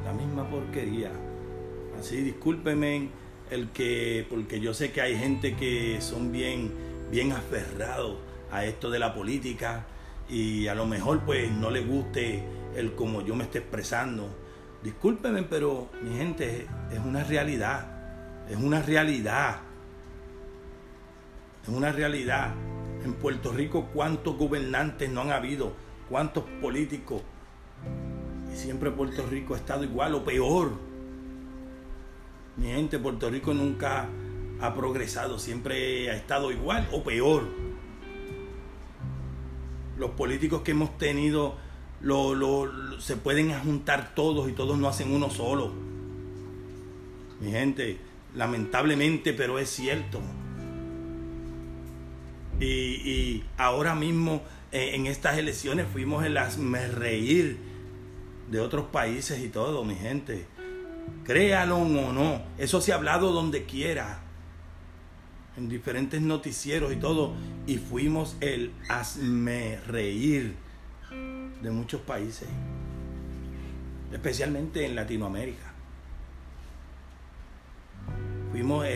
la 0.04 0.12
misma 0.12 0.48
porquería. 0.48 1.10
Así, 1.98 2.22
discúlpenme 2.22 3.08
el 3.50 3.70
que, 3.70 4.26
porque 4.30 4.60
yo 4.60 4.74
sé 4.74 4.92
que 4.92 5.00
hay 5.00 5.16
gente 5.16 5.56
que 5.56 6.00
son 6.00 6.32
bien, 6.32 6.72
bien 7.10 7.32
aferrados 7.32 8.16
a 8.50 8.64
esto 8.64 8.90
de 8.90 8.98
la 8.98 9.14
política 9.14 9.86
y 10.30 10.68
a 10.68 10.74
lo 10.74 10.86
mejor 10.86 11.20
pues 11.20 11.50
no 11.50 11.70
les 11.70 11.86
guste 11.86 12.44
el 12.76 12.94
como 12.94 13.22
yo 13.22 13.34
me 13.34 13.44
esté 13.44 13.58
expresando. 13.58 14.28
Discúlpenme, 14.82 15.42
pero 15.42 15.90
mi 16.02 16.16
gente 16.16 16.66
es 16.92 16.98
una 17.00 17.24
realidad, 17.24 17.86
es 18.48 18.56
una 18.56 18.80
realidad, 18.80 19.58
es 21.62 21.68
una 21.68 21.92
realidad. 21.92 22.54
En 23.04 23.14
Puerto 23.14 23.52
Rico 23.52 23.88
cuántos 23.92 24.36
gobernantes 24.36 25.10
no 25.10 25.22
han 25.22 25.32
habido, 25.32 25.72
cuántos 26.08 26.44
políticos. 26.60 27.22
Y 28.52 28.56
siempre 28.56 28.90
Puerto 28.90 29.26
Rico 29.26 29.54
ha 29.54 29.56
estado 29.56 29.84
igual 29.84 30.14
o 30.14 30.24
peor. 30.24 30.72
Mi 32.56 32.66
gente, 32.66 32.98
Puerto 32.98 33.30
Rico 33.30 33.54
nunca 33.54 34.06
ha 34.60 34.74
progresado, 34.74 35.38
siempre 35.38 36.10
ha 36.10 36.14
estado 36.14 36.52
igual 36.52 36.86
o 36.92 37.02
peor 37.02 37.69
los 40.00 40.12
políticos 40.12 40.62
que 40.62 40.70
hemos 40.70 40.96
tenido 40.96 41.54
se 42.98 43.16
pueden 43.16 43.52
juntar 43.60 44.14
todos 44.14 44.48
y 44.48 44.52
todos 44.52 44.78
no 44.78 44.88
hacen 44.88 45.12
uno 45.12 45.28
solo. 45.28 45.70
Mi 47.40 47.50
gente, 47.50 47.98
lamentablemente, 48.34 49.34
pero 49.34 49.58
es 49.58 49.68
cierto. 49.68 50.20
Y, 52.58 53.44
ahora 53.58 53.94
mismo 53.94 54.42
eh, 54.72 54.92
en 54.94 55.06
estas 55.06 55.36
elecciones 55.36 55.86
fuimos 55.90 56.24
el 56.24 56.38
reír 56.94 57.58
de 58.50 58.60
otros 58.60 58.86
países 58.86 59.42
y 59.44 59.48
todo, 59.48 59.84
mi 59.84 59.96
gente. 59.96 60.46
Créalo 61.24 61.76
o 61.76 62.12
no, 62.12 62.42
eso 62.56 62.80
se 62.80 62.92
ha 62.92 62.96
hablado 62.96 63.32
donde 63.32 63.64
quiera 63.64 64.22
en 65.60 65.68
diferentes 65.68 66.22
noticieros 66.22 66.90
y 66.92 66.96
todo, 66.96 67.34
y 67.66 67.76
fuimos 67.76 68.36
el 68.40 68.72
hazme 68.88 69.78
reír 69.86 70.54
de 71.62 71.70
muchos 71.70 72.00
países, 72.00 72.48
especialmente 74.10 74.86
en 74.86 74.96
Latinoamérica. 74.96 75.72
Fuimos 78.50 78.86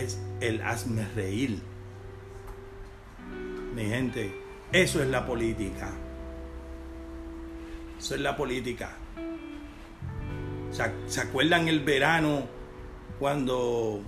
el 0.40 0.62
hazme 0.62 1.06
reír. 1.14 1.60
Mi 3.74 3.84
gente, 3.84 4.34
eso 4.72 5.02
es 5.02 5.08
la 5.08 5.26
política. 5.26 5.92
Eso 7.98 8.14
es 8.14 8.20
la 8.22 8.36
política. 8.36 8.96
¿Se 11.06 11.20
acuerdan 11.20 11.68
el 11.68 11.80
verano 11.80 12.46
cuando 13.18 14.02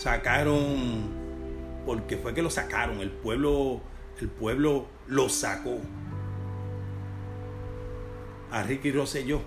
sacaron, 0.00 1.19
porque 1.86 2.16
fue 2.16 2.34
que 2.34 2.42
lo 2.42 2.50
sacaron, 2.50 3.00
el 3.00 3.10
pueblo, 3.10 3.80
el 4.20 4.28
pueblo 4.28 4.86
lo 5.06 5.28
sacó. 5.28 5.78
A 8.50 8.62
Ricky 8.62 8.90
Rosselló. 8.90 9.40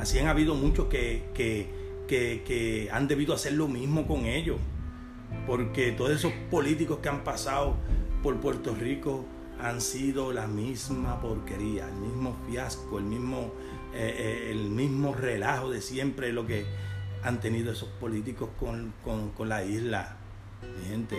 Así 0.00 0.18
han 0.18 0.28
habido 0.28 0.54
muchos 0.54 0.86
que, 0.86 1.24
que, 1.34 1.68
que 2.08 2.88
han 2.92 3.08
debido 3.08 3.34
hacer 3.34 3.54
lo 3.54 3.68
mismo 3.68 4.06
con 4.06 4.26
ellos. 4.26 4.58
Porque 5.46 5.92
todos 5.92 6.12
esos 6.12 6.32
políticos 6.50 6.98
que 7.02 7.08
han 7.08 7.24
pasado 7.24 7.76
por 8.22 8.38
Puerto 8.40 8.74
Rico 8.74 9.24
han 9.60 9.80
sido 9.80 10.32
la 10.32 10.46
misma 10.46 11.20
porquería, 11.20 11.88
el 11.88 11.96
mismo 11.96 12.36
fiasco, 12.48 12.98
el 12.98 13.04
mismo, 13.04 13.52
eh, 13.94 14.14
eh, 14.18 14.50
el 14.50 14.70
mismo 14.70 15.14
relajo 15.14 15.70
de 15.70 15.80
siempre, 15.80 16.32
lo 16.32 16.46
que, 16.46 16.66
han 17.24 17.40
tenido 17.40 17.72
esos 17.72 17.88
políticos 17.88 18.50
con, 18.58 18.92
la 19.48 19.64
isla. 19.64 20.16
Gente, 20.88 21.16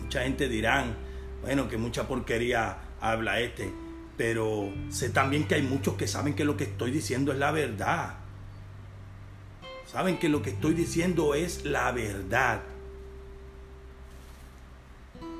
mucha 0.00 0.22
gente 0.22 0.48
dirán, 0.48 0.94
bueno, 1.42 1.68
que 1.68 1.76
mucha 1.76 2.06
porquería 2.06 2.78
habla 3.00 3.40
este, 3.40 3.72
pero 4.16 4.72
sé 4.88 5.10
también 5.10 5.48
que 5.48 5.56
hay 5.56 5.62
muchos 5.62 5.94
que 5.94 6.06
saben 6.06 6.34
que 6.34 6.44
lo 6.44 6.56
que 6.56 6.64
estoy 6.64 6.92
diciendo 6.92 7.32
es 7.32 7.38
la 7.38 7.50
verdad. 7.50 8.14
Saben 9.86 10.18
que 10.18 10.28
lo 10.28 10.42
que 10.42 10.50
estoy 10.50 10.74
diciendo 10.74 11.34
es 11.34 11.64
la 11.64 11.90
verdad. 11.90 12.62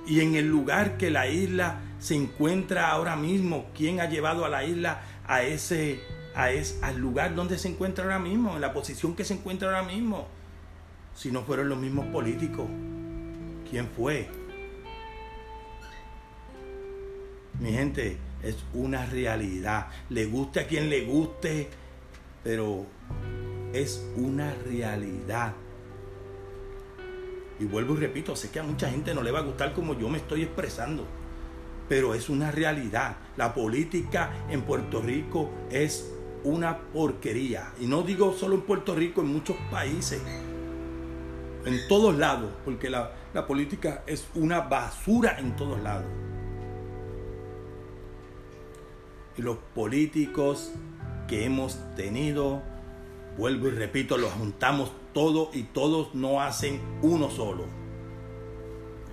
Y 0.07 0.21
en 0.21 0.35
el 0.35 0.49
lugar 0.49 0.99
que 0.99 1.11
la 1.11 1.29
isla 1.29 1.81
se 2.01 2.17
encuentra 2.17 2.91
ahora 2.91 3.15
mismo, 3.15 3.71
¿quién 3.77 4.01
ha 4.01 4.07
llevado 4.07 4.45
a 4.45 4.49
la 4.49 4.65
isla 4.65 5.03
a 5.29 5.45
ese 5.45 6.01
a 6.35 6.51
es, 6.51 6.79
al 6.83 6.99
lugar 6.99 7.35
donde 7.35 7.59
se 7.59 7.69
encuentra 7.69 8.05
ahora 8.05 8.19
mismo, 8.19 8.55
en 8.55 8.61
la 8.61 8.73
posición 8.73 9.15
que 9.15 9.25
se 9.25 9.35
encuentra 9.35 9.69
ahora 9.69 9.83
mismo. 9.83 10.27
Si 11.15 11.31
no 11.31 11.43
fueron 11.43 11.69
los 11.69 11.79
mismos 11.79 12.07
políticos, 12.07 12.67
¿quién 13.71 13.89
fue? 13.89 14.29
Mi 17.61 17.73
gente, 17.73 18.19
es 18.43 18.57
una 18.75 19.07
realidad. 19.07 19.89
Le 20.09 20.27
guste 20.27 20.61
a 20.61 20.67
quien 20.67 20.91
le 20.91 21.05
guste, 21.05 21.69
pero 22.43 22.87
es 23.73 24.05
una 24.17 24.55
realidad. 24.67 25.53
Y 27.61 27.65
vuelvo 27.65 27.95
y 27.95 27.99
repito, 27.99 28.35
sé 28.35 28.51
que 28.51 28.59
a 28.59 28.65
mucha 28.65 28.91
gente 28.91 29.15
no 29.15 29.23
le 29.23 29.31
va 29.31 29.41
a 29.41 29.43
gustar 29.43 29.73
como 29.75 29.97
yo 29.97 30.09
me 30.09 30.19
estoy 30.19 30.43
expresando, 30.43 31.07
pero 31.89 32.15
es 32.15 32.29
una 32.29 32.51
realidad. 32.51 33.17
La 33.37 33.55
política 33.55 34.33
en 34.49 34.63
Puerto 34.63 35.01
Rico 35.01 35.51
es 35.71 36.11
una 36.45 36.79
porquería. 36.93 37.73
Y 37.81 37.87
no 37.87 38.03
digo 38.03 38.33
solo 38.33 38.57
en 38.57 38.63
Puerto 38.63 38.95
Rico, 38.95 39.21
en 39.21 39.29
muchos 39.29 39.57
países, 39.71 40.23
en 41.65 41.89
todos 41.89 42.17
lados, 42.17 42.51
porque 42.65 42.91
la, 42.91 43.13
política 43.47 44.03
es 44.07 44.27
una 44.35 44.61
basura 44.61 45.39
en 45.39 45.57
todos 45.57 45.81
lados. 45.81 46.07
Y 49.37 49.43
los 49.43 49.57
políticos 49.75 50.73
que 51.29 51.45
hemos 51.47 51.79
tenido, 51.97 52.63
vuelvo 53.39 53.69
y 53.69 53.71
repito, 53.71 54.19
los 54.19 54.33
juntamos 54.33 54.93
todos 55.15 55.55
y 55.55 55.63
todos 55.63 56.15
no 56.15 56.41
hacen 56.41 56.81
uno 57.01 57.31
solo. 57.31 57.65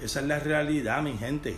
Esa 0.01 0.21
es 0.21 0.27
la 0.27 0.39
realidad, 0.39 1.01
mi 1.01 1.13
gente. 1.17 1.57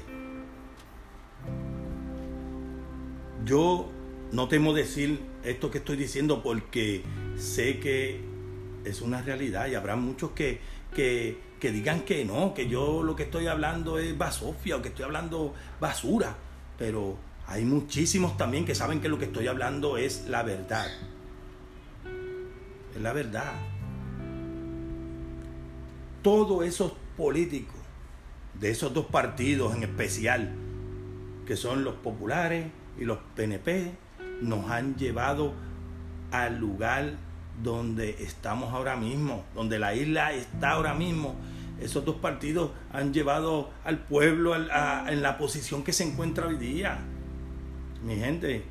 Yo 3.46 3.88
no 4.32 4.48
temo 4.48 4.74
decir 4.74 5.31
esto 5.44 5.72
que 5.72 5.80
estoy 5.80 5.98
diciendo 5.98 6.42
porque 6.44 7.04
sé 7.38 7.80
que 7.80 8.22
es 8.86 9.02
una 9.02 9.22
realidad 9.22 9.68
y 9.68 9.76
habrá 9.76 9.96
muchos 9.96 10.32
que, 10.32 10.60
que, 10.94 11.38
digan 11.72 12.02
que 12.02 12.26
no, 12.26 12.54
que 12.54 12.68
yo 12.68 13.04
lo 13.04 13.16
que 13.16 13.24
estoy 13.24 13.48
hablando 13.48 14.00
es 14.00 14.18
basofia 14.18 14.78
o 14.78 14.82
que 14.82 14.90
estoy 14.90 15.06
hablando 15.06 15.54
basura. 15.80 16.36
Pero 16.78 17.18
hay 17.48 17.66
muchísimos 17.66 18.38
también 18.38 18.66
que 18.66 18.76
saben 18.76 19.02
que 19.02 19.10
lo 19.10 19.20
que 19.20 19.26
estoy 19.26 19.48
hablando 19.48 19.98
es 19.98 20.26
la 20.28 20.44
verdad. 20.44 20.88
Es 22.96 23.02
la 23.02 23.14
verdad. 23.14 23.54
Todos 26.22 26.66
esos 26.66 26.94
políticos 27.18 27.76
de 28.60 28.70
esos 28.70 28.94
dos 28.94 29.08
partidos 29.08 29.76
en 29.76 29.84
especial, 29.84 30.54
que 31.46 31.56
son 31.56 31.84
los 31.84 31.96
populares 31.96 32.68
y 33.00 33.06
los 33.06 33.18
PNP, 33.36 33.92
nos 34.42 34.70
han 34.70 34.96
llevado 34.96 35.54
al 36.32 36.60
lugar 36.60 37.14
donde 37.62 38.24
estamos 38.24 38.74
ahora 38.74 38.96
mismo, 38.96 39.44
donde 39.54 39.80
la 39.80 39.94
isla 39.94 40.34
está 40.34 40.72
ahora 40.72 40.94
mismo. 40.94 41.36
Esos 41.80 42.06
dos 42.06 42.18
partidos 42.18 42.72
han 42.92 43.14
llevado 43.14 43.70
al 43.84 44.00
pueblo 44.00 44.56
en 44.56 45.22
la 45.22 45.38
posición 45.38 45.84
que 45.84 45.94
se 45.94 46.04
encuentra 46.04 46.48
hoy 46.48 46.58
día. 46.58 47.00
Mi 48.04 48.16
gente, 48.16 48.64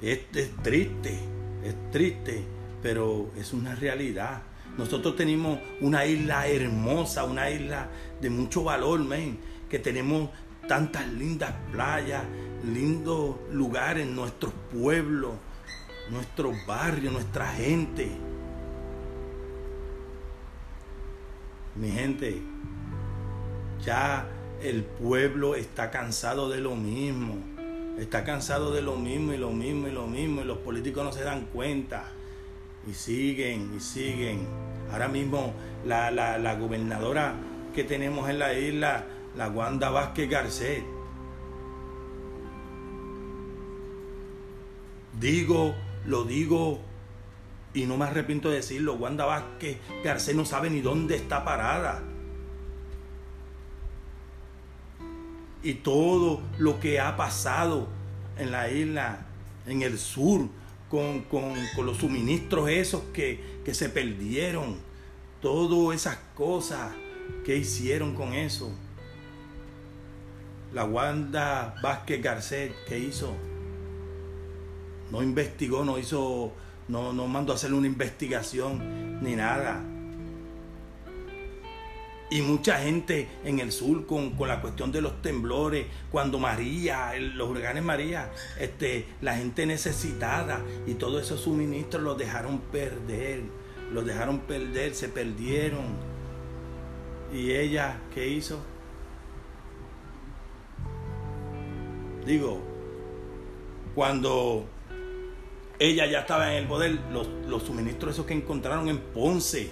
es, 0.00 0.20
es 0.34 0.56
triste, 0.62 1.18
es 1.64 1.90
triste, 1.90 2.44
pero 2.82 3.30
es 3.36 3.52
una 3.52 3.74
realidad. 3.74 4.42
Nosotros 4.78 5.16
tenemos 5.16 5.58
una 5.80 6.06
isla 6.06 6.46
hermosa, 6.46 7.24
una 7.24 7.50
isla 7.50 7.88
de 8.20 8.30
mucho 8.30 8.64
valor, 8.64 9.00
men, 9.00 9.38
que 9.68 9.78
tenemos 9.78 10.30
tantas 10.68 11.06
lindas 11.08 11.52
playas, 11.72 12.22
lindos 12.64 13.36
lugares, 13.50 14.06
nuestros 14.06 14.52
pueblos, 14.72 15.32
nuestros 16.10 16.54
barrios, 16.66 17.12
nuestra 17.12 17.46
gente. 17.48 18.10
Mi 21.76 21.90
gente, 21.90 22.42
ya 23.84 24.28
el 24.62 24.84
pueblo 24.84 25.54
está 25.54 25.90
cansado 25.90 26.48
de 26.50 26.60
lo 26.60 26.74
mismo. 26.74 27.36
está 27.98 28.24
cansado 28.24 28.72
de 28.72 28.80
lo 28.80 28.96
mismo 28.96 29.34
y 29.34 29.36
lo 29.36 29.50
mismo 29.50 29.88
y 29.88 29.90
lo 29.90 30.06
mismo 30.06 30.40
y 30.40 30.44
los 30.44 30.58
políticos 30.58 31.04
no 31.04 31.12
se 31.12 31.22
dan 31.22 31.46
cuenta 31.52 32.04
y 32.88 32.94
siguen 32.94 33.72
y 33.76 33.80
siguen. 33.80 34.46
Ahora 34.90 35.08
mismo 35.08 35.52
la, 35.84 36.10
la, 36.10 36.54
gobernadora 36.54 37.34
que 37.74 37.84
tenemos 37.84 38.28
en 38.28 38.38
la 38.38 38.54
isla, 38.54 39.04
la 39.36 39.48
Wanda 39.48 39.90
Vázquez 39.90 40.28
Garcet, 40.28 40.82
digo, 45.20 45.74
lo 46.06 46.24
digo 46.24 46.80
y 47.72 47.86
no 47.86 47.96
me 47.96 48.06
arrepiento 48.06 48.50
de 48.50 48.56
decirlo, 48.56 48.94
Wanda 48.94 49.26
Vázquez 49.26 49.78
Garcet 50.02 50.34
no 50.34 50.44
sabe 50.44 50.70
ni 50.70 50.80
dónde 50.80 51.14
está 51.14 51.44
parada. 51.44 52.02
Y 55.62 55.74
todo 55.74 56.40
lo 56.58 56.80
que 56.80 56.98
ha 56.98 57.16
pasado 57.16 57.86
en 58.38 58.50
la 58.50 58.70
isla, 58.70 59.26
en 59.66 59.82
el 59.82 59.98
sur, 59.98 60.48
con, 60.88 61.24
los 61.84 61.98
suministros 61.98 62.68
esos 62.70 63.02
que, 63.12 63.60
que 63.64 63.74
se 63.74 63.88
perdieron, 63.88 64.78
todas 65.40 65.94
esas 65.94 66.18
cosas 66.34 66.92
que 67.44 67.56
hicieron 67.56 68.14
con 68.14 68.32
eso. 68.32 68.72
La 70.72 70.84
Wanda 70.84 71.74
Vázquez 71.82 72.22
Garcet, 72.22 72.74
¿qué 72.88 72.98
hizo? 72.98 73.36
No 75.10 75.22
investigó, 75.22 75.84
no 75.84 75.98
hizo, 75.98 76.52
no, 76.88 77.12
no 77.12 77.26
mandó 77.26 77.52
a 77.52 77.56
hacer 77.56 77.72
una 77.72 77.86
investigación 77.86 79.20
ni 79.22 79.34
nada. 79.34 79.82
Y 82.32 82.42
mucha 82.42 82.78
gente 82.78 83.28
en 83.44 83.58
el 83.58 83.72
sur 83.72 84.06
con, 84.06 84.36
la 84.46 84.60
cuestión 84.60 84.92
de 84.92 85.00
los 85.00 85.20
temblores, 85.20 85.86
cuando 86.12 86.38
María, 86.38 87.12
los 87.18 87.48
huracanes 87.48 87.82
María, 87.82 88.30
este, 88.60 89.04
la 89.20 89.36
gente 89.36 89.66
necesitada 89.66 90.60
y 90.86 90.94
todos 90.94 91.24
esos 91.24 91.40
suministros 91.40 92.04
los 92.04 92.16
dejaron 92.16 92.60
perder, 92.60 93.42
los 93.92 94.06
dejaron 94.06 94.38
perder, 94.40 94.94
se 94.94 95.08
perdieron. 95.08 95.86
¿Y 97.34 97.50
ella 97.50 97.98
qué 98.14 98.28
hizo? 98.28 98.60
Digo, 102.24 102.60
cuando 103.96 104.66
ella 105.80 106.06
ya 106.06 106.20
estaba 106.20 106.52
en 106.52 106.58
el 106.62 106.68
poder, 106.68 106.98
los, 107.10 107.26
los 107.48 107.64
suministros 107.64 108.14
esos 108.14 108.26
que 108.26 108.34
encontraron 108.34 108.88
en 108.88 108.98
Ponce, 108.98 109.70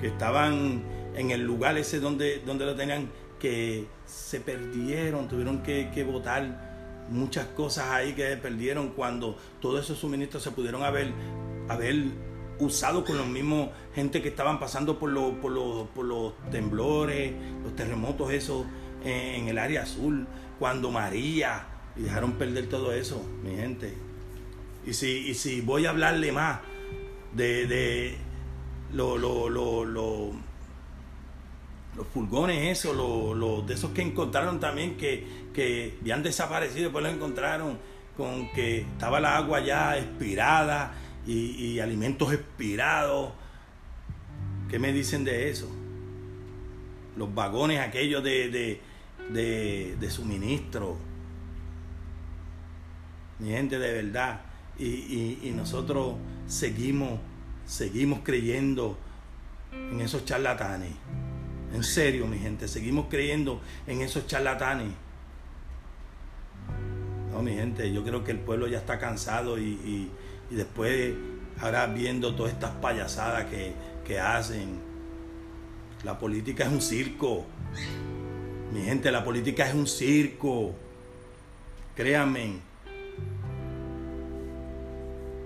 que 0.00 0.08
estaban 0.08 0.82
en 1.14 1.30
el 1.30 1.42
lugar 1.42 1.78
ese 1.78 2.00
donde, 2.00 2.40
donde 2.40 2.66
lo 2.66 2.74
tenían, 2.74 3.08
que 3.38 3.86
se 4.04 4.40
perdieron, 4.40 5.26
tuvieron 5.26 5.62
que, 5.62 5.90
que 5.94 6.04
votar 6.04 7.06
muchas 7.08 7.46
cosas 7.46 7.90
ahí 7.90 8.12
que 8.12 8.28
se 8.28 8.36
perdieron 8.36 8.90
cuando 8.90 9.36
todos 9.60 9.84
esos 9.84 9.98
suministros 9.98 10.42
se 10.42 10.50
pudieron 10.50 10.82
haber, 10.82 11.12
haber 11.68 12.04
usado 12.60 13.04
con 13.04 13.16
los 13.16 13.26
mismos 13.26 13.70
gente 13.94 14.22
que 14.22 14.28
estaban 14.28 14.60
pasando 14.60 14.98
por, 14.98 15.12
por, 15.40 15.88
por 15.88 16.04
los 16.04 16.32
temblores, 16.50 17.32
los 17.64 17.74
terremotos 17.74 18.30
esos 18.32 18.66
en, 19.04 19.48
el 19.48 19.58
área 19.58 19.82
azul, 19.82 20.26
cuando 20.58 20.90
María, 20.90 21.66
y 22.00 22.04
dejaron 22.04 22.32
perder 22.32 22.68
todo 22.68 22.92
eso, 22.92 23.22
mi 23.44 23.54
gente. 23.54 23.94
Y 24.86 24.94
si, 24.94 25.28
y 25.28 25.34
si 25.34 25.60
voy 25.60 25.84
a 25.84 25.90
hablarle 25.90 26.32
más 26.32 26.60
de 27.34 28.16
lo, 28.92 29.18
lo, 29.18 29.48
lo, 29.48 30.32
los 31.96 32.06
pulgones, 32.12 32.78
eso, 32.78 32.94
lo, 32.94 33.62
de 33.62 33.74
esos 33.74 33.90
que 33.90 34.02
encontraron 34.02 34.60
también 34.60 34.96
que, 34.96 35.26
que 35.52 35.98
habían 36.00 36.22
desaparecido, 36.22 36.84
después 36.84 37.04
lo 37.04 37.10
encontraron 37.10 37.78
con 38.16 38.50
que 38.52 38.80
estaba 38.80 39.20
la 39.20 39.36
agua 39.36 39.60
ya 39.60 39.98
expirada 39.98 40.94
y, 41.26 41.78
alimentos 41.78 42.32
expirados. 42.32 43.32
¿Qué 44.68 44.78
me 44.78 44.92
dicen 44.92 45.24
de 45.24 45.50
eso? 45.50 45.70
Los 47.16 47.34
vagones 47.34 47.80
aquellos 47.80 48.22
de, 48.22 48.80
de, 49.30 50.10
suministro. 50.10 50.96
Mi 53.40 53.50
gente 53.50 53.78
de 53.78 53.92
verdad. 54.02 54.42
Y, 54.78 55.38
y 55.42 55.52
nosotros 55.54 56.14
seguimos 56.46 57.18
seguimos 57.70 58.20
creyendo 58.24 58.98
en 59.72 60.00
esos 60.00 60.24
charlatanes. 60.24 60.90
En 61.72 61.84
serio, 61.84 62.26
mi 62.26 62.38
gente, 62.38 62.66
seguimos 62.66 63.06
creyendo 63.08 63.60
en 63.86 64.00
esos 64.00 64.26
charlatanes. 64.26 64.88
No, 67.30 67.42
mi 67.42 67.54
gente, 67.54 67.92
yo 67.92 68.02
creo 68.02 68.24
que 68.24 68.32
el 68.32 68.40
pueblo 68.40 68.66
ya 68.66 68.78
está 68.78 68.98
cansado 68.98 69.56
y, 69.56 70.10
después, 70.50 71.14
ahora 71.60 71.86
viendo 71.86 72.34
todas 72.34 72.52
estas 72.52 72.72
payasadas 72.72 73.44
que, 73.44 73.72
que 74.04 74.18
hacen, 74.18 74.80
la 76.02 76.18
política 76.18 76.64
es 76.64 76.70
un 76.70 76.82
circo. 76.82 77.46
Mi 78.72 78.82
gente, 78.82 79.12
la 79.12 79.22
política 79.22 79.68
es 79.68 79.74
un 79.74 79.86
circo. 79.86 80.74
Créanme, 81.94 82.56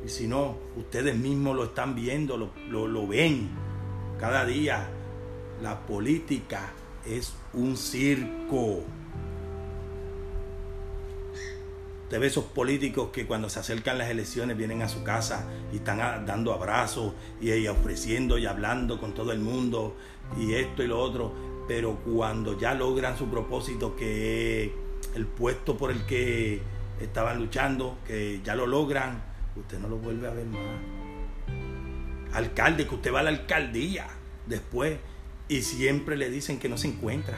y 0.04 0.08
si 0.10 0.26
no, 0.26 0.56
ustedes 0.76 1.16
mismos 1.16 1.56
lo 1.56 1.64
están 1.64 1.94
viendo, 1.94 2.36
lo, 2.36 2.86
lo, 2.86 3.06
ven 3.06 3.48
cada 4.20 4.44
día. 4.44 4.86
La 5.62 5.86
política 5.86 6.72
es 7.06 7.34
un 7.54 7.76
circo. 7.78 8.82
Usted 12.02 12.20
ve 12.20 12.26
esos 12.26 12.44
políticos 12.44 13.08
que 13.12 13.26
cuando 13.26 13.48
se 13.48 13.60
acercan 13.60 13.96
las 13.96 14.10
elecciones 14.10 14.58
vienen 14.58 14.82
a 14.82 14.88
su 14.88 15.02
casa 15.02 15.48
y 15.72 15.76
están 15.76 16.26
dando 16.26 16.52
abrazos 16.52 17.14
y, 17.40 17.66
ofreciendo 17.66 18.36
y 18.36 18.44
hablando 18.44 19.00
con 19.00 19.14
todo 19.14 19.32
el 19.32 19.40
mundo 19.40 19.96
y 20.38 20.52
esto 20.52 20.82
y 20.82 20.86
lo 20.86 21.00
otro. 21.00 21.32
Pero 21.66 21.96
cuando 22.04 22.58
ya 22.58 22.74
logran 22.74 23.16
su 23.16 23.28
propósito, 23.28 23.96
que 23.96 24.70
el 25.14 25.26
puesto 25.26 25.78
por 25.78 25.90
el 25.90 26.04
que 26.04 26.60
estaban 27.00 27.38
luchando, 27.38 27.96
que 28.06 28.42
ya 28.44 28.54
lo 28.54 28.66
logran, 28.66 29.33
usted 29.56 29.78
no 29.78 29.88
lo 29.88 29.98
vuelve 29.98 30.28
a 30.28 30.32
ver 30.32 30.46
más. 30.46 30.60
Alcalde, 32.32 32.86
que 32.86 32.94
usted 32.94 33.12
va 33.12 33.20
a 33.20 33.22
la 33.22 33.30
alcaldía 33.30 34.06
después 34.46 34.98
y 35.48 35.62
siempre 35.62 36.16
le 36.16 36.30
dicen 36.30 36.58
que 36.58 36.68
no 36.68 36.76
se 36.76 36.88
encuentra. 36.88 37.36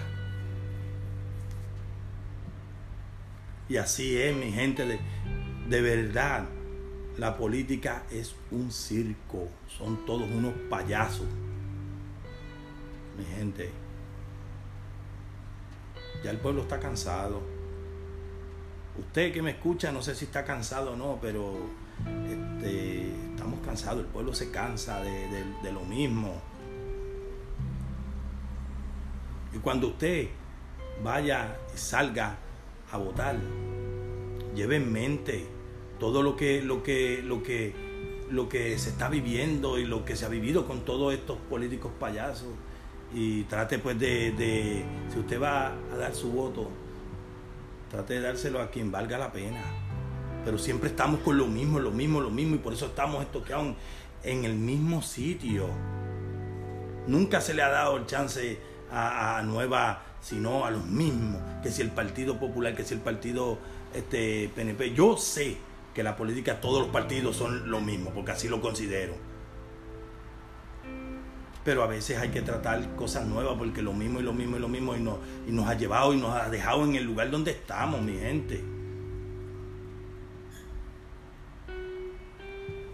Y 3.69 3.77
así 3.77 4.17
es, 4.17 4.35
mi 4.37 4.53
gente, 4.53 4.87
de, 4.87 4.99
de 5.69 5.81
verdad. 5.81 6.47
La 7.19 7.39
política 7.39 8.03
es 8.11 8.35
un 8.51 8.71
circo, 8.71 9.49
son 9.67 10.05
todos 10.05 10.31
unos 10.31 10.53
payasos. 10.69 11.27
Mi 13.17 13.25
gente, 13.25 13.71
ya 16.23 16.31
el 16.31 16.37
pueblo 16.37 16.63
está 16.63 16.79
cansado. 16.79 17.43
Usted 18.99 19.33
que 19.33 19.41
me 19.41 19.53
escucha, 19.53 19.93
no 19.93 20.03
sé 20.03 20.15
si 20.15 20.27
está 20.27 20.45
cansado 20.45 20.93
o 20.93 20.97
no, 20.97 21.19
pero 21.21 21.71
este, 22.05 23.13
estamos 23.31 23.61
cansados, 23.65 24.01
el 24.01 24.07
pueblo 24.07 24.35
se 24.35 24.51
cansa 24.51 25.03
de, 25.03 25.73
lo 25.73 25.81
mismo. 25.81 26.41
Y 29.55 29.59
cuando 29.59 29.89
usted 29.89 30.29
vaya 31.03 31.57
y 31.75 31.79
salga 31.79 32.37
a 32.91 32.99
votar, 32.99 33.37
lleve 34.55 34.77
en 34.77 34.93
mente 34.93 35.47
todo 35.99 36.23
lo 36.23 36.37
que, 36.37 36.63
lo 36.63 36.83
que, 36.83 37.23
lo 37.23 37.43
que, 37.43 37.75
lo 38.31 38.49
que 38.49 38.79
se 38.79 38.91
está 38.91 39.09
viviendo 39.09 39.79
y 39.79 39.87
lo 39.87 40.05
que 40.05 40.17
se 40.17 40.27
ha 40.27 40.29
vivido 40.29 40.67
con 40.67 40.85
todos 40.85 41.15
estos 41.15 41.39
políticos 41.49 41.93
payasos. 41.99 42.49
Y 43.15 43.45
trate 43.45 43.79
pues 43.79 43.99
de, 43.99 44.33
de 44.33 44.85
si 45.13 45.21
usted 45.21 45.41
va 45.41 45.73
a 45.93 45.97
dar 45.97 46.15
su 46.15 46.33
voto, 46.33 46.69
trate 47.91 48.15
de 48.15 48.21
dárselo 48.21 48.61
a 48.61 48.71
quien 48.71 48.91
valga 48.91 49.17
la 49.17 49.33
pena 49.33 49.86
pero 50.47 50.59
siempre 50.59 50.91
estamos 50.91 51.23
con 51.23 51.37
lo 51.37 51.49
mismo, 51.49 51.81
lo 51.81 51.91
mismo, 51.91 52.21
lo 52.21 52.31
mismo, 52.31 52.55
y 52.55 52.59
por 52.59 52.73
eso 52.73 52.87
estamos 52.87 53.21
estoqueados 53.21 53.75
en 54.23 54.45
el 54.45 54.55
mismo 54.55 55.03
sitio. 55.03 55.67
Nunca 57.09 57.41
se 57.41 57.53
le 57.53 57.63
ha 57.63 57.69
dado 57.69 57.97
el 57.97 58.07
chance 58.07 58.57
a, 58.93 59.43
nueva, 59.45 60.05
sino 60.21 60.65
a 60.65 60.71
los 60.71 60.87
mismos, 60.87 61.43
que 61.65 61.73
si 61.73 61.83
el 61.83 61.91
Partido 61.91 62.39
Popular, 62.39 62.77
que 62.77 62.85
si 62.85 62.95
el 62.95 63.01
Partido 63.01 63.59
este, 63.93 64.49
PNP. 64.55 64.95
Yo 64.95 65.17
sé 65.17 65.57
que 65.93 66.05
la 66.05 66.15
política, 66.15 66.61
todos 66.61 66.83
los 66.83 66.91
partidos 66.91 67.35
son 67.35 67.69
lo 67.69 67.81
mismo, 67.81 68.13
porque 68.15 68.31
así 68.31 68.47
lo 68.47 68.61
considero. 68.61 69.15
Pero 71.65 71.83
a 71.83 71.89
veces 71.89 72.19
hay 72.21 72.29
que 72.29 72.43
tratar 72.43 72.95
cosas 72.95 73.27
nuevas, 73.27 73.57
porque 73.59 73.83
lo 73.83 73.93
mismo 73.93 74.21
y 74.21 74.23
lo 74.23 74.33
mismo 74.33 74.59
y 74.59 74.61
lo 74.61 74.69
mismo, 74.69 74.95
y 74.95 75.51
nos 75.51 75.67
ha 75.69 75.75
llevado 75.75 76.15
y 76.15 76.19
nos 76.19 76.37
ha 76.37 76.49
dejado 76.51 76.85
en 76.85 76.95
el 76.95 77.03
lugar 77.03 77.33
donde 77.33 77.51
estamos, 77.51 78.01
mi 78.01 78.17
gente. 78.17 78.76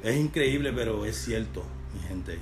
Es 0.02 0.16
increíble, 0.16 0.72
pero 0.72 1.04
es 1.04 1.16
cierto, 1.16 1.62
mi 1.94 2.00
gente. 2.08 2.38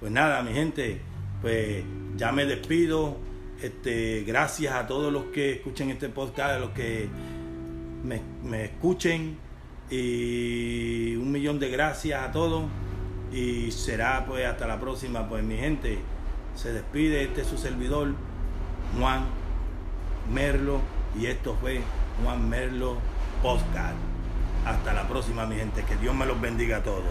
Pues 0.00 0.10
nada, 0.10 0.42
mi 0.42 0.52
gente, 0.52 1.00
pues 1.40 1.84
ya 2.16 2.32
me 2.32 2.46
despido. 2.46 3.16
Este, 3.62 4.24
gracias 4.26 4.74
a 4.74 4.88
todos 4.88 5.12
los 5.12 5.26
que 5.26 5.52
escuchen 5.52 5.90
este 5.90 6.08
podcast, 6.08 6.54
a 6.54 6.58
los 6.58 6.70
que 6.70 7.08
me, 8.02 8.20
me 8.42 8.64
escuchen. 8.64 9.38
Y 9.88 11.14
un 11.14 11.30
millón 11.30 11.60
de 11.60 11.70
gracias 11.70 12.20
a 12.20 12.32
todos. 12.32 12.64
Y 13.32 13.70
será 13.70 14.26
pues 14.26 14.44
hasta 14.44 14.66
la 14.66 14.80
próxima, 14.80 15.28
pues 15.28 15.44
mi 15.44 15.56
gente. 15.56 15.98
Se 16.56 16.72
despide 16.72 17.22
este 17.22 17.42
es 17.42 17.46
su 17.46 17.56
servidor, 17.56 18.14
Juan 18.98 19.26
Merlo. 20.32 20.80
Y 21.16 21.26
esto 21.26 21.56
fue 21.60 21.80
Juan 22.20 22.48
Merlo 22.48 22.98
Podcast. 23.42 24.13
Hasta 24.64 24.94
la 24.94 25.06
próxima, 25.06 25.46
mi 25.46 25.56
gente. 25.56 25.84
Que 25.84 25.96
Dios 25.96 26.14
me 26.14 26.26
los 26.26 26.40
bendiga 26.40 26.78
a 26.78 26.82
todos. 26.82 27.02